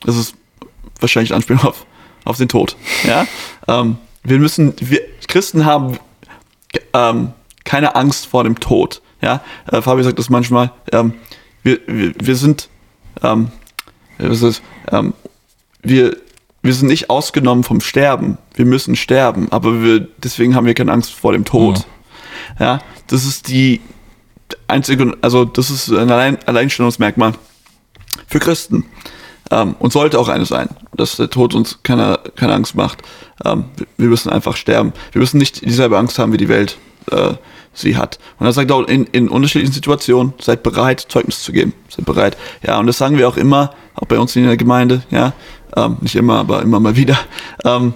Das 0.00 0.16
ist 0.16 0.34
wahrscheinlich 1.00 1.34
Anspielung 1.34 1.64
auf, 1.64 1.86
auf 2.24 2.36
den 2.36 2.48
Tod. 2.48 2.76
Ja? 3.04 3.26
Ähm, 3.66 3.96
wir 4.22 4.38
müssen, 4.38 4.74
wir 4.78 5.00
Christen 5.26 5.64
haben 5.64 5.98
ähm, 6.92 7.32
keine 7.64 7.96
Angst 7.96 8.26
vor 8.26 8.44
dem 8.44 8.60
Tod. 8.60 9.02
Ja? 9.20 9.42
Äh, 9.70 9.82
Fabi 9.82 10.04
sagt 10.04 10.18
das 10.18 10.30
manchmal. 10.30 10.70
Ähm, 10.92 11.14
wir, 11.64 11.80
wir, 11.86 12.14
wir 12.20 12.36
sind, 12.36 12.68
ähm, 13.22 13.50
was 14.18 14.42
ist, 14.42 14.62
ähm, 14.90 15.14
wir, 15.82 16.16
wir 16.62 16.74
sind 16.74 16.88
nicht 16.88 17.10
ausgenommen 17.10 17.64
vom 17.64 17.80
Sterben. 17.80 18.38
Wir 18.54 18.64
müssen 18.66 18.96
sterben, 18.96 19.48
aber 19.50 19.82
wir, 19.82 20.06
deswegen 20.22 20.54
haben 20.54 20.66
wir 20.66 20.74
keine 20.74 20.92
Angst 20.92 21.12
vor 21.12 21.32
dem 21.32 21.44
Tod. 21.44 21.84
Ja, 22.58 22.80
das 23.08 23.24
ist 23.24 23.48
die 23.48 23.80
einzige, 24.68 25.16
also 25.22 25.44
das 25.44 25.70
ist 25.70 25.90
ein 25.90 26.10
Allein, 26.10 26.38
Alleinstellungsmerkmal 26.46 27.32
für 28.26 28.38
Christen. 28.38 28.84
Ähm, 29.50 29.74
und 29.80 29.92
sollte 29.92 30.18
auch 30.18 30.28
eine 30.28 30.46
sein, 30.46 30.68
dass 30.94 31.16
der 31.16 31.28
Tod 31.28 31.54
uns 31.54 31.80
keine, 31.82 32.20
keine 32.36 32.54
Angst 32.54 32.74
macht. 32.74 33.02
Ähm, 33.44 33.64
wir- 33.76 33.86
wir 33.98 34.08
müssen 34.08 34.30
einfach 34.30 34.56
sterben. 34.56 34.92
Wir 35.12 35.20
müssen 35.20 35.36
nicht 35.38 35.62
dieselbe 35.64 35.98
Angst 35.98 36.18
haben, 36.18 36.32
wie 36.32 36.36
die 36.38 36.48
Welt 36.48 36.78
äh, 37.10 37.34
sie 37.74 37.96
hat. 37.96 38.18
Und 38.38 38.46
er 38.46 38.52
sagt 38.52 38.70
auch 38.70 38.86
in, 38.86 39.04
in 39.06 39.28
unterschiedlichen 39.28 39.72
Situationen, 39.74 40.32
seid 40.40 40.62
bereit, 40.62 41.00
Zeugnis 41.08 41.42
zu 41.42 41.52
geben. 41.52 41.74
Seid 41.88 42.04
bereit. 42.06 42.36
Ja, 42.66 42.78
und 42.78 42.86
das 42.86 42.96
sagen 42.98 43.18
wir 43.18 43.28
auch 43.28 43.36
immer, 43.36 43.74
auch 43.94 44.06
bei 44.06 44.18
uns 44.18 44.36
in 44.36 44.44
der 44.44 44.56
Gemeinde, 44.56 45.02
ja. 45.10 45.32
Ähm, 45.76 45.96
nicht 46.00 46.16
immer, 46.16 46.38
aber 46.38 46.62
immer 46.62 46.80
mal 46.80 46.96
wieder. 46.96 47.18
Ähm, 47.64 47.94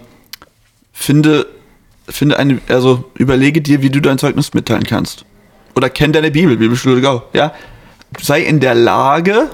finde, 0.92 1.46
finde 2.08 2.38
eine, 2.38 2.60
also 2.68 3.10
überlege 3.14 3.60
dir, 3.60 3.82
wie 3.82 3.90
du 3.90 4.00
dein 4.00 4.18
Zeugnis 4.18 4.54
mitteilen 4.54 4.84
kannst. 4.84 5.24
Oder 5.74 5.90
kenn 5.90 6.12
deine 6.12 6.30
Bibel, 6.30 6.56
Bibelschule 6.56 7.00
Go, 7.00 7.22
ja. 7.32 7.52
Sei 8.20 8.40
in 8.42 8.60
der 8.60 8.74
Lage, 8.74 9.50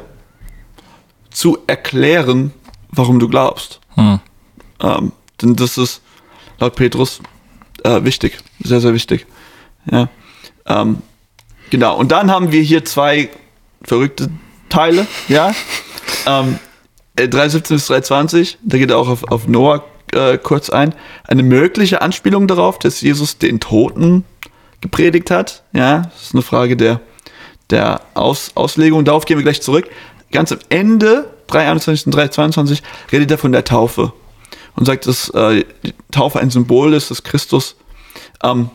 zu 1.32 1.58
erklären, 1.66 2.52
warum 2.90 3.18
du 3.18 3.28
glaubst. 3.28 3.80
Hm. 3.94 4.20
Ähm, 4.80 5.12
denn 5.40 5.56
das 5.56 5.78
ist 5.78 6.02
laut 6.60 6.76
Petrus 6.76 7.20
äh, 7.84 8.04
wichtig, 8.04 8.38
sehr, 8.62 8.80
sehr 8.80 8.94
wichtig. 8.94 9.26
Ja. 9.90 10.08
Ähm, 10.66 11.02
genau, 11.70 11.96
und 11.96 12.12
dann 12.12 12.30
haben 12.30 12.52
wir 12.52 12.62
hier 12.62 12.84
zwei 12.84 13.30
verrückte 13.82 14.30
Teile, 14.68 15.06
ja. 15.28 15.52
ähm, 16.26 16.54
äh, 16.54 16.71
317 17.16 17.76
bis 17.76 17.86
320, 17.86 18.58
da 18.62 18.78
geht 18.78 18.90
er 18.90 18.98
auch 18.98 19.08
auf, 19.08 19.24
auf 19.30 19.46
Noah 19.46 19.84
äh, 20.12 20.38
kurz 20.38 20.70
ein. 20.70 20.94
Eine 21.24 21.42
mögliche 21.42 22.02
Anspielung 22.02 22.46
darauf, 22.46 22.78
dass 22.78 23.00
Jesus 23.00 23.38
den 23.38 23.60
Toten 23.60 24.24
gepredigt 24.80 25.30
hat. 25.30 25.62
Ja, 25.72 26.02
das 26.02 26.22
ist 26.22 26.34
eine 26.34 26.42
Frage 26.42 26.76
der, 26.76 27.00
der 27.70 28.00
Aus, 28.14 28.52
Auslegung. 28.54 29.04
Darauf 29.04 29.24
gehen 29.24 29.38
wir 29.38 29.44
gleich 29.44 29.62
zurück. 29.62 29.88
Ganz 30.30 30.52
am 30.52 30.58
Ende, 30.70 31.30
321 31.48 32.06
und 32.06 32.14
322, 32.14 32.82
redet 33.10 33.30
er 33.30 33.38
von 33.38 33.52
der 33.52 33.64
Taufe 33.64 34.12
und 34.74 34.86
sagt, 34.86 35.06
dass 35.06 35.28
äh, 35.30 35.64
die 35.84 35.94
Taufe 36.10 36.40
ein 36.40 36.50
Symbol 36.50 36.94
ist, 36.94 37.10
dass 37.10 37.22
Christus. 37.22 37.76
Ähm, 38.42 38.70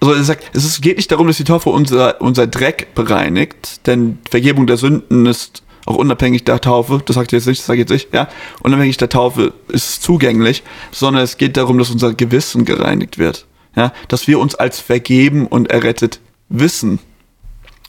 also 0.00 0.14
er 0.14 0.24
sagt, 0.24 0.56
es 0.56 0.80
geht 0.80 0.96
nicht 0.96 1.12
darum, 1.12 1.26
dass 1.26 1.36
die 1.36 1.44
Taufe 1.44 1.70
unser, 1.70 2.20
unser 2.20 2.46
Dreck 2.46 2.94
bereinigt, 2.94 3.86
denn 3.86 4.18
Vergebung 4.28 4.66
der 4.66 4.76
Sünden 4.76 5.26
ist 5.26 5.62
auch 5.86 5.96
unabhängig 5.96 6.44
der 6.44 6.60
Taufe, 6.60 7.02
das 7.04 7.16
sagt 7.16 7.32
jetzt 7.32 7.46
nicht, 7.46 7.60
das 7.60 7.66
sage 7.66 7.80
ich 7.80 7.88
jetzt 7.88 7.90
nicht, 7.90 8.14
ja, 8.14 8.28
unabhängig 8.62 8.96
der 8.96 9.08
Taufe 9.08 9.52
ist 9.68 9.88
es 9.88 10.00
zugänglich, 10.00 10.62
sondern 10.90 11.22
es 11.22 11.36
geht 11.36 11.56
darum, 11.56 11.78
dass 11.78 11.90
unser 11.90 12.14
Gewissen 12.14 12.64
gereinigt 12.64 13.18
wird, 13.18 13.46
ja, 13.76 13.92
dass 14.08 14.26
wir 14.26 14.38
uns 14.38 14.54
als 14.54 14.80
vergeben 14.80 15.46
und 15.46 15.70
errettet 15.70 16.20
wissen, 16.48 16.98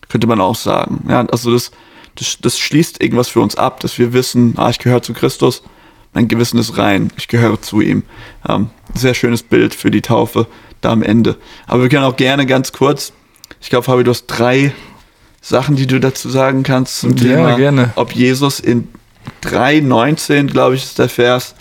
könnte 0.09 0.27
man 0.27 0.41
auch 0.41 0.55
sagen, 0.55 1.05
ja, 1.09 1.25
also 1.25 1.51
das, 1.51 1.71
das, 2.15 2.37
das 2.39 2.59
schließt 2.59 3.01
irgendwas 3.01 3.29
für 3.29 3.41
uns 3.41 3.55
ab, 3.55 3.79
dass 3.79 3.97
wir 3.97 4.13
wissen, 4.13 4.53
ah, 4.57 4.69
ich 4.69 4.79
gehöre 4.79 5.01
zu 5.01 5.13
Christus, 5.13 5.63
mein 6.13 6.27
Gewissen 6.27 6.59
ist 6.59 6.77
rein, 6.77 7.11
ich 7.17 7.27
gehöre 7.27 7.61
zu 7.61 7.81
ihm. 7.81 8.03
Ähm, 8.47 8.69
sehr 8.93 9.15
schönes 9.15 9.41
Bild 9.41 9.73
für 9.73 9.89
die 9.89 10.01
Taufe 10.01 10.47
da 10.81 10.91
am 10.91 11.01
Ende. 11.01 11.37
Aber 11.65 11.81
wir 11.81 11.89
können 11.89 12.03
auch 12.05 12.15
gerne 12.15 12.45
ganz 12.45 12.71
kurz, 12.71 13.13
ich 13.59 13.69
glaube, 13.69 13.85
Fabi, 13.85 14.03
du 14.03 14.11
hast 14.11 14.27
drei 14.27 14.73
Sachen, 15.45 15.75
die 15.75 15.85
du 15.87 15.99
dazu 15.99 16.29
sagen 16.29 16.63
kannst 16.63 17.01
zum 17.01 17.11
Ja, 17.17 17.35
Thema, 17.35 17.55
gerne. 17.57 17.89
ob 17.95 18.13
Jesus 18.13 18.59
in 18.61 18.87
3,19, 19.43 20.47
glaube 20.47 20.75
ich, 20.75 20.83
ist 20.83 20.97
der 20.99 21.09
Vers, 21.09 21.53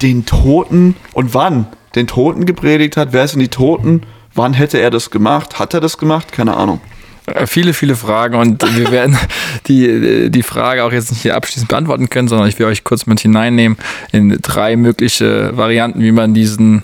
den 0.00 0.24
Toten 0.26 0.96
und 1.12 1.34
wann 1.34 1.66
den 1.94 2.06
Toten 2.06 2.46
gepredigt 2.46 2.96
hat. 2.96 3.12
Wer 3.12 3.28
sind 3.28 3.40
die 3.40 3.48
Toten? 3.48 4.02
Wann 4.34 4.54
hätte 4.54 4.78
er 4.78 4.90
das 4.90 5.10
gemacht? 5.10 5.58
Hat 5.58 5.74
er 5.74 5.80
das 5.80 5.98
gemacht? 5.98 6.32
Keine 6.32 6.56
Ahnung. 6.56 6.80
Äh, 7.26 7.46
Viele, 7.46 7.74
viele 7.74 7.94
Fragen 7.96 8.34
und 8.34 8.64
wir 8.76 8.90
werden 8.90 9.16
die, 9.68 10.30
die 10.30 10.42
Frage 10.42 10.82
auch 10.84 10.92
jetzt 10.92 11.12
nicht 11.12 11.22
hier 11.22 11.36
abschließend 11.36 11.68
beantworten 11.68 12.08
können, 12.08 12.28
sondern 12.28 12.48
ich 12.48 12.58
will 12.58 12.66
euch 12.66 12.82
kurz 12.82 13.06
mit 13.06 13.20
hineinnehmen 13.20 13.76
in 14.10 14.38
drei 14.40 14.74
mögliche 14.76 15.54
Varianten, 15.56 16.00
wie 16.00 16.12
man 16.12 16.32
diesen 16.34 16.82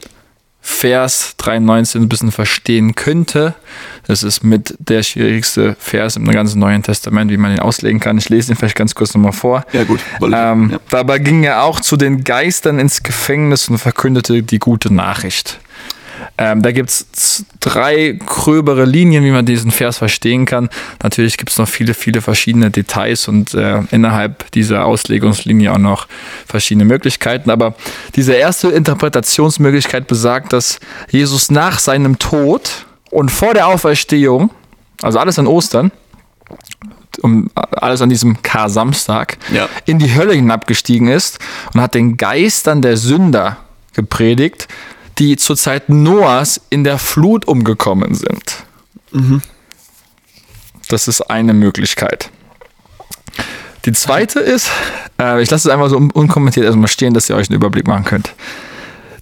Vers 0.71 1.35
3,19 1.41 1.97
ein 1.97 2.09
bisschen 2.09 2.31
verstehen 2.31 2.95
könnte. 2.95 3.55
Das 4.07 4.23
ist 4.23 4.45
mit 4.45 4.75
der 4.79 5.03
schwierigste 5.03 5.75
Vers 5.81 6.17
im 6.17 6.31
ganzen 6.31 6.61
Neuen 6.61 6.83
Testament, 6.83 7.31
wie 7.33 7.37
man 7.39 7.53
ihn 7.53 7.59
auslegen 7.59 8.01
kann. 8.01 8.19
Ich 8.19 8.29
lese 8.29 8.53
ihn 8.53 8.57
vielleicht 8.57 8.77
ganz 8.77 8.95
kurz 8.95 9.15
nochmal 9.15 9.33
vor. 9.33 9.65
Ja, 9.73 9.85
gut. 9.85 9.99
Ähm, 10.23 10.71
ja. 10.71 10.79
Dabei 10.91 11.19
ging 11.19 11.43
er 11.43 11.65
auch 11.65 11.81
zu 11.81 11.97
den 11.97 12.23
Geistern 12.23 12.79
ins 12.79 13.03
Gefängnis 13.03 13.69
und 13.69 13.79
verkündete 13.79 14.43
die 14.43 14.59
gute 14.59 14.93
Nachricht. 14.93 15.59
Ähm, 16.37 16.63
da 16.63 16.73
gibt 16.73 16.91
es 16.91 17.45
drei 17.61 18.19
gröbere 18.25 18.85
Linien, 18.85 19.25
wie 19.25 19.31
man 19.31 19.45
diesen 19.47 19.71
Vers 19.71 19.99
verstehen 19.99 20.45
kann. 20.47 20.69
Natürlich 21.03 21.37
gibt 21.37 21.51
es 21.51 21.59
noch 21.59 21.69
viele, 21.69 21.95
viele 21.95 22.21
verschiedene 22.21 22.71
Details 22.71 23.29
und 23.29 23.55
äh, 23.55 23.81
innerhalb 23.91 24.51
dieser 24.53 24.85
Auslegungslinie 24.85 25.73
auch 25.73 25.79
noch 25.79 26.07
verschiedene 26.47 26.85
Möglichkeiten. 26.85 27.51
Aber 27.51 27.75
diese 28.17 28.35
erste 28.35 28.69
Interpretationsmöglichkeit 28.69 30.07
besagt, 30.07 30.53
dass 30.53 30.81
Jesus 31.11 31.51
nach 31.51 31.79
seinem 31.79 32.19
Tod 32.19 32.87
und 33.11 33.31
vor 33.31 33.55
der 33.55 33.67
Auferstehung, 33.69 34.51
also 35.03 35.19
alles 35.19 35.39
an 35.39 35.47
Ostern, 35.47 35.91
um 37.23 37.51
alles 37.55 38.01
an 38.01 38.11
diesem 38.11 38.43
Kar-Samstag, 38.43 39.39
Ja. 39.53 39.69
in 39.87 39.99
die 39.99 40.15
Hölle 40.15 40.35
hinabgestiegen 40.35 41.09
ist 41.09 41.39
und 41.75 41.81
hat 41.81 41.95
den 41.95 42.17
Geistern 42.17 42.81
der 42.83 42.97
Sünder 42.97 43.57
gepredigt, 43.95 44.69
die 45.19 45.37
zur 45.37 45.57
Zeit 45.57 45.89
Noahs 45.89 46.61
in 46.71 46.85
der 46.85 46.99
Flut 46.99 47.47
umgekommen 47.47 48.15
sind. 48.15 48.65
Das 50.89 51.09
ist 51.09 51.23
eine 51.23 51.55
Möglichkeit. 51.55 52.31
Die 53.85 53.93
zweite 53.93 54.41
ist, 54.41 54.71
äh, 55.21 55.43
ich 55.43 55.51
lasse 55.51 55.69
es 55.69 55.73
einfach 55.73 55.89
so 55.89 55.97
un 55.97 56.11
unkommentiert 56.11 56.67
erstmal 56.67 56.89
stehen, 56.89 57.15
dass 57.15 57.29
ihr 57.29 57.37
euch 57.37 57.49
einen 57.49 57.57
Überblick 57.57 57.87
machen 57.87 58.05
könnt. 58.05 58.35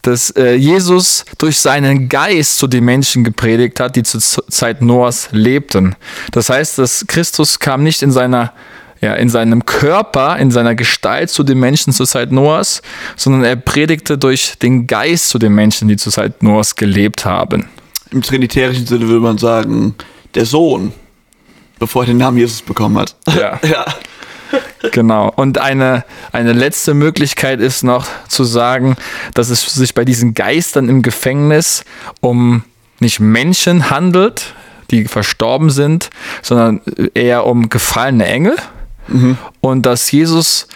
Dass 0.03 0.31
äh, 0.31 0.55
Jesus 0.55 1.25
durch 1.39 1.61
seinen 1.61 2.09
Geist 2.09 2.59
zu 2.59 2.67
den 2.67 2.85
Menschen 2.85 3.25
gepredigt 3.25 3.81
hat, 3.81 3.97
die 3.97 4.03
zur 4.03 4.21
Zeit 4.21 4.83
Noahs 4.83 5.29
lebten. 5.33 5.97
Das 6.33 6.49
heißt, 6.49 6.79
dass 6.79 7.07
Christus 7.07 7.59
kam 7.59 7.83
nicht 7.83 8.03
in 8.03 8.11
seiner 8.13 8.53
ja, 9.01 9.15
in 9.15 9.29
seinem 9.29 9.67
Körper, 9.67 10.37
in 10.39 10.51
seiner 10.51 10.75
Gestalt 10.75 11.31
zu 11.31 11.43
den 11.43 11.59
Menschen 11.59 11.93
zur 11.93 12.07
Zeit 12.07 12.33
Noahs, 12.33 12.83
sondern 13.17 13.45
er 13.45 13.57
predigte 13.57 14.19
durch 14.19 14.55
den 14.59 14.87
Geist 14.87 15.29
zu 15.29 15.39
den 15.39 15.55
Menschen, 15.55 15.89
die 15.89 15.97
zur 15.97 16.13
Zeit 16.13 16.43
Noahs 16.43 16.77
gelebt 16.77 17.25
haben. 17.25 17.69
Im 18.11 18.23
trinitärischen 18.23 18.87
Sinne 18.87 19.09
würde 19.09 19.21
man 19.21 19.39
sagen, 19.39 19.95
der 20.35 20.47
Sohn, 20.47 20.93
bevor 21.79 22.03
er 22.03 22.07
den 22.07 22.19
Namen 22.19 22.39
Jesus 22.39 22.63
bekommen 22.63 22.99
hat. 22.99 23.17
Ja. 23.35 23.59
ja. 23.69 23.85
Genau. 24.93 25.33
Und 25.35 25.59
eine, 25.59 26.05
eine 26.33 26.53
letzte 26.53 26.95
Möglichkeit 26.95 27.61
ist 27.61 27.83
noch 27.83 28.07
zu 28.29 28.45
sagen, 28.45 28.97
dass 29.35 29.51
es 29.51 29.75
sich 29.75 29.95
bei 29.95 30.05
diesen 30.05 30.35
Geistern 30.35 30.89
im 30.89 31.03
Gefängnis 31.03 31.85
um 32.21 32.63
nicht 33.01 33.21
Menschen 33.21 33.91
handelt, 33.91 34.55
die 34.91 35.07
verstorben 35.07 35.71
sind, 35.71 36.11
sondern 36.43 36.81
eher 37.15 37.47
um 37.47 37.69
gefallene 37.69 38.27
Engel. 38.27 38.57
Und 39.61 39.87
dass 39.87 40.11
Jesus, 40.11 40.69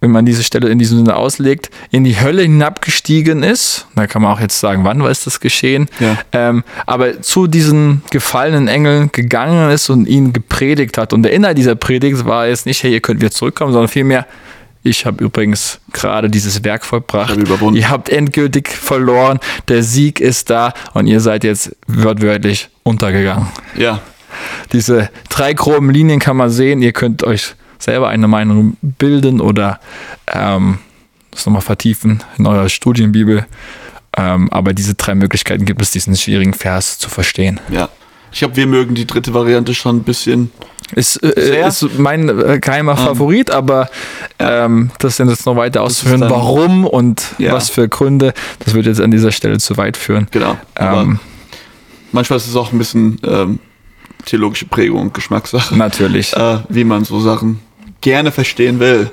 wenn 0.00 0.10
man 0.10 0.24
diese 0.24 0.44
Stelle 0.44 0.68
in 0.68 0.78
diesem 0.78 0.98
Sinne 0.98 1.16
auslegt, 1.16 1.70
in 1.90 2.04
die 2.04 2.20
Hölle 2.20 2.42
hinabgestiegen 2.42 3.42
ist. 3.42 3.86
Da 3.96 4.06
kann 4.06 4.22
man 4.22 4.32
auch 4.32 4.40
jetzt 4.40 4.60
sagen, 4.60 4.84
wann 4.84 5.02
war 5.02 5.10
ist 5.10 5.26
das 5.26 5.40
geschehen? 5.40 5.88
Ja. 5.98 6.16
Ähm, 6.32 6.62
aber 6.86 7.20
zu 7.20 7.46
diesen 7.46 8.02
gefallenen 8.10 8.68
Engeln 8.68 9.10
gegangen 9.12 9.70
ist 9.70 9.90
und 9.90 10.06
ihnen 10.06 10.32
gepredigt 10.32 10.98
hat. 10.98 11.12
Und 11.12 11.24
der 11.24 11.32
Inhalt 11.32 11.58
dieser 11.58 11.74
Predigt 11.74 12.24
war 12.24 12.46
jetzt 12.46 12.66
nicht, 12.66 12.82
hey, 12.82 12.92
ihr 12.92 13.00
könnt 13.00 13.20
wieder 13.20 13.32
zurückkommen, 13.32 13.72
sondern 13.72 13.88
vielmehr, 13.88 14.26
ich 14.84 15.04
habe 15.04 15.24
übrigens 15.24 15.80
gerade 15.92 16.30
dieses 16.30 16.62
Werk 16.62 16.84
vollbracht. 16.84 17.36
Ihr 17.74 17.90
habt 17.90 18.08
endgültig 18.08 18.68
verloren. 18.68 19.40
Der 19.66 19.82
Sieg 19.82 20.20
ist 20.20 20.50
da 20.50 20.72
und 20.94 21.08
ihr 21.08 21.20
seid 21.20 21.42
jetzt 21.42 21.74
wortwörtlich 21.88 22.68
untergegangen. 22.84 23.48
Ja, 23.76 24.00
Diese 24.72 25.10
drei 25.28 25.52
groben 25.54 25.90
Linien 25.90 26.18
kann 26.20 26.36
man 26.36 26.50
sehen. 26.50 26.82
Ihr 26.82 26.92
könnt 26.92 27.22
euch 27.24 27.54
selber 27.78 28.08
eine 28.08 28.28
Meinung 28.28 28.76
bilden 28.82 29.40
oder 29.40 29.78
ähm, 30.32 30.78
das 31.30 31.46
nochmal 31.46 31.62
vertiefen 31.62 32.22
in 32.38 32.46
eurer 32.46 32.68
Studienbibel. 32.68 33.46
Ähm, 34.16 34.48
aber 34.52 34.72
diese 34.74 34.94
drei 34.94 35.14
Möglichkeiten 35.14 35.64
gibt 35.64 35.80
es, 35.82 35.90
diesen 35.92 36.16
schwierigen 36.16 36.54
Vers 36.54 36.98
zu 36.98 37.08
verstehen. 37.08 37.60
ja. 37.70 37.88
Ich 38.30 38.40
glaube, 38.40 38.56
wir 38.56 38.66
mögen 38.66 38.94
die 38.94 39.06
dritte 39.06 39.32
Variante 39.32 39.72
schon 39.72 39.96
ein 39.96 40.02
bisschen. 40.02 40.50
Ist, 40.94 41.16
äh, 41.22 41.32
Sehr. 41.34 41.66
ist 41.66 41.98
mein 41.98 42.28
äh, 42.28 42.58
geheimer 42.60 42.94
Favorit, 42.94 43.50
aber 43.50 43.88
ähm, 44.38 44.90
das 44.98 45.16
sind 45.16 45.30
jetzt 45.30 45.46
noch 45.46 45.56
weiter 45.56 45.82
auszuführen, 45.82 46.20
dann- 46.20 46.30
warum 46.30 46.84
und 46.86 47.22
Ja. 47.38 47.54
was 47.54 47.70
für 47.70 47.88
Gründe, 47.88 48.34
das 48.58 48.74
wird 48.74 48.84
jetzt 48.84 49.00
an 49.00 49.10
dieser 49.10 49.32
Stelle 49.32 49.56
zu 49.56 49.78
weit 49.78 49.96
führen. 49.96 50.26
Genau. 50.30 50.58
Ähm, 50.76 51.20
manchmal 52.12 52.36
ist 52.36 52.46
es 52.48 52.54
auch 52.54 52.70
ein 52.70 52.76
bisschen 52.78 53.18
ähm, 53.26 53.60
theologische 54.28 54.66
Prägung 54.66 55.00
und 55.02 55.14
Geschmackssache. 55.14 55.76
natürlich. 55.76 56.34
äh, 56.34 56.58
wie 56.68 56.84
man 56.84 57.04
so 57.04 57.20
Sachen 57.20 57.60
gerne 58.00 58.30
verstehen 58.30 58.78
will. 58.78 59.10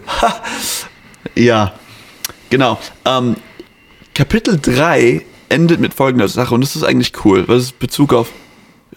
ja, 1.35 1.73
genau. 2.49 2.77
Ähm, 3.05 3.35
Kapitel 4.13 4.59
3 4.61 5.21
endet 5.49 5.79
mit 5.79 5.93
folgender 5.93 6.27
Sache 6.27 6.53
und 6.53 6.61
das 6.61 6.75
ist 6.75 6.83
eigentlich 6.83 7.13
cool, 7.25 7.47
weil 7.47 7.57
es 7.57 7.65
ist 7.65 7.79
Bezug 7.79 8.13
auf, 8.13 8.29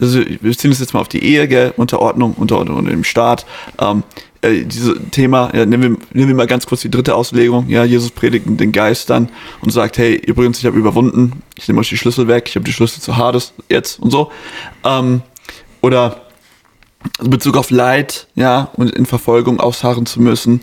also 0.01 0.21
wir 0.41 0.57
ziehen 0.57 0.71
es 0.71 0.79
jetzt 0.81 0.95
mal 0.95 1.01
auf 1.01 1.09
die 1.09 1.23
Ehe, 1.23 1.49
gell? 1.49 1.73
Unterordnung, 1.77 2.35
Unterordnung 2.35 2.77
unter 2.77 2.91
dem 2.91 3.05
Staat. 3.05 3.47
Ähm, 3.81 4.03
äh, 4.41 4.65
dieses 4.65 4.95
Thema, 5.11 5.51
ja, 5.55 5.67
nehmen, 5.67 5.83
wir, 5.83 6.07
nehmen 6.13 6.29
wir 6.29 6.35
mal 6.37 6.47
ganz 6.47 6.67
kurz 6.67 6.83
die 6.83 6.91
dritte 6.91 7.15
Auslegung. 7.15 7.69
Ja, 7.69 7.85
Jesus 7.85 8.11
predigt 8.11 8.47
den 8.49 8.71
Geistern 8.73 9.29
und 9.61 9.71
sagt, 9.71 9.99
hey, 9.99 10.15
übrigens, 10.15 10.59
ich 10.59 10.67
habe 10.67 10.79
überwunden, 10.79 11.43
ich 11.57 11.67
nehme 11.67 11.81
euch 11.81 11.89
die 11.89 11.97
Schlüssel 11.97 12.29
weg, 12.29 12.45
ich 12.49 12.55
habe 12.55 12.65
die 12.65 12.73
Schlüssel 12.73 13.01
zu 13.01 13.17
Hades 13.17 13.53
jetzt 13.69 13.99
und 13.99 14.11
so. 14.11 14.31
Ähm, 14.85 15.23
oder 15.81 16.23
in 17.23 17.31
Bezug 17.31 17.57
auf 17.57 17.71
Leid, 17.71 18.27
ja, 18.35 18.71
und 18.75 18.91
in 18.91 19.07
Verfolgung 19.07 19.61
ausharren 19.61 20.07
zu 20.07 20.21
müssen. 20.21 20.61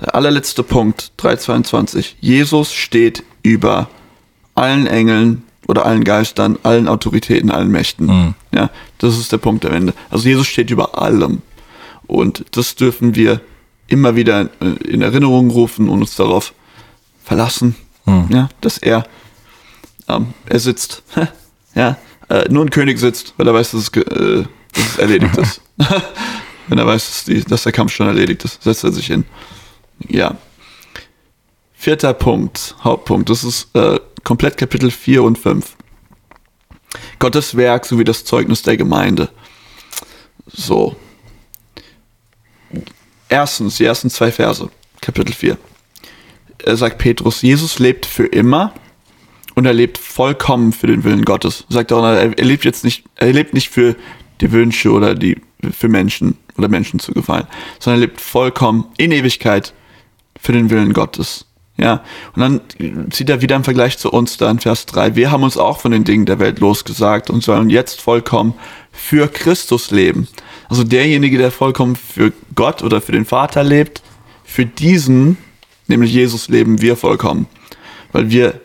Der 0.00 0.14
allerletzte 0.14 0.62
Punkt, 0.62 1.12
322. 1.16 2.16
Jesus 2.20 2.72
steht 2.72 3.22
über 3.42 3.88
allen 4.54 4.86
Engeln 4.86 5.42
oder 5.66 5.86
allen 5.86 6.04
Geistern, 6.04 6.58
allen 6.62 6.88
Autoritäten, 6.88 7.50
allen 7.50 7.70
Mächten. 7.70 8.34
Ja, 8.52 8.70
das 8.98 9.18
ist 9.18 9.32
der 9.32 9.38
Punkt 9.38 9.64
am 9.64 9.72
Ende. 9.72 9.94
Also 10.10 10.28
Jesus 10.28 10.46
steht 10.46 10.70
über 10.70 11.00
allem. 11.00 11.42
Und 12.06 12.44
das 12.50 12.74
dürfen 12.74 13.14
wir 13.14 13.40
immer 13.86 14.16
wieder 14.16 14.50
in 14.60 15.02
Erinnerung 15.02 15.50
rufen 15.50 15.88
und 15.88 16.00
uns 16.00 16.16
darauf 16.16 16.52
verlassen, 17.22 17.76
ja, 18.28 18.48
dass 18.60 18.78
er, 18.78 19.06
ähm, 20.08 20.34
er 20.46 20.60
sitzt, 20.60 21.02
ja, 21.74 21.96
äh, 22.28 22.48
nur 22.48 22.64
ein 22.64 22.70
König 22.70 22.98
sitzt, 22.98 23.34
weil 23.36 23.46
er 23.46 23.54
weiß, 23.54 23.72
dass 23.72 23.82
es, 23.82 23.88
äh, 23.88 24.44
dass 24.72 24.86
es 24.86 24.98
erledigt 24.98 25.36
ist. 25.36 25.60
Wenn 26.68 26.78
er 26.78 26.86
weiß, 26.86 27.06
dass, 27.06 27.24
die, 27.24 27.44
dass 27.44 27.64
der 27.64 27.72
Kampf 27.72 27.92
schon 27.92 28.06
erledigt 28.06 28.44
ist, 28.44 28.62
setzt 28.62 28.84
er 28.84 28.92
sich 28.92 29.06
hin. 29.06 29.24
Ja. 30.08 30.36
Vierter 31.74 32.14
Punkt, 32.14 32.74
Hauptpunkt, 32.82 33.28
das 33.28 33.44
ist 33.44 33.74
äh, 33.74 34.00
komplett 34.22 34.56
Kapitel 34.56 34.90
4 34.90 35.22
und 35.22 35.38
5. 35.38 35.76
Gottes 37.18 37.56
Werk 37.56 37.84
sowie 37.84 38.04
das 38.04 38.24
Zeugnis 38.24 38.62
der 38.62 38.76
Gemeinde. 38.76 39.28
So. 40.46 40.96
Erstens, 43.28 43.76
die 43.76 43.84
ersten 43.84 44.10
zwei 44.10 44.32
Verse, 44.32 44.70
Kapitel 45.00 45.34
4. 45.34 45.58
Er 46.58 46.76
sagt 46.76 46.98
Petrus, 46.98 47.42
Jesus 47.42 47.78
lebt 47.78 48.06
für 48.06 48.26
immer 48.26 48.72
und 49.54 49.66
er 49.66 49.72
lebt 49.72 49.98
vollkommen 49.98 50.72
für 50.72 50.86
den 50.86 51.04
Willen 51.04 51.24
Gottes. 51.24 51.64
Sagt 51.68 51.92
auch, 51.92 52.04
er, 52.04 52.28
lebt 52.30 52.64
jetzt 52.64 52.84
nicht, 52.84 53.04
er 53.16 53.32
lebt 53.32 53.54
nicht 53.54 53.68
für 53.68 53.96
die 54.40 54.52
Wünsche 54.52 54.90
oder 54.90 55.14
die 55.14 55.36
für 55.72 55.88
Menschen 55.88 56.36
oder 56.58 56.68
Menschen 56.68 56.98
zu 56.98 57.12
gefallen, 57.12 57.46
sondern 57.78 58.00
er 58.00 58.06
lebt 58.06 58.20
vollkommen 58.20 58.86
in 58.96 59.12
Ewigkeit 59.12 59.72
für 60.38 60.52
den 60.52 60.70
Willen 60.70 60.92
Gottes. 60.92 61.46
Ja, 61.76 62.04
und 62.36 62.40
dann 62.40 62.60
zieht 63.10 63.28
er 63.28 63.42
wieder 63.42 63.56
im 63.56 63.64
Vergleich 63.64 63.98
zu 63.98 64.12
uns 64.12 64.36
da 64.36 64.48
in 64.48 64.60
Vers 64.60 64.86
3. 64.86 65.16
Wir 65.16 65.32
haben 65.32 65.42
uns 65.42 65.56
auch 65.56 65.80
von 65.80 65.90
den 65.90 66.04
Dingen 66.04 66.24
der 66.24 66.38
Welt 66.38 66.60
losgesagt 66.60 67.30
und 67.30 67.42
sollen 67.42 67.68
jetzt 67.68 68.00
vollkommen 68.00 68.54
für 68.92 69.26
Christus 69.26 69.90
leben. 69.90 70.28
Also 70.68 70.84
derjenige, 70.84 71.36
der 71.36 71.50
vollkommen 71.50 71.96
für 71.96 72.32
Gott 72.54 72.82
oder 72.82 73.00
für 73.00 73.10
den 73.10 73.24
Vater 73.24 73.64
lebt, 73.64 74.02
für 74.44 74.66
diesen, 74.66 75.36
nämlich 75.88 76.12
Jesus, 76.12 76.48
leben 76.48 76.80
wir 76.80 76.96
vollkommen. 76.96 77.46
Weil 78.12 78.30
wir, 78.30 78.60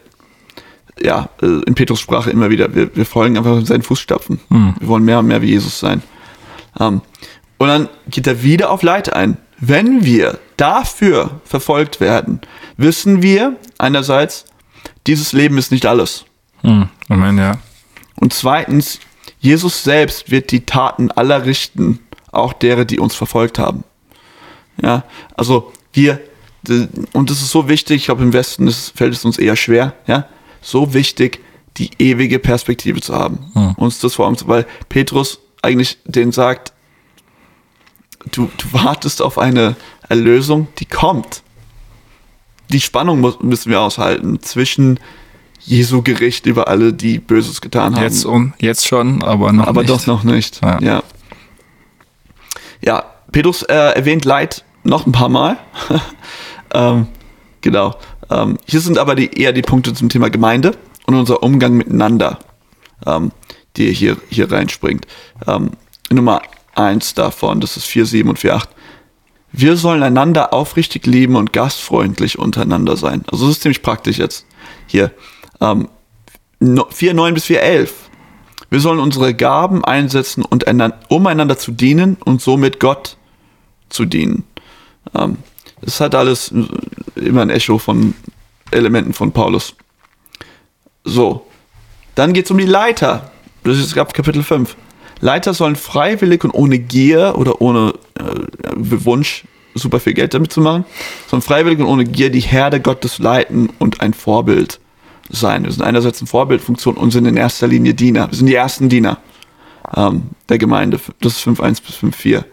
ja, 1.04 1.30
äh, 1.42 1.62
in 1.66 1.76
Petrus 1.76 2.00
Sprache 2.00 2.30
immer 2.30 2.50
wieder, 2.50 2.74
wir, 2.76 2.96
wir 2.96 3.06
folgen 3.06 3.38
einfach 3.38 3.58
in 3.58 3.66
seinen 3.66 3.84
Fußstapfen. 3.84 4.40
Wir 4.80 4.88
wollen 4.88 5.04
mehr 5.04 5.20
und 5.20 5.28
mehr 5.28 5.42
wie 5.42 5.50
Jesus 5.50 5.80
sein. 5.80 6.02
Ähm, 6.80 7.02
und 7.58 7.68
dann 7.68 7.90
geht 8.10 8.28
er 8.28 8.42
wieder 8.44 8.72
auf 8.72 8.84
Leid 8.84 9.14
ein. 9.14 9.38
Wenn 9.60 10.06
wir 10.06 10.40
dafür 10.58 11.42
verfolgt 11.44 12.00
werden, 12.00 12.40
wissen 12.78 13.22
wir 13.22 13.58
einerseits, 13.78 14.46
dieses 15.08 15.34
Leben 15.34 15.58
ist 15.58 15.72
nicht 15.72 15.86
alles. 15.86 16.26
Hm, 16.62 16.88
Amen, 17.10 17.38
ja. 17.38 17.58
Und 18.16 18.34
zweitens, 18.34 19.00
Jesus 19.40 19.84
selbst 19.84 20.32
wird 20.32 20.52
die 20.52 20.66
Taten 20.66 21.12
aller 21.12 21.46
richten, 21.46 22.00
auch 22.32 22.54
derer, 22.54 22.86
die 22.86 23.00
uns 23.00 23.16
verfolgt 23.16 23.60
haben. 23.60 23.84
Ja, 24.82 25.04
also 25.36 25.74
wir, 25.94 26.22
und 27.14 27.30
das 27.30 27.42
ist 27.42 27.52
so 27.52 27.68
wichtig, 27.68 27.98
ich 27.98 28.06
glaube 28.06 28.24
im 28.24 28.34
Westen 28.34 28.68
ist, 28.68 28.96
fällt 28.96 29.14
es 29.14 29.26
uns 29.26 29.38
eher 29.38 29.56
schwer, 29.56 29.94
ja, 30.08 30.26
so 30.62 30.94
wichtig, 30.94 31.40
die 31.78 31.92
ewige 32.00 32.40
Perspektive 32.40 33.02
zu 33.02 33.14
haben. 33.14 33.74
Uns 33.78 34.00
das 34.00 34.16
vor 34.16 34.28
allem, 34.28 34.36
weil 34.46 34.66
Petrus 34.90 35.40
eigentlich 35.62 35.98
den 36.06 36.32
sagt, 36.32 36.74
du, 38.32 38.50
du 38.58 38.74
wartest 38.74 39.22
auf 39.22 39.38
eine 39.38 39.76
Erlösung, 40.08 40.68
die 40.80 40.86
kommt. 40.86 41.44
Die 42.70 42.82
Spannung 42.82 43.20
muss, 43.20 43.40
müssen 43.40 43.72
wir 43.72 43.82
aushalten 43.82 44.42
zwischen 44.42 45.00
Jesu 45.62 46.02
Gericht 46.02 46.46
über 46.46 46.68
alle, 46.68 46.94
die 46.94 47.20
Böses 47.20 47.62
getan 47.62 47.96
haben. 47.96 48.04
Jetzt, 48.04 48.26
um, 48.26 48.54
jetzt 48.60 48.88
schon, 48.88 49.24
aber 49.24 49.52
noch 49.52 49.68
aber 49.68 49.82
nicht. 49.82 49.92
doch 49.92 50.08
noch 50.08 50.24
nicht. 50.24 50.62
Ja. 50.62 50.80
Ja. 50.82 51.04
Ja, 52.82 53.04
Petrus 53.32 53.64
äh, 53.64 53.74
erwähnt 53.74 54.26
Leid 54.26 54.64
noch 54.84 55.06
ein 55.06 55.12
paar 55.12 55.30
Mal. 55.30 55.58
ähm, 56.74 57.08
genau. 57.62 57.96
Ähm, 58.30 58.58
hier 58.66 58.82
sind 58.82 58.98
aber 58.98 59.16
die, 59.16 59.32
eher 59.34 59.54
die 59.54 59.62
Punkte 59.62 59.94
zum 59.94 60.10
Thema 60.10 60.30
Gemeinde 60.30 60.78
und 61.06 61.16
unser 61.16 61.44
Umgang 61.44 61.74
miteinander, 61.74 62.40
ähm, 63.06 63.32
die 63.78 63.92
hier, 63.92 64.18
hier 64.30 64.52
reinspringt. 64.52 65.08
Ähm, 65.48 65.72
Nummer 66.12 66.42
eins 66.76 67.14
davon, 67.14 67.60
das 67.62 67.78
ist 67.78 67.88
4,7 67.88 68.30
und 68.30 68.40
4,8. 68.40 68.68
Wir 69.52 69.78
sollen 69.78 70.04
einander 70.04 70.54
aufrichtig 70.54 71.06
lieben 71.08 71.36
und 71.36 71.54
gastfreundlich 71.54 72.38
untereinander 72.38 72.98
sein. 72.98 73.24
Also 73.32 73.48
das 73.48 73.56
ist 73.58 73.62
ziemlich 73.64 73.82
praktisch 73.82 74.20
jetzt. 74.20 74.46
Hier. 74.86 75.12
Ähm, 75.60 75.90
no- 76.60 76.88
4,9 76.88 77.34
bis 77.34 77.46
4,11. 77.46 77.90
Wir 78.70 78.80
sollen 78.80 79.00
unsere 79.00 79.34
Gaben 79.34 79.84
einsetzen, 79.84 80.46
und 80.46 80.66
um 81.08 81.28
einander 81.28 81.58
zu 81.58 81.72
dienen 81.72 82.18
und 82.24 82.42
somit 82.42 82.80
Gott 82.80 83.18
zu 83.90 84.06
dienen. 84.06 84.44
Ähm, 85.16 85.38
das 85.82 86.00
hat 86.00 86.16
alles 86.16 86.54
immer 87.16 87.42
ein 87.42 87.50
Echo 87.50 87.78
von 87.78 88.14
Elementen 88.72 89.14
von 89.14 89.32
Paulus. 89.32 89.76
So, 91.04 91.46
dann 92.16 92.34
geht 92.34 92.46
es 92.46 92.52
um 92.52 92.58
die 92.58 92.66
Leiter. 92.66 93.32
Das 93.64 93.78
ist 93.78 93.98
ab 93.98 94.14
Kapitel 94.14 94.44
5. 94.44 94.76
Leiter 95.22 95.54
sollen 95.54 95.76
freiwillig 95.76 96.44
und 96.44 96.52
ohne 96.52 96.80
Gier 96.80 97.36
oder 97.38 97.62
ohne 97.62 97.94
äh, 98.16 98.24
Wunsch, 98.76 99.44
super 99.76 100.00
viel 100.00 100.14
Geld 100.14 100.34
damit 100.34 100.52
zu 100.52 100.62
machen, 100.62 100.86
sollen 101.28 101.42
freiwillig 101.42 101.80
und 101.80 101.86
ohne 101.86 102.06
Gier 102.06 102.30
die 102.30 102.40
Herde 102.40 102.80
Gottes 102.80 103.20
leiten 103.20 103.70
und 103.80 104.02
ein 104.02 104.14
Vorbild 104.14 104.80
sein. 105.30 105.64
Wir 105.66 105.72
sind 105.72 105.84
einerseits 105.84 106.22
eine 106.22 106.28
Vorbildfunktion 106.28 106.96
und 106.96 107.12
sind 107.12 107.26
in 107.26 107.38
erster 107.38 107.68
Linie 107.68 107.94
Diener. 107.94 108.32
Wir 108.32 108.38
sind 108.38 108.48
die 108.48 108.56
ersten 108.56 108.90
Diener 108.90 109.18
ähm, 109.96 110.30
der 110.48 110.58
Gemeinde. 110.58 111.00
Das 111.22 111.34
ist 111.34 111.48
5.1 111.48 111.82
bis 111.86 111.96
5.4. 111.98 112.44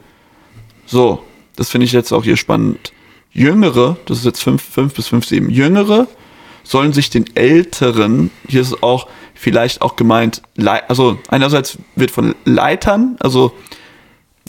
So, 0.86 1.22
das 1.56 1.70
finde 1.70 1.86
ich 1.86 1.92
jetzt 1.92 2.12
auch 2.12 2.24
hier 2.24 2.36
spannend. 2.36 2.92
Jüngere, 3.36 3.98
das 4.06 4.18
ist 4.18 4.24
jetzt 4.24 4.42
5, 4.42 4.62
5 4.62 4.94
bis 4.94 5.08
5, 5.08 5.26
7. 5.26 5.50
Jüngere 5.50 6.08
sollen 6.64 6.94
sich 6.94 7.10
den 7.10 7.26
Älteren, 7.36 8.30
hier 8.48 8.62
ist 8.62 8.68
es 8.68 8.82
auch 8.82 9.08
vielleicht 9.34 9.82
auch 9.82 9.94
gemeint, 9.96 10.40
also 10.88 11.18
einerseits 11.28 11.78
wird 11.96 12.10
von 12.10 12.34
Leitern, 12.46 13.16
also 13.20 13.52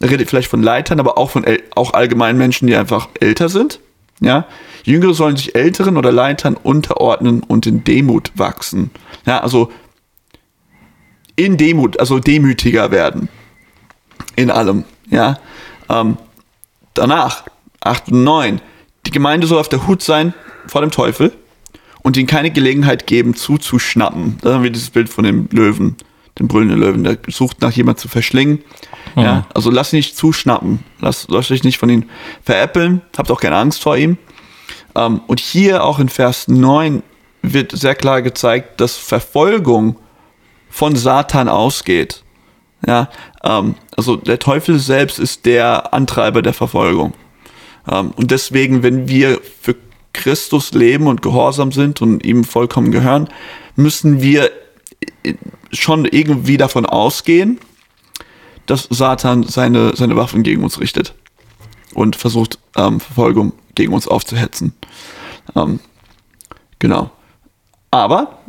redet 0.02 0.30
vielleicht 0.30 0.48
von 0.48 0.64
Leitern, 0.64 1.02
aber 1.02 1.18
auch 1.18 1.32
von 1.32 1.46
auch 1.76 1.94
allgemein 1.94 2.38
Menschen, 2.38 2.68
die 2.68 2.76
einfach 2.76 3.10
älter 3.20 3.50
sind. 3.50 3.82
Ja, 4.20 4.48
Jüngere 4.84 5.14
sollen 5.14 5.36
sich 5.36 5.54
Älteren 5.54 5.98
oder 5.98 6.12
Leitern 6.12 6.56
unterordnen 6.56 7.44
und 7.44 7.68
in 7.68 7.84
Demut 7.84 8.32
wachsen. 8.36 8.90
Ja, 9.26 9.40
also 9.40 9.70
in 11.36 11.58
Demut, 11.58 12.00
also 12.00 12.20
demütiger 12.20 12.90
werden 12.90 13.28
in 14.38 14.50
allem. 14.50 14.86
Ja, 15.10 15.40
ähm, 15.90 16.18
danach 16.94 17.44
8 17.82 18.12
und 18.12 18.24
9. 18.24 18.62
Die 19.08 19.12
Gemeinde 19.12 19.47
soll 19.47 19.58
auf 19.58 19.70
der 19.70 19.88
Hut 19.88 20.03
sein 20.03 20.34
vor 20.68 20.82
dem 20.82 20.91
Teufel 20.91 21.32
und 22.03 22.18
ihnen 22.18 22.28
keine 22.28 22.51
Gelegenheit 22.51 23.08
geben, 23.08 23.36
zuzuschnappen. 23.36 24.38
Da 24.41 24.55
haben 24.55 24.64
wir 24.64 24.70
dieses 24.70 24.89
Bild 24.89 25.08
von 25.08 25.24
dem 25.24 25.47
Löwen, 25.49 25.95
dem 26.38 26.49
brüllenden 26.49 26.78
Löwen, 26.78 27.05
der 27.05 27.18
sucht 27.30 27.62
nach 27.62 27.72
jemand 27.72 27.99
zu 28.01 28.10
verschlingen. 28.10 28.66
Ja, 29.16 29.47
also 29.53 29.72
lass 29.72 29.93
ihn 29.93 29.97
nicht 29.97 30.18
zuschnappen. 30.18 30.84
Lass, 30.99 31.26
lasst 31.30 31.51
euch 31.51 31.64
nicht 31.64 31.78
von 31.78 31.88
ihm 31.88 32.03
veräppeln. 32.43 33.01
Habt 33.18 33.32
auch 33.32 33.39
keine 33.39 33.55
Angst 33.55 33.82
vor 33.82 33.95
ihm. 33.95 34.18
Ähm, 34.93 35.22
und 35.26 35.39
hier 35.39 35.86
auch 35.86 35.99
in 35.99 36.10
Vers 36.10 36.49
9 36.49 37.01
wird 37.41 37.72
sehr 37.72 37.95
klar 37.95 38.22
gezeigt, 38.22 38.82
dass 38.82 38.97
Verfolgung 38.97 39.95
von 40.70 40.97
Satan 40.97 41.47
ausgeht. 41.47 42.26
Ja, 42.86 43.10
ähm, 43.41 43.76
also 43.95 44.18
der 44.18 44.38
Teufel 44.38 44.80
selbst 44.80 45.18
ist 45.18 45.45
der 45.45 45.93
Antreiber 45.93 46.41
der 46.41 46.53
Verfolgung. 46.53 47.14
Ähm, 47.90 48.12
und 48.16 48.32
deswegen, 48.32 48.84
wenn 48.84 49.08
wir 49.08 49.42
für 49.62 49.76
Christus 50.14 50.72
leben 50.72 51.08
und 51.08 51.22
gehorsam 51.22 51.72
sind 51.72 52.02
und 52.02 52.26
ihm 52.26 52.44
vollkommen 52.44 52.92
gehören, 52.92 53.30
müssen 53.76 54.22
wir 54.22 54.52
äh, 55.24 55.36
schon 55.72 56.06
irgendwie 56.06 56.58
davon 56.58 56.86
ausgehen, 56.86 57.60
dass 58.66 58.88
Satan 58.90 59.44
seine, 59.44 59.96
seine 59.96 60.16
Waffen 60.16 60.44
gegen 60.44 60.64
uns 60.64 60.80
richtet 60.80 61.14
und 61.94 62.16
versucht, 62.16 62.60
ähm, 62.76 63.00
Verfolgung 63.00 63.54
gegen 63.76 63.94
uns 63.94 64.08
aufzuhetzen. 64.08 64.74
Ähm, 65.56 65.80
genau. 66.80 67.12
Aber, 67.92 68.40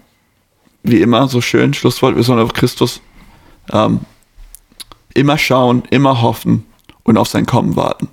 wie 0.83 1.01
immer, 1.01 1.29
so 1.29 1.41
schön, 1.41 1.75
Schlusswort, 1.75 2.17
wir 2.17 2.23
sollen 2.25 2.41
auf 2.41 2.53
Christus 2.53 3.01
ähm, 3.73 4.01
immer 5.15 5.39
schauen, 5.39 5.85
immer 5.91 6.23
hoffen 6.23 6.67
und 7.05 7.17
auf 7.17 7.29
sein 7.29 7.47
Kommen 7.47 7.77
warten. 7.77 8.09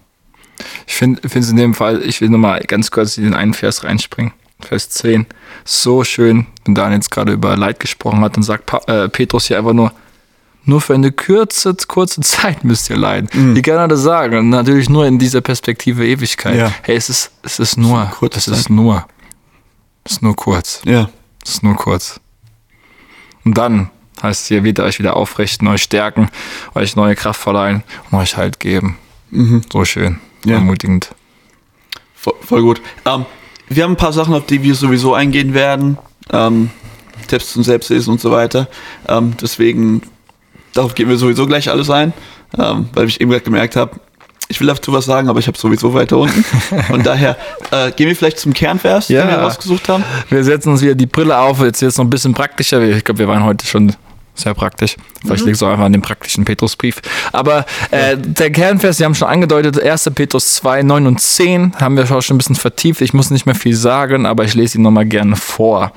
Ich 0.87 0.95
finde 0.95 1.21
es 1.23 1.49
in 1.49 1.57
dem 1.57 1.73
Fall, 1.73 2.01
ich 2.03 2.21
will 2.21 2.29
nochmal 2.29 2.61
ganz 2.61 2.91
kurz 2.91 3.17
in 3.17 3.23
den 3.23 3.33
einen 3.33 3.53
Vers 3.53 3.83
reinspringen. 3.83 4.33
Vers 4.59 4.89
10. 4.89 5.25
So 5.65 6.03
schön, 6.03 6.47
wenn 6.63 6.75
Daniel 6.75 6.97
jetzt 6.97 7.11
gerade 7.11 7.33
über 7.33 7.57
Leid 7.57 7.79
gesprochen 7.79 8.21
hat, 8.21 8.35
dann 8.37 8.43
sagt 8.43 8.65
pa 8.65 8.77
äh, 8.87 9.09
Petrus 9.09 9.47
hier 9.47 9.57
einfach 9.57 9.73
nur, 9.73 9.91
nur 10.63 10.81
für 10.81 10.93
eine 10.93 11.11
kurze, 11.11 11.75
kurze 11.87 12.21
Zeit 12.21 12.63
müsst 12.63 12.89
ihr 12.89 12.97
leiden. 12.97 13.29
Wie 13.55 13.61
kann 13.61 13.75
er 13.75 13.87
das 13.87 14.01
sagen? 14.01 14.37
Und 14.37 14.49
natürlich 14.49 14.89
nur 14.89 15.05
in 15.05 15.19
dieser 15.19 15.41
Perspektive 15.41 16.07
Ewigkeit. 16.07 16.55
Ja. 16.55 16.73
Hey, 16.83 16.95
es 16.95 17.09
ist, 17.09 17.31
es 17.43 17.59
ist 17.59 17.77
nur, 17.77 18.05
kurze 18.17 18.39
es 18.39 18.47
ist 18.47 18.69
nur, 18.69 19.05
es 20.03 20.13
ist 20.13 20.21
nur 20.21 20.35
kurz. 20.35 20.81
Ja. 20.85 21.09
Es 21.43 21.55
ist 21.55 21.63
nur 21.63 21.75
kurz. 21.75 22.19
Und 23.43 23.57
dann 23.57 23.91
heißt 24.23 24.43
es 24.43 24.47
hier, 24.47 24.63
wird 24.63 24.79
euch 24.79 24.99
wieder 24.99 25.15
aufrichten, 25.15 25.67
euch 25.67 25.83
stärken, 25.83 26.29
euch 26.73 26.95
neue 26.95 27.15
Kraft 27.15 27.41
verleihen 27.41 27.83
und 28.09 28.17
euch 28.17 28.37
Halt 28.37 28.59
geben. 28.59 28.97
So 29.71 29.85
schön, 29.85 30.19
Ja. 30.45 30.55
ermutigend. 30.55 31.09
Voll, 32.15 32.33
voll 32.41 32.61
gut. 32.61 32.81
Ähm, 33.05 33.25
wir 33.69 33.83
haben 33.83 33.93
ein 33.93 33.97
paar 33.97 34.13
Sachen, 34.13 34.33
auf 34.33 34.45
die 34.45 34.61
wir 34.63 34.75
sowieso 34.75 35.13
eingehen 35.13 35.53
werden. 35.53 35.97
Ähm, 36.31 36.69
Tipps 37.27 37.53
zum 37.53 37.63
Selbstlesen 37.63 38.13
und 38.13 38.21
so 38.21 38.31
weiter. 38.31 38.67
Ähm, 39.07 39.33
deswegen, 39.41 40.01
darauf 40.73 40.93
gehen 40.95 41.09
wir 41.09 41.17
sowieso 41.17 41.47
gleich 41.47 41.69
alles 41.69 41.89
ein, 41.89 42.13
ähm, 42.57 42.89
weil 42.93 43.07
ich 43.07 43.19
eben 43.21 43.31
gerade 43.31 43.43
gemerkt 43.43 43.75
habe, 43.75 43.99
ich 44.47 44.59
will 44.59 44.67
dazu 44.67 44.93
was 44.93 45.05
sagen, 45.05 45.27
aber 45.27 45.39
ich 45.39 45.47
habe 45.47 45.57
sowieso 45.57 45.93
weiter 45.95 46.17
unten. 46.17 46.43
Von 46.87 47.01
daher 47.01 47.35
äh, 47.71 47.91
gehen 47.91 48.07
wir 48.07 48.15
vielleicht 48.15 48.37
zum 48.37 48.53
Kernvers, 48.53 49.07
den 49.07 49.17
Ja. 49.17 49.27
wir 49.27 49.37
rausgesucht 49.37 49.89
haben. 49.89 50.03
Wir 50.29 50.43
setzen 50.43 50.69
uns 50.71 50.83
wieder 50.83 50.93
die 50.93 51.07
Brille 51.07 51.35
auf, 51.37 51.61
jetzt 51.61 51.81
jetzt 51.81 51.97
noch 51.97 52.05
ein 52.05 52.11
bisschen 52.11 52.35
praktischer. 52.35 52.79
Ich 52.83 53.03
glaube, 53.03 53.17
wir 53.19 53.27
waren 53.27 53.43
heute 53.43 53.65
schon 53.65 53.95
sehr 54.35 54.53
praktisch. 54.53 54.95
Vielleicht 55.21 55.41
Mhm. 55.41 55.47
liegt 55.47 55.55
es 55.57 55.63
auch 55.63 55.69
einfach 55.71 55.85
an 55.85 55.93
dem 55.93 56.01
praktischen 56.01 56.45
Petrusbrief. 56.45 57.01
Aber 57.31 57.65
äh, 57.91 58.17
der 58.17 58.51
Kernvers, 58.51 58.97
Sie 58.97 59.05
haben 59.05 59.15
schon 59.15 59.27
angedeutet, 59.29 59.81
1. 59.81 60.11
Petrus 60.13 60.55
2, 60.55 60.83
9 60.83 61.07
und 61.07 61.19
10 61.21 61.75
haben 61.79 61.97
wir 61.97 62.05
schon 62.05 62.35
ein 62.35 62.37
bisschen 62.37 62.55
vertieft. 62.55 63.01
Ich 63.01 63.13
muss 63.13 63.31
nicht 63.31 63.45
mehr 63.45 63.55
viel 63.55 63.75
sagen, 63.75 64.25
aber 64.25 64.43
ich 64.43 64.53
lese 64.53 64.77
ihn 64.77 64.81
nochmal 64.83 65.05
gerne 65.05 65.35
vor. 65.35 65.91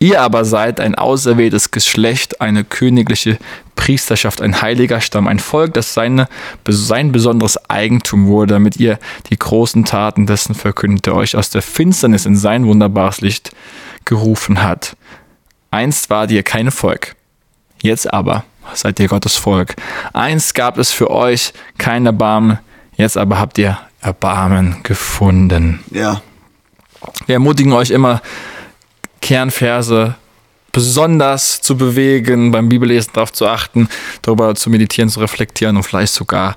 Ihr 0.00 0.20
aber 0.22 0.44
seid 0.44 0.78
ein 0.78 0.94
auserwähltes 0.94 1.72
Geschlecht, 1.72 2.40
eine 2.40 2.62
königliche 2.62 3.36
Priesterschaft, 3.74 4.40
ein 4.40 4.62
heiliger 4.62 5.00
Stamm, 5.00 5.26
ein 5.26 5.40
Volk, 5.40 5.74
das 5.74 5.92
seine, 5.92 6.28
sein 6.68 7.10
besonderes 7.10 7.68
Eigentum 7.68 8.28
wurde, 8.28 8.54
damit 8.54 8.76
ihr 8.76 9.00
die 9.30 9.36
großen 9.38 9.84
Taten 9.84 10.26
dessen 10.26 10.54
verkündet, 10.54 11.06
der 11.06 11.16
euch 11.16 11.34
aus 11.34 11.50
der 11.50 11.62
Finsternis 11.62 12.26
in 12.26 12.36
sein 12.36 12.64
wunderbares 12.66 13.20
Licht 13.22 13.50
gerufen 14.04 14.62
hat. 14.62 14.96
Einst 15.72 16.10
wart 16.10 16.30
ihr 16.30 16.44
kein 16.44 16.70
Volk, 16.70 17.16
jetzt 17.82 18.12
aber 18.12 18.44
seid 18.74 19.00
ihr 19.00 19.08
Gottes 19.08 19.36
Volk. 19.36 19.74
Einst 20.12 20.54
gab 20.54 20.78
es 20.78 20.90
für 20.92 21.10
euch 21.10 21.52
kein 21.78 22.06
Erbarmen, 22.06 22.58
jetzt 22.96 23.16
aber 23.16 23.38
habt 23.38 23.58
ihr 23.58 23.78
Erbarmen 24.00 24.76
gefunden. 24.82 25.82
Ja. 25.90 26.20
Wir 27.26 27.34
ermutigen 27.34 27.72
euch 27.72 27.90
immer, 27.90 28.20
Kernverse 29.20 30.14
besonders 30.72 31.60
zu 31.60 31.76
bewegen, 31.76 32.50
beim 32.50 32.68
Bibellesen 32.68 33.12
darauf 33.14 33.32
zu 33.32 33.48
achten, 33.48 33.88
darüber 34.22 34.54
zu 34.54 34.70
meditieren, 34.70 35.08
zu 35.08 35.20
reflektieren 35.20 35.76
und 35.76 35.82
vielleicht 35.82 36.12
sogar, 36.12 36.54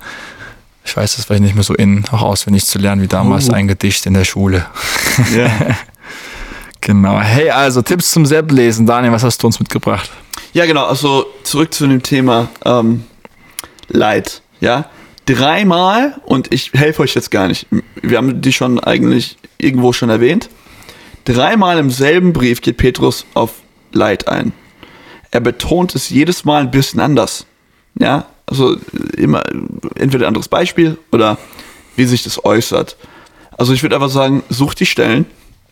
ich 0.84 0.96
weiß 0.96 1.16
das 1.16 1.24
vielleicht 1.24 1.42
nicht 1.42 1.54
mehr 1.54 1.64
so 1.64 1.74
in, 1.74 2.04
auch 2.12 2.22
auswendig 2.22 2.66
zu 2.66 2.78
lernen 2.78 3.02
wie 3.02 3.08
damals 3.08 3.48
Oh. 3.48 3.52
ein 3.54 3.68
Gedicht 3.68 4.06
in 4.06 4.14
der 4.14 4.24
Schule. 4.24 4.66
ja. 5.34 5.50
Genau. 6.84 7.20
Hey, 7.20 7.48
also 7.48 7.80
Tipps 7.80 8.10
zum 8.10 8.26
Selbstlesen. 8.26 8.86
Daniel, 8.86 9.12
was 9.12 9.22
hast 9.22 9.40
du 9.40 9.46
uns 9.46 9.60
mitgebracht? 9.60 10.10
Ja, 10.52 10.66
genau. 10.66 10.84
Also 10.84 11.26
zurück 11.44 11.72
zu 11.72 11.86
dem 11.86 12.02
Thema 12.02 12.48
ähm, 12.64 13.04
Leid. 13.88 14.42
Ja, 14.60 14.90
dreimal 15.26 16.20
und 16.24 16.52
ich 16.52 16.72
helfe 16.72 17.02
euch 17.02 17.14
jetzt 17.14 17.30
gar 17.30 17.48
nicht. 17.48 17.66
Wir 18.00 18.18
haben 18.18 18.40
die 18.40 18.52
schon 18.52 18.78
eigentlich 18.78 19.38
irgendwo 19.58 19.92
schon 19.92 20.10
erwähnt. 20.10 20.50
Dreimal 21.24 21.78
im 21.78 21.90
selben 21.90 22.32
Brief 22.32 22.60
geht 22.60 22.76
Petrus 22.76 23.26
auf 23.34 23.54
Leid 23.92 24.28
ein. 24.28 24.52
Er 25.30 25.40
betont 25.40 25.94
es 25.94 26.10
jedes 26.10 26.44
Mal 26.44 26.62
ein 26.62 26.70
bisschen 26.70 27.00
anders. 27.00 27.46
Ja, 27.98 28.26
also 28.46 28.76
immer 29.16 29.42
entweder 29.96 30.24
ein 30.24 30.28
anderes 30.28 30.48
Beispiel 30.48 30.98
oder 31.12 31.38
wie 31.96 32.04
sich 32.04 32.22
das 32.24 32.44
äußert. 32.44 32.96
Also 33.56 33.72
ich 33.72 33.82
würde 33.82 33.96
einfach 33.96 34.10
sagen, 34.10 34.42
such 34.48 34.74
die 34.74 34.86
Stellen 34.86 35.26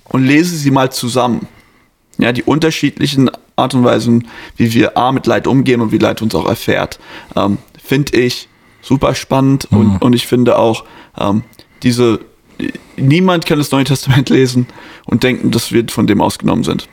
und 0.05 0.25
lese 0.25 0.57
sie 0.57 0.71
mal 0.71 0.91
zusammen 0.91 1.47
ja, 2.21 2.33
die 2.33 2.43
unterschiedlichen 2.43 3.31
Art 3.57 3.75
und 3.75 3.85
Weisen, 3.85 4.29
wie 4.57 4.73
wir 4.73 4.97
A 4.97 5.13
mit 5.13 5.27
Leid 5.27 5.47
umgehen 5.47 5.81
und 5.81 5.93
wie 5.93 5.99
Leid 5.99 6.23
uns 6.23 6.35
auch 6.35 6.49
erfährt, 6.49 6.99
ähm, 7.37 7.59
finde 7.83 8.19
ich 8.19 8.49
super 8.83 9.15
spannend 9.15 9.67
und, 9.71 9.99
und 9.99 10.15
ich 10.15 10.27
finde 10.27 10.59
auch 10.59 10.85
ähm, 11.19 11.43
diese, 11.83 12.21
niemand 12.97 13.47
kann 13.47 13.59
das 13.59 13.71
Neue 13.71 13.85
Testament 13.85 14.29
lesen 14.31 14.67
und 15.07 15.23
denken, 15.23 15.51
dass 15.51 15.73
wir 15.73 15.85
von 15.89 16.07
dem 16.07 16.21
ausgenommen 16.21 16.65
sind. 16.65 16.89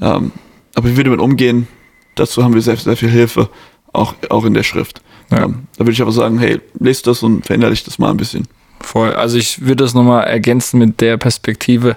Ähm, 0.00 0.32
aber 0.74 0.90
wie 0.90 0.96
wir 0.96 1.04
damit 1.04 1.20
umgehen, 1.20 1.66
dazu 2.14 2.44
haben 2.44 2.54
wir 2.54 2.62
sehr, 2.62 2.76
sehr 2.76 2.96
viel 2.96 3.10
Hilfe, 3.10 3.48
auch, 3.92 4.14
auch 4.28 4.44
in 4.44 4.54
der 4.54 4.62
Schrift. 4.62 5.00
Ja. 5.30 5.44
Ähm, 5.44 5.66
da 5.76 5.80
würde 5.80 5.92
ich 5.92 6.02
aber 6.02 6.12
sagen, 6.12 6.38
hey, 6.38 6.60
lest 6.78 7.06
das 7.06 7.22
und 7.22 7.46
verinnerlicht 7.46 7.86
das 7.86 7.98
mal 7.98 8.10
ein 8.10 8.16
bisschen. 8.16 8.46
Voll. 8.80 9.14
Also 9.14 9.38
ich 9.38 9.62
würde 9.62 9.84
das 9.84 9.94
nochmal 9.94 10.24
ergänzen 10.24 10.78
mit 10.78 11.00
der 11.00 11.16
Perspektive, 11.16 11.96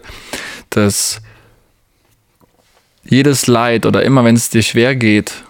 dass 0.70 1.22
jedes 3.04 3.48
Leid 3.48 3.86
oder 3.86 4.04
immer 4.04 4.24
wenn 4.24 4.36
es 4.36 4.50
dir 4.50 4.62
schwer 4.62 4.96
geht, 4.96 5.44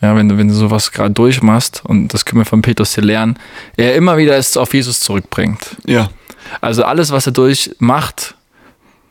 ja, 0.00 0.14
wenn 0.16 0.28
du, 0.28 0.36
wenn 0.36 0.48
du 0.48 0.54
sowas 0.54 0.92
gerade 0.92 1.14
durchmachst, 1.14 1.82
und 1.84 2.08
das 2.08 2.24
können 2.24 2.40
wir 2.40 2.46
von 2.46 2.62
Petrus 2.62 2.94
hier 2.94 3.04
lernen, 3.04 3.38
er 3.76 3.94
immer 3.94 4.16
wieder 4.18 4.36
es 4.36 4.56
auf 4.56 4.74
Jesus 4.74 5.00
zurückbringt. 5.00 5.76
Ja, 5.86 6.10
Also 6.60 6.84
alles, 6.84 7.10
was 7.10 7.26
er 7.26 7.32
durchmacht, 7.32 8.34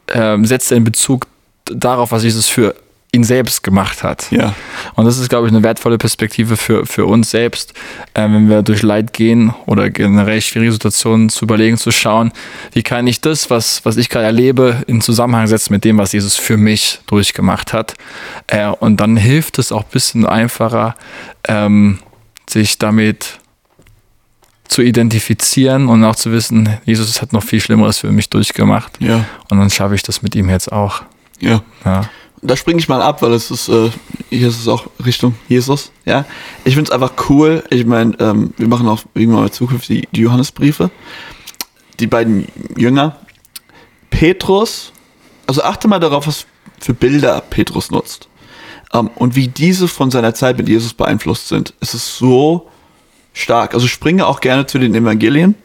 ähm, 0.09 0.45
setzt 0.45 0.71
er 0.71 0.77
in 0.77 0.83
Bezug 0.83 1.27
darauf, 1.65 2.11
was 2.11 2.23
Jesus 2.23 2.47
für 2.47 2.75
ihn 3.13 3.23
selbst 3.23 3.61
gemacht 3.61 4.01
hat. 4.03 4.31
ja, 4.31 4.55
Und 4.95 5.05
das 5.05 5.19
ist, 5.19 5.29
glaube 5.29 5.47
ich, 5.47 5.53
eine 5.53 5.61
wertvolle 5.61 5.99
Perspektive 5.99 6.57
für, 6.57 6.85
für 6.87 7.05
uns 7.05 7.29
selbst, 7.29 7.73
äh, 8.15 8.23
wenn 8.23 8.49
wir 8.49 8.63
durch 8.63 8.81
Leid 8.81 9.13
gehen 9.13 9.53
oder 9.67 9.91
generell 9.91 10.41
schwierige 10.41 10.71
Situationen 10.71 11.29
zu 11.29 11.45
überlegen, 11.45 11.77
zu 11.77 11.91
schauen, 11.91 12.31
wie 12.73 12.81
kann 12.81 13.05
ich 13.05 13.21
das, 13.21 13.51
was, 13.51 13.85
was 13.85 13.97
ich 13.97 14.09
gerade 14.09 14.25
erlebe, 14.25 14.83
in 14.87 14.99
Zusammenhang 14.99 15.45
setzen 15.45 15.73
mit 15.73 15.85
dem, 15.85 15.99
was 15.99 16.11
Jesus 16.11 16.35
für 16.35 16.57
mich 16.57 17.01
durchgemacht 17.05 17.71
hat. 17.71 17.93
Äh, 18.47 18.67
und 18.67 18.99
dann 18.99 19.15
hilft 19.15 19.59
es 19.59 19.71
auch 19.71 19.83
ein 19.83 19.91
bisschen 19.91 20.25
einfacher, 20.25 20.95
ähm, 21.47 21.99
sich 22.49 22.79
damit 22.79 23.37
zu 24.67 24.81
identifizieren 24.81 25.87
und 25.87 26.03
auch 26.03 26.15
zu 26.15 26.31
wissen, 26.31 26.77
Jesus 26.83 27.21
hat 27.21 27.31
noch 27.31 27.43
viel 27.43 27.61
Schlimmeres 27.61 27.99
für 27.99 28.11
mich 28.11 28.31
durchgemacht. 28.31 28.93
ja, 28.99 29.23
Und 29.51 29.59
dann 29.59 29.69
schaffe 29.69 29.93
ich 29.93 30.01
das 30.01 30.23
mit 30.23 30.33
ihm 30.33 30.49
jetzt 30.49 30.71
auch. 30.71 31.03
ja. 31.39 31.61
Ja. 31.85 32.09
Da 32.43 32.55
springe 32.55 32.79
ich 32.79 32.89
mal 32.89 33.01
ab, 33.01 33.21
weil 33.21 33.33
es 33.33 33.49
ist, 33.51 33.69
äh, 33.69 33.89
hier 34.29 34.47
ist 34.47 34.59
es 34.59 34.67
auch 34.67 34.87
Richtung 35.03 35.35
Jesus, 35.47 35.91
ja. 36.05 36.25
Ich 36.65 36.75
finde 36.75 36.89
es 36.89 36.93
einfach 36.93 37.13
cool. 37.29 37.63
Ich 37.69 37.85
meine, 37.85 38.17
ähm, 38.19 38.53
wir 38.57 38.67
machen 38.67 38.87
auch 38.87 39.03
irgendwann 39.13 39.43
mal 39.43 39.51
zukünftig 39.51 40.07
die 40.11 40.21
Johannesbriefe. 40.21 40.91
Die 41.99 42.07
beiden 42.07 42.47
Jünger. 42.77 43.17
Petrus, 44.09 44.91
also 45.47 45.63
achte 45.63 45.87
mal 45.87 45.99
darauf, 45.99 46.27
was 46.27 46.45
für 46.79 46.93
Bilder 46.93 47.41
Petrus 47.41 47.91
nutzt. 47.91 48.27
Ähm, 48.93 49.09
und 49.15 49.35
wie 49.35 49.47
diese 49.47 49.87
von 49.87 50.11
seiner 50.11 50.33
Zeit 50.33 50.57
mit 50.57 50.67
Jesus 50.67 50.93
beeinflusst 50.93 51.47
sind. 51.47 51.73
Es 51.79 51.93
ist 51.93 52.17
so 52.17 52.69
stark. 53.33 53.73
Also 53.73 53.87
springe 53.87 54.27
auch 54.27 54.41
gerne 54.41 54.65
zu 54.65 54.79
den 54.79 54.93
Evangelien 54.93 55.55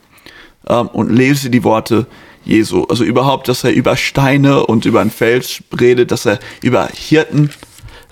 ähm, 0.66 0.88
und 0.88 1.10
lese 1.10 1.50
die 1.50 1.64
Worte 1.64 2.06
Jesu. 2.48 2.84
Also 2.88 3.04
überhaupt, 3.04 3.48
dass 3.48 3.62
er 3.62 3.72
über 3.72 3.96
Steine 3.96 4.66
und 4.66 4.84
über 4.84 5.00
ein 5.00 5.10
Fels 5.10 5.62
redet, 5.78 6.10
dass 6.10 6.26
er 6.26 6.40
über 6.62 6.88
Hirten 6.88 7.50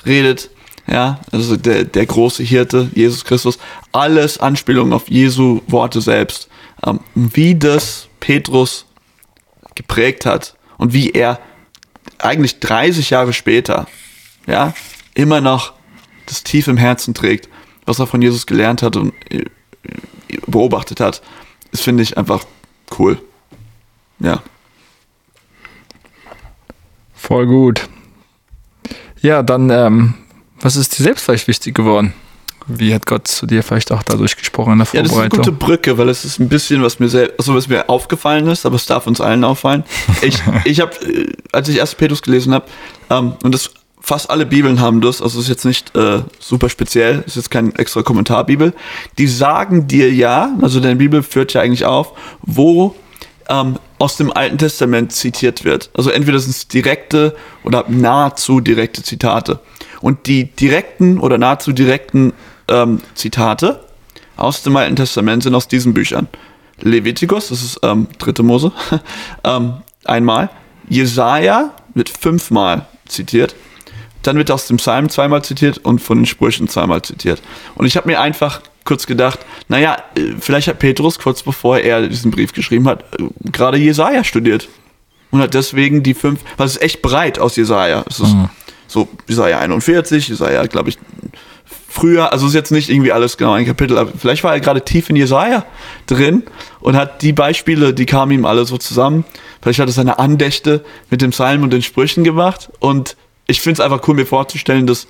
redet. 0.05 0.51
Ja, 0.87 1.20
also 1.32 1.57
der, 1.57 1.84
der 1.84 2.07
große 2.07 2.45
Hirte, 2.45 2.91
Jesus 2.95 3.24
Christus. 3.24 3.59
Alles 3.91 4.39
Anspielungen 4.39 4.93
auf 4.93 5.09
Jesu 5.09 5.62
Worte 5.66 6.01
selbst. 6.01 6.49
Ähm, 6.87 7.01
wie 7.14 7.57
das 7.57 8.09
Petrus 8.20 8.87
geprägt 9.74 10.26
hat 10.26 10.55
und 10.78 10.93
wie 10.93 11.11
er 11.11 11.41
eigentlich 12.18 12.61
30 12.61 13.11
Jahre 13.11 13.32
später, 13.32 13.87
ja, 14.47 14.74
immer 15.14 15.41
noch 15.41 15.72
das 16.26 16.43
tief 16.43 16.68
im 16.68 16.76
Herzen 16.76 17.14
trägt, 17.14 17.49
was 17.84 17.99
er 17.99 18.07
von 18.07 18.22
Jesus 18.22 18.47
gelernt 18.47 18.82
hat 18.82 18.97
und 18.97 19.12
äh, 19.30 19.45
beobachtet 20.47 21.01
hat, 21.01 21.22
das 21.70 21.80
finde 21.80 22.03
ich 22.03 22.16
einfach 22.18 22.45
cool. 22.99 23.20
Ja. 24.18 24.42
Voll 27.14 27.46
gut. 27.46 27.88
Ja, 29.20 29.42
dann, 29.42 29.70
ähm, 29.70 30.14
was 30.60 30.76
ist 30.76 30.98
dir 30.98 31.02
selbst 31.02 31.24
vielleicht 31.24 31.48
wichtig 31.48 31.74
geworden? 31.74 32.12
Wie 32.68 32.92
hat 32.92 33.06
Gott 33.06 33.28
zu 33.28 33.46
dir 33.46 33.62
vielleicht 33.62 33.92
auch 33.92 34.02
dadurch 34.02 34.36
gesprochen 34.36 34.72
in 34.72 34.78
der 34.78 34.88
Ja, 34.92 35.02
das 35.02 35.12
ist 35.12 35.18
eine 35.18 35.30
Vorbereitung? 35.30 35.54
gute 35.54 35.66
Brücke, 35.66 35.98
weil 35.98 36.08
es 36.08 36.24
ist 36.24 36.40
ein 36.40 36.48
bisschen, 36.48 36.82
was 36.82 36.98
mir 36.98 37.08
sehr, 37.08 37.30
also 37.38 37.54
was 37.54 37.68
mir 37.68 37.88
aufgefallen 37.88 38.48
ist, 38.48 38.66
aber 38.66 38.74
es 38.76 38.86
darf 38.86 39.06
uns 39.06 39.20
allen 39.20 39.44
auffallen. 39.44 39.84
Ich, 40.22 40.42
ich 40.64 40.80
habe, 40.80 40.92
als 41.52 41.68
ich 41.68 41.80
1. 41.80 41.94
Petrus 41.94 42.22
gelesen 42.22 42.52
habe, 42.54 42.66
ähm, 43.10 43.34
und 43.44 43.52
das 43.52 43.70
fast 44.00 44.30
alle 44.30 44.46
Bibeln 44.46 44.80
haben 44.80 45.00
das, 45.00 45.20
also 45.20 45.40
ist 45.40 45.48
jetzt 45.48 45.64
nicht 45.64 45.94
äh, 45.96 46.22
super 46.38 46.68
speziell, 46.68 47.22
ist 47.26 47.36
jetzt 47.36 47.50
kein 47.50 47.74
extra 47.74 48.02
Kommentarbibel. 48.02 48.72
Die 49.18 49.26
sagen 49.26 49.86
dir 49.88 50.12
ja, 50.12 50.50
also 50.62 50.80
deine 50.80 50.96
Bibel 50.96 51.22
führt 51.22 51.52
ja 51.54 51.60
eigentlich 51.60 51.84
auf, 51.84 52.12
wo 52.42 52.94
ähm, 53.48 53.78
aus 53.99 54.16
dem 54.16 54.32
Alten 54.32 54.59
Testament 54.59 55.12
zitiert 55.12 55.64
wird. 55.64 55.90
Also 55.94 56.11
entweder 56.11 56.38
sind 56.38 56.51
es 56.51 56.68
direkte 56.68 57.34
oder 57.64 57.84
nahezu 57.88 58.61
direkte 58.61 59.03
Zitate. 59.03 59.61
Und 60.01 60.26
die 60.26 60.44
direkten 60.44 61.18
oder 61.18 61.38
nahezu 61.38 61.72
direkten 61.72 62.32
ähm, 62.68 63.01
Zitate 63.14 63.80
aus 64.36 64.62
dem 64.62 64.76
Alten 64.76 64.97
Testament 64.97 65.42
sind 65.42 65.55
aus 65.55 65.68
diesen 65.68 65.94
Büchern. 65.94 66.28
Levitikus, 66.80 67.49
das 67.49 67.62
ist 67.62 67.80
ähm, 67.82 68.07
dritte 68.18 68.42
Mose, 68.42 68.72
ähm, 69.44 69.74
einmal. 70.05 70.51
Jesaja 70.88 71.74
wird 71.94 72.11
fünfmal 72.11 72.86
zitiert. 73.09 73.55
Dann 74.27 74.37
wird 74.37 74.51
aus 74.51 74.66
dem 74.66 74.79
Psalm 74.79 75.09
zweimal 75.09 75.43
zitiert 75.43 75.79
und 75.79 76.01
von 76.01 76.18
den 76.18 76.27
Sprüchen 76.27 76.68
zweimal 76.68 77.03
zitiert. 77.03 77.43
Und 77.74 77.87
ich 77.87 77.97
habe 77.97 78.09
mir 78.09 78.20
einfach 78.20 78.61
kurz 78.85 79.07
gedacht, 79.07 79.41
naja, 79.68 79.97
äh, 80.16 80.33
vielleicht 80.41 80.68
hat 80.68 80.79
Petrus 80.79 81.18
kurz 81.18 81.43
bevor 81.43 81.79
er 81.79 82.09
diesen 82.09 82.31
Brief 82.31 82.53
geschrieben 82.53 82.89
hat, 82.89 83.03
äh, 83.18 83.51
gerade 83.51 83.79
Jesaja 83.79 84.24
studiert. 84.24 84.68
Und 85.33 85.41
hat 85.41 85.55
deswegen 85.55 86.03
die 86.03 86.14
fünf, 86.14 86.41
es 86.57 86.77
ist 86.77 86.83
echt 86.83 87.03
breit 87.03 87.39
aus 87.39 87.57
Jesaja. 87.57 88.05
Es 88.09 88.20
ist 88.20 88.35
so 88.87 89.09
Jesaja 89.27 89.59
41, 89.59 90.29
Jesaja, 90.29 90.64
glaube 90.66 90.89
ich, 90.89 90.99
früher, 91.97 92.33
also 92.33 92.47
ist 92.47 92.55
jetzt 92.55 92.70
nicht 92.70 92.91
irgendwie 92.91 93.12
alles 93.12 93.37
genau 93.37 93.53
ein 93.53 93.66
Kapitel, 93.66 93.99
aber 93.99 94.12
vielleicht 94.16 94.45
war 94.45 94.53
er 94.53 94.61
gerade 94.61 94.83
tief 94.83 95.11
in 95.11 95.16
Jesaja 95.16 95.64
drin 96.07 96.45
und 96.81 96.97
hat 96.97 97.22
die 97.22 97.33
Beispiele, 97.33 97.95
die 97.95 98.07
kamen 98.07 98.33
ihm 98.33 98.45
alle 98.45 98.64
so 98.66 98.77
zusammen. 98.77 99.24
Vielleicht 99.62 99.81
hat 99.81 99.89
er 99.89 99.93
seine 99.93 100.18
Andächte 100.18 100.85
mit 101.11 101.22
dem 101.22 101.31
Psalm 101.31 101.62
und 101.62 101.72
den 101.72 101.83
Sprüchen 101.83 102.22
gemacht 102.22 102.70
und 102.79 103.16
ich 103.47 103.61
finde 103.61 103.80
es 103.80 103.84
einfach 103.84 104.07
cool, 104.09 104.14
mir 104.14 104.26
vorzustellen, 104.26 104.86
dass 104.86 105.07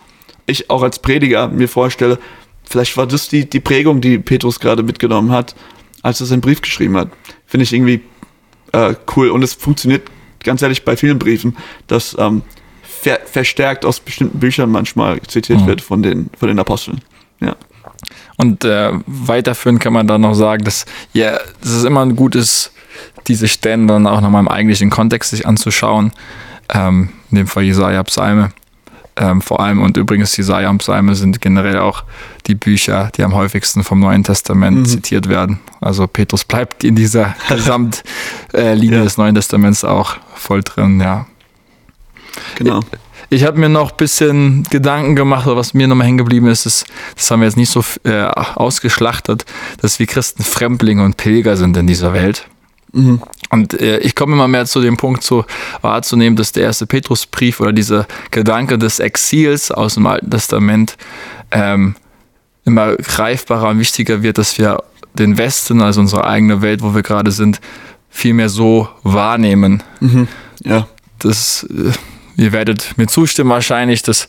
ich 0.47 0.70
auch 0.70 0.82
als 0.82 0.99
Prediger 0.99 1.49
mir 1.49 1.68
vorstelle, 1.68 2.18
vielleicht 2.64 2.97
war 2.97 3.07
das 3.07 3.28
die, 3.28 3.49
die 3.49 3.61
Prägung, 3.61 4.01
die 4.01 4.18
Petrus 4.18 4.61
gerade 4.61 4.82
mitgenommen 4.82 5.32
hat, 5.32 5.55
als 6.03 6.20
er 6.20 6.26
seinen 6.26 6.41
Brief 6.41 6.61
geschrieben 6.61 6.97
hat. 6.97 7.09
Finde 7.47 7.64
ich 7.64 7.72
irgendwie 7.72 8.03
äh, 8.72 8.95
cool 9.16 9.30
und 9.30 9.43
es 9.43 9.55
funktioniert 9.55 10.03
ganz 10.45 10.62
ehrlich 10.62 10.84
bei 10.84 10.97
vielen 10.97 11.18
Briefen, 11.18 11.57
dass 11.87 12.16
ähm, 12.18 12.43
ver 12.82 13.20
verstärkt 13.24 13.84
aus 13.84 14.01
bestimmten 14.01 14.39
Büchern 14.39 14.70
manchmal 14.70 15.20
zitiert 15.22 15.66
wird 15.66 15.80
von 15.80 16.03
den, 16.03 16.30
von 16.39 16.49
den 16.49 16.59
Aposteln. 16.59 17.01
Ja. 17.41 17.57
Und 18.37 18.64
äh, 18.64 18.93
weiterführend 19.07 19.80
kann 19.80 19.93
man 19.93 20.07
dann 20.07 20.20
noch 20.20 20.34
sagen, 20.34 20.64
dass 20.64 20.87
ja, 21.12 21.39
es 21.62 21.70
ist 21.70 21.84
immer 21.84 22.03
ein 22.03 22.16
gutes, 22.16 22.72
diese 23.26 23.49
Stellen 23.49 23.87
dann 23.89 24.07
auch 24.07 24.20
nochmal 24.20 24.41
im 24.41 24.49
eigentlichen 24.49 24.91
Kontext 24.91 25.30
sich 25.30 25.47
anzuschauen. 25.47 26.12
Ähm, 26.73 27.11
in 27.31 27.37
dem 27.39 27.47
Fall 27.47 27.64
Jesaja 27.64 28.03
Psalme. 28.05 28.51
Ähm, 29.19 29.41
vor 29.41 29.61
allem 29.61 29.81
und 29.81 29.97
übrigens 29.97 30.37
Jesaja 30.37 30.69
und 30.69 30.79
Psalme 30.79 31.14
sind 31.14 31.41
generell 31.41 31.79
auch 31.79 32.05
die 32.47 32.55
Bücher, 32.55 33.11
die 33.17 33.23
am 33.23 33.35
häufigsten 33.35 33.83
vom 33.83 33.99
Neuen 33.99 34.25
Testament 34.25 34.87
zitiert 34.89 35.29
werden. 35.29 35.59
Also 35.81 36.07
Petrus 36.07 36.45
bleibt 36.45 36.85
in 36.85 36.97
dieser 36.97 37.35
Gesamtlinie 37.49 38.75
Linie 38.75 38.99
Ja. 38.99 39.05
des 39.05 39.17
Neuen 39.17 39.35
Testaments 39.35 39.85
auch 39.85 40.17
voll 40.35 40.62
drin, 40.62 41.01
ja. 41.01 41.27
Genau. 42.57 42.81
Ich 43.31 43.45
habe 43.45 43.59
mir 43.59 43.69
noch 43.71 43.91
ein 43.93 43.97
bisschen 43.97 44.64
Gedanken 44.71 45.17
gemacht, 45.17 45.47
was 45.47 45.73
mir 45.75 45.89
nochmal 45.89 46.07
hängen 46.07 46.19
geblieben 46.19 46.47
ist, 46.47 46.67
ist, 46.67 46.87
das 47.17 47.31
haben 47.31 47.41
wir 47.41 47.47
jetzt 47.47 47.57
nicht 47.57 47.71
so 47.71 47.83
äh, 48.05 48.23
ausgeschlachtet, 48.55 49.45
dass 49.81 49.99
wir 49.99 50.07
Christen 50.07 50.45
Fremdlinge 50.45 51.03
und 51.03 51.17
Pilger 51.17 51.57
sind 51.57 51.77
in 51.77 51.87
dieser 51.87 52.12
Welt. 52.12 52.47
Und 53.51 53.80
äh, 53.80 53.99
ich 53.99 54.14
komme 54.14 54.32
immer 54.34 54.49
mehr 54.49 54.66
zu 54.66 54.80
dem 54.80 54.97
Punkt 54.97 55.22
zu 55.22 55.44
wahrzunehmen, 55.82 56.36
dass 56.36 56.53
der 56.53 56.64
erste 56.64 56.86
Petrusbrief 56.86 57.61
oder 57.61 57.72
dieser 57.72 58.07
Gedanke 58.30 58.78
des 58.78 58.99
Exils 58.99 59.70
aus 59.70 59.94
dem 59.94 60.07
Alten 60.07 60.30
Testament 60.30 60.97
ähm, 61.51 61.94
immer 62.64 62.97
greifbarer 62.97 63.68
und 63.68 63.78
wichtiger 63.78 64.22
wird, 64.22 64.38
dass 64.38 64.59
wir 64.59 64.82
den 65.14 65.38
Westen, 65.38 65.80
also 65.80 66.01
unsere 66.01 66.26
eigene 66.26 66.62
Welt, 66.62 66.82
wo 66.82 66.94
wir 66.94 67.03
gerade 67.03 67.30
sind, 67.30 67.61
viel 68.11 68.34
mehr 68.34 68.49
so 68.49 68.88
wahrnehmen, 69.03 69.82
Ja. 70.64 70.88
das, 71.18 71.64
äh, 71.70 71.92
ihr 72.37 72.53
werdet 72.53 72.97
mir 72.97 73.07
zustimmen 73.07 73.51
wahrscheinlich, 73.51 74.03
dass 74.03 74.28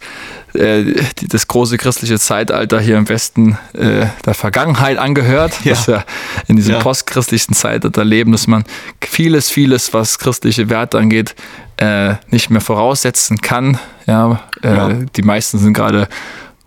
äh, 0.53 0.84
die, 1.20 1.28
das 1.28 1.47
große 1.47 1.78
christliche 1.78 2.18
Zeitalter 2.20 2.80
hier 2.80 2.97
im 2.97 3.10
Westen 3.10 3.58
äh, 3.74 4.08
der 4.26 4.34
Vergangenheit 4.34 4.97
angehört, 4.97 5.53
Ja. 5.64 5.72
dass 5.74 5.88
wir 5.88 6.05
in 6.47 6.55
diesem 6.55 6.74
Ja. 6.76 6.80
postchristlichen 6.80 7.53
Zeitalter 7.53 8.05
leben, 8.05 8.32
dass 8.32 8.47
man 8.47 8.64
vieles, 9.01 9.49
vieles, 9.49 9.93
was 9.93 10.20
christliche 10.20 10.70
Werte 10.70 10.97
angeht, 10.97 11.36
äh, 11.78 12.16
nicht 12.30 12.49
mehr 12.49 12.62
voraussetzen 12.62 13.39
kann. 13.41 13.78
Ja, 14.05 14.41
äh, 14.64 14.76
Ja. 14.76 14.89
Die 15.16 15.22
meisten 15.22 15.58
sind 15.60 15.74
gerade 15.74 16.08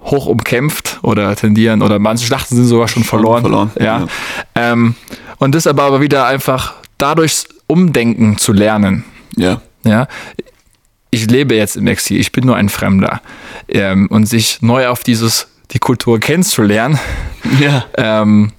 hoch 0.02 0.26
umkämpft 0.26 0.98
oder 1.02 1.34
tendieren 1.36 1.82
oder 1.82 1.98
manche 1.98 2.24
Schlachten 2.26 2.56
sind 2.56 2.66
sogar 2.66 2.88
schon 2.88 3.04
verloren. 3.04 3.42
verloren, 3.42 3.70
Ja. 3.78 3.84
ja. 4.00 4.06
Ähm, 4.54 4.94
und 5.38 5.54
das 5.54 5.66
aber, 5.66 5.82
aber 5.84 6.00
wieder 6.00 6.26
einfach 6.26 6.74
dadurch 6.98 7.44
umdenken 7.66 8.36
zu 8.38 8.52
lernen. 8.52 9.04
Ja. 9.36 9.60
Ja, 9.84 10.08
ich 11.10 11.28
lebe 11.30 11.54
jetzt 11.56 11.76
im 11.76 11.86
Exil, 11.86 12.18
ich 12.20 12.32
bin 12.32 12.46
nur 12.46 12.56
ein 12.56 12.68
Fremder. 12.68 13.20
Ähm, 13.68 14.06
und 14.10 14.26
sich 14.26 14.62
neu 14.62 14.88
auf 14.88 15.02
dieses, 15.02 15.48
die 15.72 15.78
Kultur 15.78 16.18
kennenzulernen, 16.20 16.98
Ja. 17.60 17.84
ähm, 17.96 18.52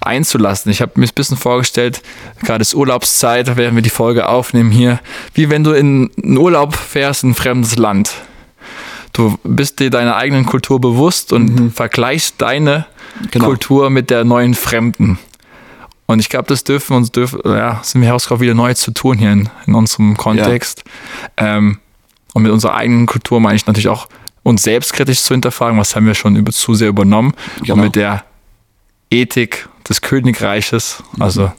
einzulassen. 0.00 0.70
Ich 0.72 0.80
habe 0.82 0.92
mir 0.96 1.06
ein 1.06 1.10
bisschen 1.14 1.36
vorgestellt, 1.36 2.02
gerade 2.42 2.62
ist 2.62 2.74
Urlaubszeit, 2.74 3.56
werden 3.56 3.74
wir 3.76 3.82
die 3.82 3.90
Folge 3.90 4.28
aufnehmen 4.28 4.70
hier, 4.70 5.00
wie 5.34 5.48
wenn 5.50 5.62
du 5.64 5.72
in 5.72 6.10
einen 6.22 6.36
Urlaub 6.38 6.74
fährst 6.74 7.22
in 7.24 7.30
ein 7.30 7.34
fremdes 7.34 7.76
Land. 7.76 8.12
Du 9.12 9.38
bist 9.44 9.78
dir 9.78 9.90
deiner 9.90 10.16
eigenen 10.16 10.46
Kultur 10.46 10.80
bewusst 10.80 11.32
und 11.32 11.70
vergleichst 11.72 12.36
deine 12.38 12.86
Genau. 13.30 13.44
Kultur 13.44 13.90
mit 13.90 14.08
der 14.08 14.24
neuen 14.24 14.54
Fremden. 14.54 15.18
Und 16.06 16.18
ich 16.18 16.28
glaube, 16.28 16.46
das 16.48 16.64
dürfen 16.64 16.96
uns 16.96 17.10
dürfen, 17.10 17.40
ja, 17.44 17.80
sind 17.82 18.00
wir 18.00 18.08
herausgekommen, 18.08 18.42
wieder 18.42 18.54
neu 18.54 18.74
zu 18.74 18.90
tun 18.90 19.18
hier 19.18 19.32
in, 19.32 19.48
in 19.66 19.74
unserem 19.74 20.16
Kontext. 20.16 20.84
Ähm, 21.36 21.78
und 22.34 22.42
mit 22.42 22.52
unserer 22.52 22.74
eigenen 22.74 23.06
Kultur 23.06 23.40
meine 23.40 23.56
ich 23.56 23.66
natürlich 23.66 23.88
auch, 23.88 24.08
uns 24.42 24.62
selbstkritisch 24.62 25.22
zu 25.22 25.34
hinterfragen, 25.34 25.78
was 25.78 25.94
haben 25.94 26.06
wir 26.06 26.14
schon 26.14 26.36
über, 26.36 26.50
zu 26.50 26.74
sehr 26.74 26.88
übernommen. 26.88 27.32
Genau. 27.60 27.74
Und 27.74 27.80
mit 27.80 27.96
der 27.96 28.24
Ethik 29.10 29.68
des 29.88 30.00
Königreiches, 30.00 31.02
also 31.20 31.52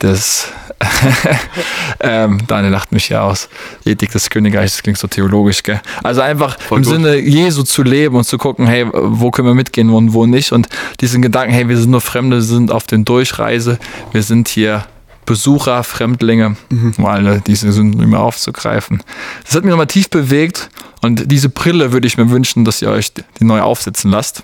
des, 0.00 0.52
ähm, 2.00 2.38
Daniel 2.46 2.72
lacht 2.72 2.92
mich 2.92 3.06
hier 3.06 3.22
aus, 3.22 3.48
Ethik 3.84 4.10
des 4.12 4.30
Königreiches 4.30 4.82
klingt 4.82 4.98
so 4.98 5.06
theologisch, 5.06 5.62
gell? 5.62 5.80
Also 6.02 6.20
einfach 6.20 6.58
Voll 6.60 6.78
im 6.78 6.84
gut. 6.84 6.92
Sinne 6.92 7.16
Jesu 7.16 7.62
zu 7.62 7.82
leben 7.82 8.16
und 8.16 8.24
zu 8.24 8.38
gucken, 8.38 8.66
hey, 8.66 8.86
wo 8.92 9.30
können 9.30 9.48
wir 9.48 9.54
mitgehen 9.54 9.90
und 9.90 10.12
wo 10.12 10.26
nicht 10.26 10.52
und 10.52 10.68
diesen 11.00 11.22
Gedanken, 11.22 11.52
hey, 11.52 11.68
wir 11.68 11.76
sind 11.76 11.90
nur 11.90 12.00
Fremde, 12.00 12.36
wir 12.36 12.42
sind 12.42 12.70
auf 12.70 12.86
den 12.86 13.04
Durchreise, 13.04 13.78
wir 14.12 14.22
sind 14.22 14.48
hier 14.48 14.84
Besucher, 15.26 15.84
Fremdlinge, 15.84 16.56
um 16.98 17.06
alle 17.06 17.40
diese 17.40 17.72
Sünden 17.72 18.02
immer 18.02 18.20
aufzugreifen. 18.20 19.02
Das 19.44 19.54
hat 19.54 19.64
mich 19.64 19.70
nochmal 19.70 19.86
tief 19.86 20.10
bewegt 20.10 20.68
Und 21.00 21.30
diese 21.30 21.48
Brille 21.48 21.92
würde 21.92 22.06
ich 22.06 22.18
mir 22.18 22.30
wünschen, 22.30 22.64
dass 22.64 22.82
ihr 22.82 22.90
euch 22.90 23.12
die 23.12 23.44
neu 23.44 23.60
aufsetzen 23.60 24.10
lasst. 24.10 24.42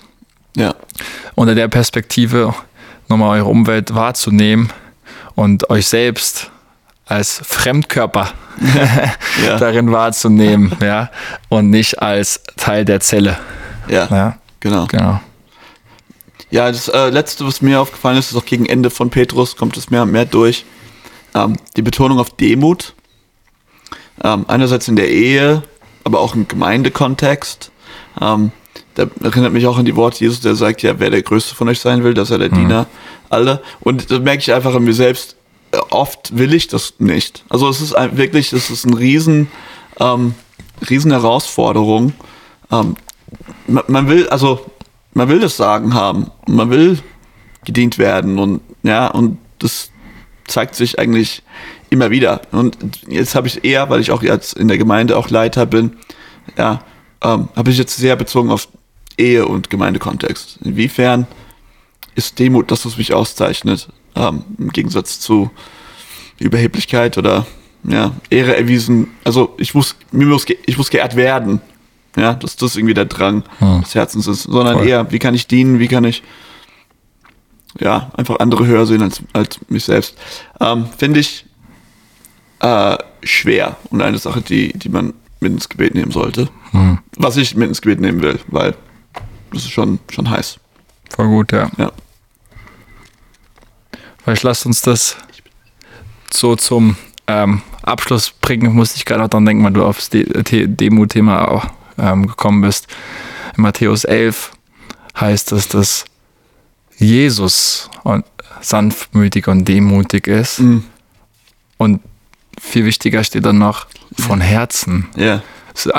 Ja. 0.56 0.74
Unter 1.34 1.54
der 1.54 1.68
Perspektive 1.68 2.54
nochmal 3.08 3.38
eure 3.38 3.48
Umwelt 3.48 3.94
wahrzunehmen 3.94 4.70
und 5.40 5.70
euch 5.70 5.86
selbst 5.88 6.50
als 7.06 7.40
Fremdkörper 7.42 8.28
Ja. 9.46 9.56
darin 9.56 9.90
wahrzunehmen, 9.90 10.76
ja, 10.82 11.08
und 11.48 11.70
nicht 11.70 12.02
als 12.02 12.42
Teil 12.58 12.84
der 12.84 13.00
Zelle. 13.00 13.38
Ja. 13.88 14.06
Ja, 14.10 14.36
Genau. 14.60 14.84
genau. 14.86 15.18
Ja, 16.50 16.70
das 16.70 16.88
äh, 16.88 17.08
letzte, 17.08 17.46
was 17.46 17.62
mir 17.62 17.80
aufgefallen 17.80 18.18
ist, 18.18 18.30
ist 18.30 18.36
auch 18.36 18.44
gegen 18.44 18.66
Ende 18.66 18.90
von 18.90 19.08
Petrus, 19.08 19.56
kommt 19.56 19.78
es 19.78 19.88
mehr 19.88 20.02
und 20.02 20.12
mehr 20.12 20.26
durch. 20.26 20.66
Ähm, 21.34 21.56
die 21.74 21.80
Betonung 21.82 22.18
auf 22.18 22.36
Demut. 22.36 22.94
Ähm, 24.22 24.44
einerseits 24.48 24.88
in 24.88 24.96
der 24.96 25.08
Ehe, 25.08 25.62
aber 26.04 26.20
auch 26.20 26.34
im 26.34 26.46
Gemeindekontext. 26.48 27.70
Ähm, 28.20 28.52
da 28.94 29.06
erinnert 29.22 29.52
mich 29.52 29.66
auch 29.66 29.78
an 29.78 29.84
die 29.84 29.96
Worte 29.96 30.20
Jesus, 30.20 30.40
der 30.40 30.54
sagt, 30.54 30.82
ja, 30.82 30.98
wer 30.98 31.10
der 31.10 31.22
Größte 31.22 31.54
von 31.54 31.68
euch 31.68 31.80
sein 31.80 32.04
will, 32.04 32.14
dass 32.14 32.30
er 32.30 32.38
der 32.38 32.48
Diener 32.48 32.86
alle. 33.28 33.62
Und 33.80 34.10
das 34.10 34.20
merke 34.20 34.38
ich 34.38 34.52
einfach 34.52 34.74
an 34.74 34.84
mir 34.84 34.94
selbst. 34.94 35.36
Äh, 35.72 35.78
Oft 35.90 36.36
will 36.36 36.52
ich 36.54 36.68
das 36.68 36.94
nicht. 36.98 37.44
Also 37.48 37.68
es 37.68 37.80
ist 37.80 37.94
ein, 37.94 38.16
wirklich, 38.16 38.52
es 38.52 38.70
ist 38.70 38.84
ein 38.84 38.94
riesen, 38.94 39.48
ähm, 39.98 40.34
riesen 40.88 41.12
Herausforderung. 41.12 42.12
Ähm, 42.70 42.96
man, 43.66 43.84
man 43.86 44.08
will, 44.08 44.28
also 44.28 44.66
man 45.14 45.28
will 45.28 45.40
das 45.40 45.56
Sagen 45.56 45.94
haben 45.94 46.30
und 46.46 46.56
man 46.56 46.70
will 46.70 46.98
gedient 47.64 47.98
werden 47.98 48.38
und 48.38 48.60
ja, 48.82 49.08
und 49.08 49.38
das 49.58 49.90
zeigt 50.46 50.74
sich 50.74 50.98
eigentlich 50.98 51.42
immer 51.90 52.10
wieder. 52.10 52.40
Und 52.50 52.78
jetzt 53.06 53.34
habe 53.34 53.46
ich 53.46 53.64
eher, 53.64 53.90
weil 53.90 54.00
ich 54.00 54.10
auch 54.10 54.22
jetzt 54.22 54.54
in 54.54 54.68
der 54.68 54.78
Gemeinde 54.78 55.16
auch 55.16 55.30
Leiter 55.30 55.66
bin, 55.66 55.96
ja, 56.56 56.82
ähm, 57.22 57.48
habe 57.54 57.70
ich 57.70 57.78
jetzt 57.78 57.96
sehr 57.96 58.16
bezogen 58.16 58.50
auf 58.50 58.68
Ehe 59.20 59.46
und 59.46 59.70
Gemeindekontext. 59.70 60.58
Inwiefern 60.64 61.26
ist 62.14 62.38
Demut 62.38 62.70
das, 62.70 62.84
was 62.84 62.96
mich 62.98 63.14
auszeichnet, 63.14 63.88
ähm, 64.16 64.44
im 64.58 64.70
Gegensatz 64.70 65.20
zu 65.20 65.50
Überheblichkeit 66.38 67.18
oder 67.18 67.46
ja, 67.84 68.12
Ehre 68.30 68.56
erwiesen. 68.56 69.08
Also 69.24 69.54
ich 69.58 69.74
muss, 69.74 69.96
mir 70.12 70.26
muss, 70.26 70.46
ich 70.66 70.76
muss 70.76 70.90
geehrt 70.90 71.16
werden. 71.16 71.60
Ja, 72.16 72.34
dass 72.34 72.56
das 72.56 72.74
irgendwie 72.74 72.94
der 72.94 73.04
Drang 73.04 73.44
Hm. 73.60 73.82
des 73.82 73.94
Herzens 73.94 74.26
ist, 74.26 74.42
sondern 74.42 74.78
Voll. 74.78 74.88
eher, 74.88 75.12
wie 75.12 75.20
kann 75.20 75.34
ich 75.34 75.46
dienen, 75.46 75.78
wie 75.78 75.86
kann 75.86 76.02
ich 76.02 76.24
ja, 77.78 78.10
einfach 78.16 78.40
andere 78.40 78.66
höher 78.66 78.84
sehen 78.84 79.02
als, 79.02 79.22
als 79.32 79.60
mich 79.68 79.84
selbst. 79.84 80.16
Ähm, 80.60 80.86
Finde 80.98 81.20
ich 81.20 81.46
äh, 82.58 82.96
schwer 83.22 83.76
und 83.90 84.02
eine 84.02 84.18
Sache, 84.18 84.40
die, 84.40 84.72
die 84.76 84.88
man 84.88 85.14
mit 85.38 85.52
ins 85.52 85.68
Gebet 85.68 85.94
nehmen 85.94 86.10
sollte. 86.10 86.48
Hm. 86.72 86.98
Was 87.16 87.36
ich 87.36 87.54
mit 87.54 87.68
ins 87.68 87.80
Gebet 87.80 88.00
nehmen 88.00 88.22
will, 88.22 88.40
weil 88.48 88.74
das 89.52 89.62
ist 89.64 89.70
schon, 89.70 89.98
schon 90.10 90.28
heiß. 90.30 90.58
Voll 91.10 91.26
gut, 91.28 91.52
ja. 91.52 91.70
Ja. 91.78 91.92
Vielleicht 94.22 94.42
lasst 94.42 94.66
uns 94.66 94.82
das 94.82 95.16
so 96.32 96.56
zum 96.56 96.96
ähm, 97.26 97.62
Abschluss 97.82 98.30
bringen. 98.30 98.72
Musste 98.74 98.96
ich 98.96 99.04
gerade 99.04 99.24
auch 99.24 99.28
dran 99.28 99.44
denken, 99.46 99.64
weil 99.64 99.72
du 99.72 99.84
aufs 99.84 100.10
De 100.10 100.26
The- 100.46 100.66
Demo-Thema 100.68 101.48
auch 101.48 101.66
ähm, 101.98 102.26
gekommen 102.26 102.60
bist. 102.60 102.86
In 103.56 103.62
Matthäus 103.62 104.04
11 104.04 104.52
heißt 105.18 105.52
es, 105.52 105.68
dass 105.68 106.04
Jesus 106.98 107.90
und 108.04 108.24
sanftmütig 108.60 109.48
und 109.48 109.64
demutig 109.66 110.26
ist. 110.26 110.60
Mhm. 110.60 110.84
Und 111.78 112.00
viel 112.60 112.84
wichtiger 112.84 113.24
steht 113.24 113.46
dann 113.46 113.58
noch 113.58 113.86
von 114.18 114.40
Herzen. 114.40 115.08
Ja. 115.16 115.42
Das 115.72 115.86
ist 115.86 115.92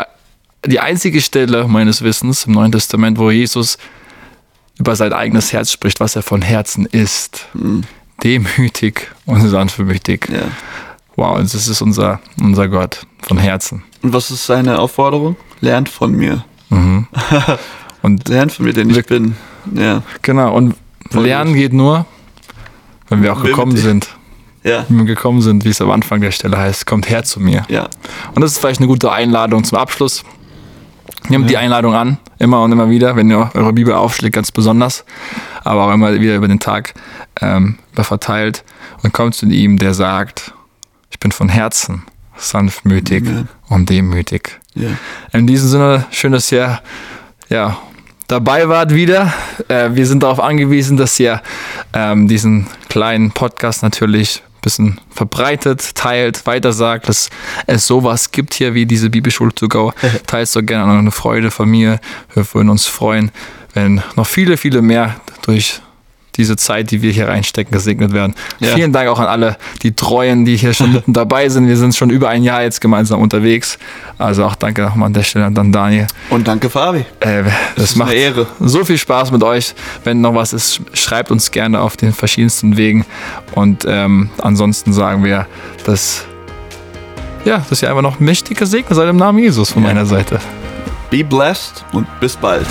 die 0.65 0.79
einzige 0.79 1.21
Stelle 1.21 1.67
meines 1.67 2.01
Wissens 2.01 2.45
im 2.45 2.53
Neuen 2.53 2.71
Testament, 2.71 3.17
wo 3.17 3.31
Jesus 3.31 3.77
über 4.77 4.95
sein 4.95 5.13
eigenes 5.13 5.53
Herz 5.53 5.71
spricht, 5.71 5.99
was 5.99 6.15
er 6.15 6.23
von 6.23 6.41
Herzen 6.41 6.85
ist. 6.85 7.47
Demütig 8.23 9.11
und 9.25 9.47
sanftmütig. 9.47 10.27
ja. 10.31 10.43
Wow, 11.17 11.37
und 11.39 11.53
das 11.53 11.67
ist 11.67 11.81
unser, 11.81 12.21
unser 12.41 12.69
Gott 12.69 13.05
von 13.21 13.37
Herzen. 13.37 13.83
Und 14.01 14.13
was 14.13 14.31
ist 14.31 14.45
seine 14.45 14.79
Aufforderung? 14.79 15.35
Lernt 15.59 15.89
von 15.89 16.13
mir. 16.13 16.45
Und 18.01 18.29
Lernt 18.29 18.53
von 18.53 18.65
mir, 18.65 18.73
denn 18.73 18.89
ich 18.89 19.05
bin. 19.05 19.35
Ja. 19.75 20.01
genau, 20.21 20.55
und 20.55 20.75
Voll 21.11 21.25
Lernen 21.25 21.53
geht 21.53 21.73
nur, 21.73 22.05
wenn 23.09 23.21
wir 23.21 23.33
auch 23.33 23.43
wir 23.43 23.49
gekommen 23.51 23.75
sind. 23.75 24.09
Ja. 24.63 24.85
Wenn 24.87 24.99
wir 24.99 25.05
gekommen 25.05 25.41
sind, 25.41 25.65
wie 25.65 25.69
es 25.69 25.81
am 25.81 25.91
Anfang 25.91 26.21
der 26.21 26.31
Stelle 26.31 26.57
heißt, 26.57 26.85
kommt 26.85 27.09
her 27.09 27.23
zu 27.23 27.39
mir. 27.39 27.63
Ja. 27.69 27.89
Und 28.33 28.41
das 28.41 28.53
ist 28.53 28.59
vielleicht 28.59 28.79
eine 28.79 28.87
gute 28.87 29.11
Einladung 29.11 29.63
zum 29.63 29.77
Abschluss. 29.77 30.23
Nehmt 31.29 31.49
die 31.49 31.57
Einladung 31.57 31.93
an, 31.93 32.17
immer 32.39 32.61
und 32.63 32.71
immer 32.71 32.89
wieder, 32.89 33.15
wenn 33.15 33.29
ihr 33.29 33.51
eure 33.53 33.73
Bibel 33.73 33.93
aufschlägt, 33.93 34.35
ganz 34.35 34.51
besonders, 34.51 35.05
aber 35.63 35.85
auch 35.85 35.93
immer 35.93 36.19
wieder 36.19 36.35
über 36.35 36.47
den 36.47 36.59
Tag 36.59 36.93
ähm, 37.41 37.77
verteilt 37.95 38.63
und 39.03 39.13
kommt 39.13 39.35
zu 39.35 39.45
ihm, 39.45 39.77
der 39.77 39.93
sagt, 39.93 40.53
ich 41.11 41.19
bin 41.19 41.31
von 41.31 41.49
Herzen 41.49 42.03
sanftmütig 42.37 43.23
Ja. 43.25 43.43
und 43.69 43.89
demütig. 43.89 44.59
Ja. 44.73 44.89
In 45.31 45.45
diesem 45.47 45.69
Sinne, 45.69 46.05
schön, 46.11 46.31
dass 46.31 46.51
ihr 46.51 46.79
ja, 47.49 47.77
dabei 48.27 48.67
wart 48.67 48.93
wieder. 48.93 49.31
Äh, 49.67 49.89
wir 49.93 50.07
sind 50.07 50.23
darauf 50.23 50.39
angewiesen, 50.39 50.97
dass 50.97 51.19
ihr 51.19 51.41
ähm, 51.93 52.27
diesen 52.27 52.67
kleinen 52.89 53.31
Podcast 53.31 53.83
natürlich 53.83 54.41
bisschen 54.61 54.99
verbreitet, 55.09 55.95
teilt, 55.95 56.45
weitersagt, 56.45 57.09
dass 57.09 57.29
es 57.67 57.87
sowas 57.87 58.31
gibt 58.31 58.53
hier 58.53 58.73
wie 58.73 58.85
diese 58.85 59.09
Bibelschule 59.09 59.53
to 59.53 59.67
go. 59.67 59.93
Teilt 60.27 60.49
so 60.49 60.63
gerne 60.63 60.91
an 60.91 60.99
eine 60.99 61.11
Freude 61.11 61.51
von 61.51 61.69
mir. 61.69 61.99
Wir 62.33 62.45
würden 62.53 62.69
uns 62.69 62.85
freuen, 62.85 63.31
wenn 63.73 64.01
noch 64.15 64.27
viele, 64.27 64.57
viele 64.57 64.81
mehr 64.81 65.19
durch 65.43 65.81
diese 66.37 66.55
Zeit, 66.55 66.91
die 66.91 67.01
wir 67.01 67.11
hier 67.11 67.27
reinstecken, 67.27 67.71
gesegnet 67.71 68.13
werden. 68.13 68.35
Ja. 68.59 68.69
Vielen 68.69 68.93
Dank 68.93 69.09
auch 69.09 69.19
an 69.19 69.27
alle, 69.27 69.57
die 69.83 69.93
Treuen, 69.93 70.45
die 70.45 70.55
hier 70.57 70.73
schon 70.73 70.91
mitten 70.93 71.13
dabei 71.13 71.49
sind. 71.49 71.67
Wir 71.67 71.77
sind 71.77 71.95
schon 71.95 72.09
über 72.09 72.29
ein 72.29 72.43
Jahr 72.43 72.63
jetzt 72.63 72.79
gemeinsam 72.81 73.21
unterwegs. 73.21 73.77
Also 74.17 74.45
auch 74.45 74.55
danke 74.55 74.81
nochmal 74.83 75.07
an 75.07 75.13
der 75.13 75.23
Stelle 75.23 75.45
an 75.45 75.55
dann 75.55 75.71
Daniel. 75.71 76.07
Und 76.29 76.47
danke, 76.47 76.69
Fabi. 76.69 77.05
Äh, 77.19 77.43
das 77.75 77.91
ist 77.91 77.95
macht 77.97 78.11
eine 78.11 78.19
Ehre. 78.19 78.47
so 78.59 78.85
viel 78.85 78.97
Spaß 78.97 79.31
mit 79.31 79.43
euch. 79.43 79.73
Wenn 80.03 80.21
noch 80.21 80.33
was 80.35 80.53
ist, 80.53 80.75
sch- 80.75 80.95
schreibt 80.95 81.31
uns 81.31 81.51
gerne 81.51 81.81
auf 81.81 81.97
den 81.97 82.13
verschiedensten 82.13 82.77
Wegen. 82.77 83.05
Und 83.53 83.85
ähm, 83.87 84.29
ansonsten 84.41 84.93
sagen 84.93 85.23
wir, 85.23 85.47
dass, 85.85 86.23
ja, 87.45 87.65
dass 87.69 87.81
ihr 87.81 87.89
einfach 87.89 88.01
noch 88.03 88.19
mächtig 88.19 88.57
gesegnet 88.57 88.95
seid 88.95 89.09
im 89.09 89.17
Namen 89.17 89.39
Jesus 89.39 89.71
von 89.71 89.81
Ja. 89.83 89.89
meiner 89.89 90.05
Seite. 90.05 90.39
Be 91.09 91.23
blessed 91.23 91.83
und 91.91 92.07
bis 92.21 92.37
bald. 92.37 92.65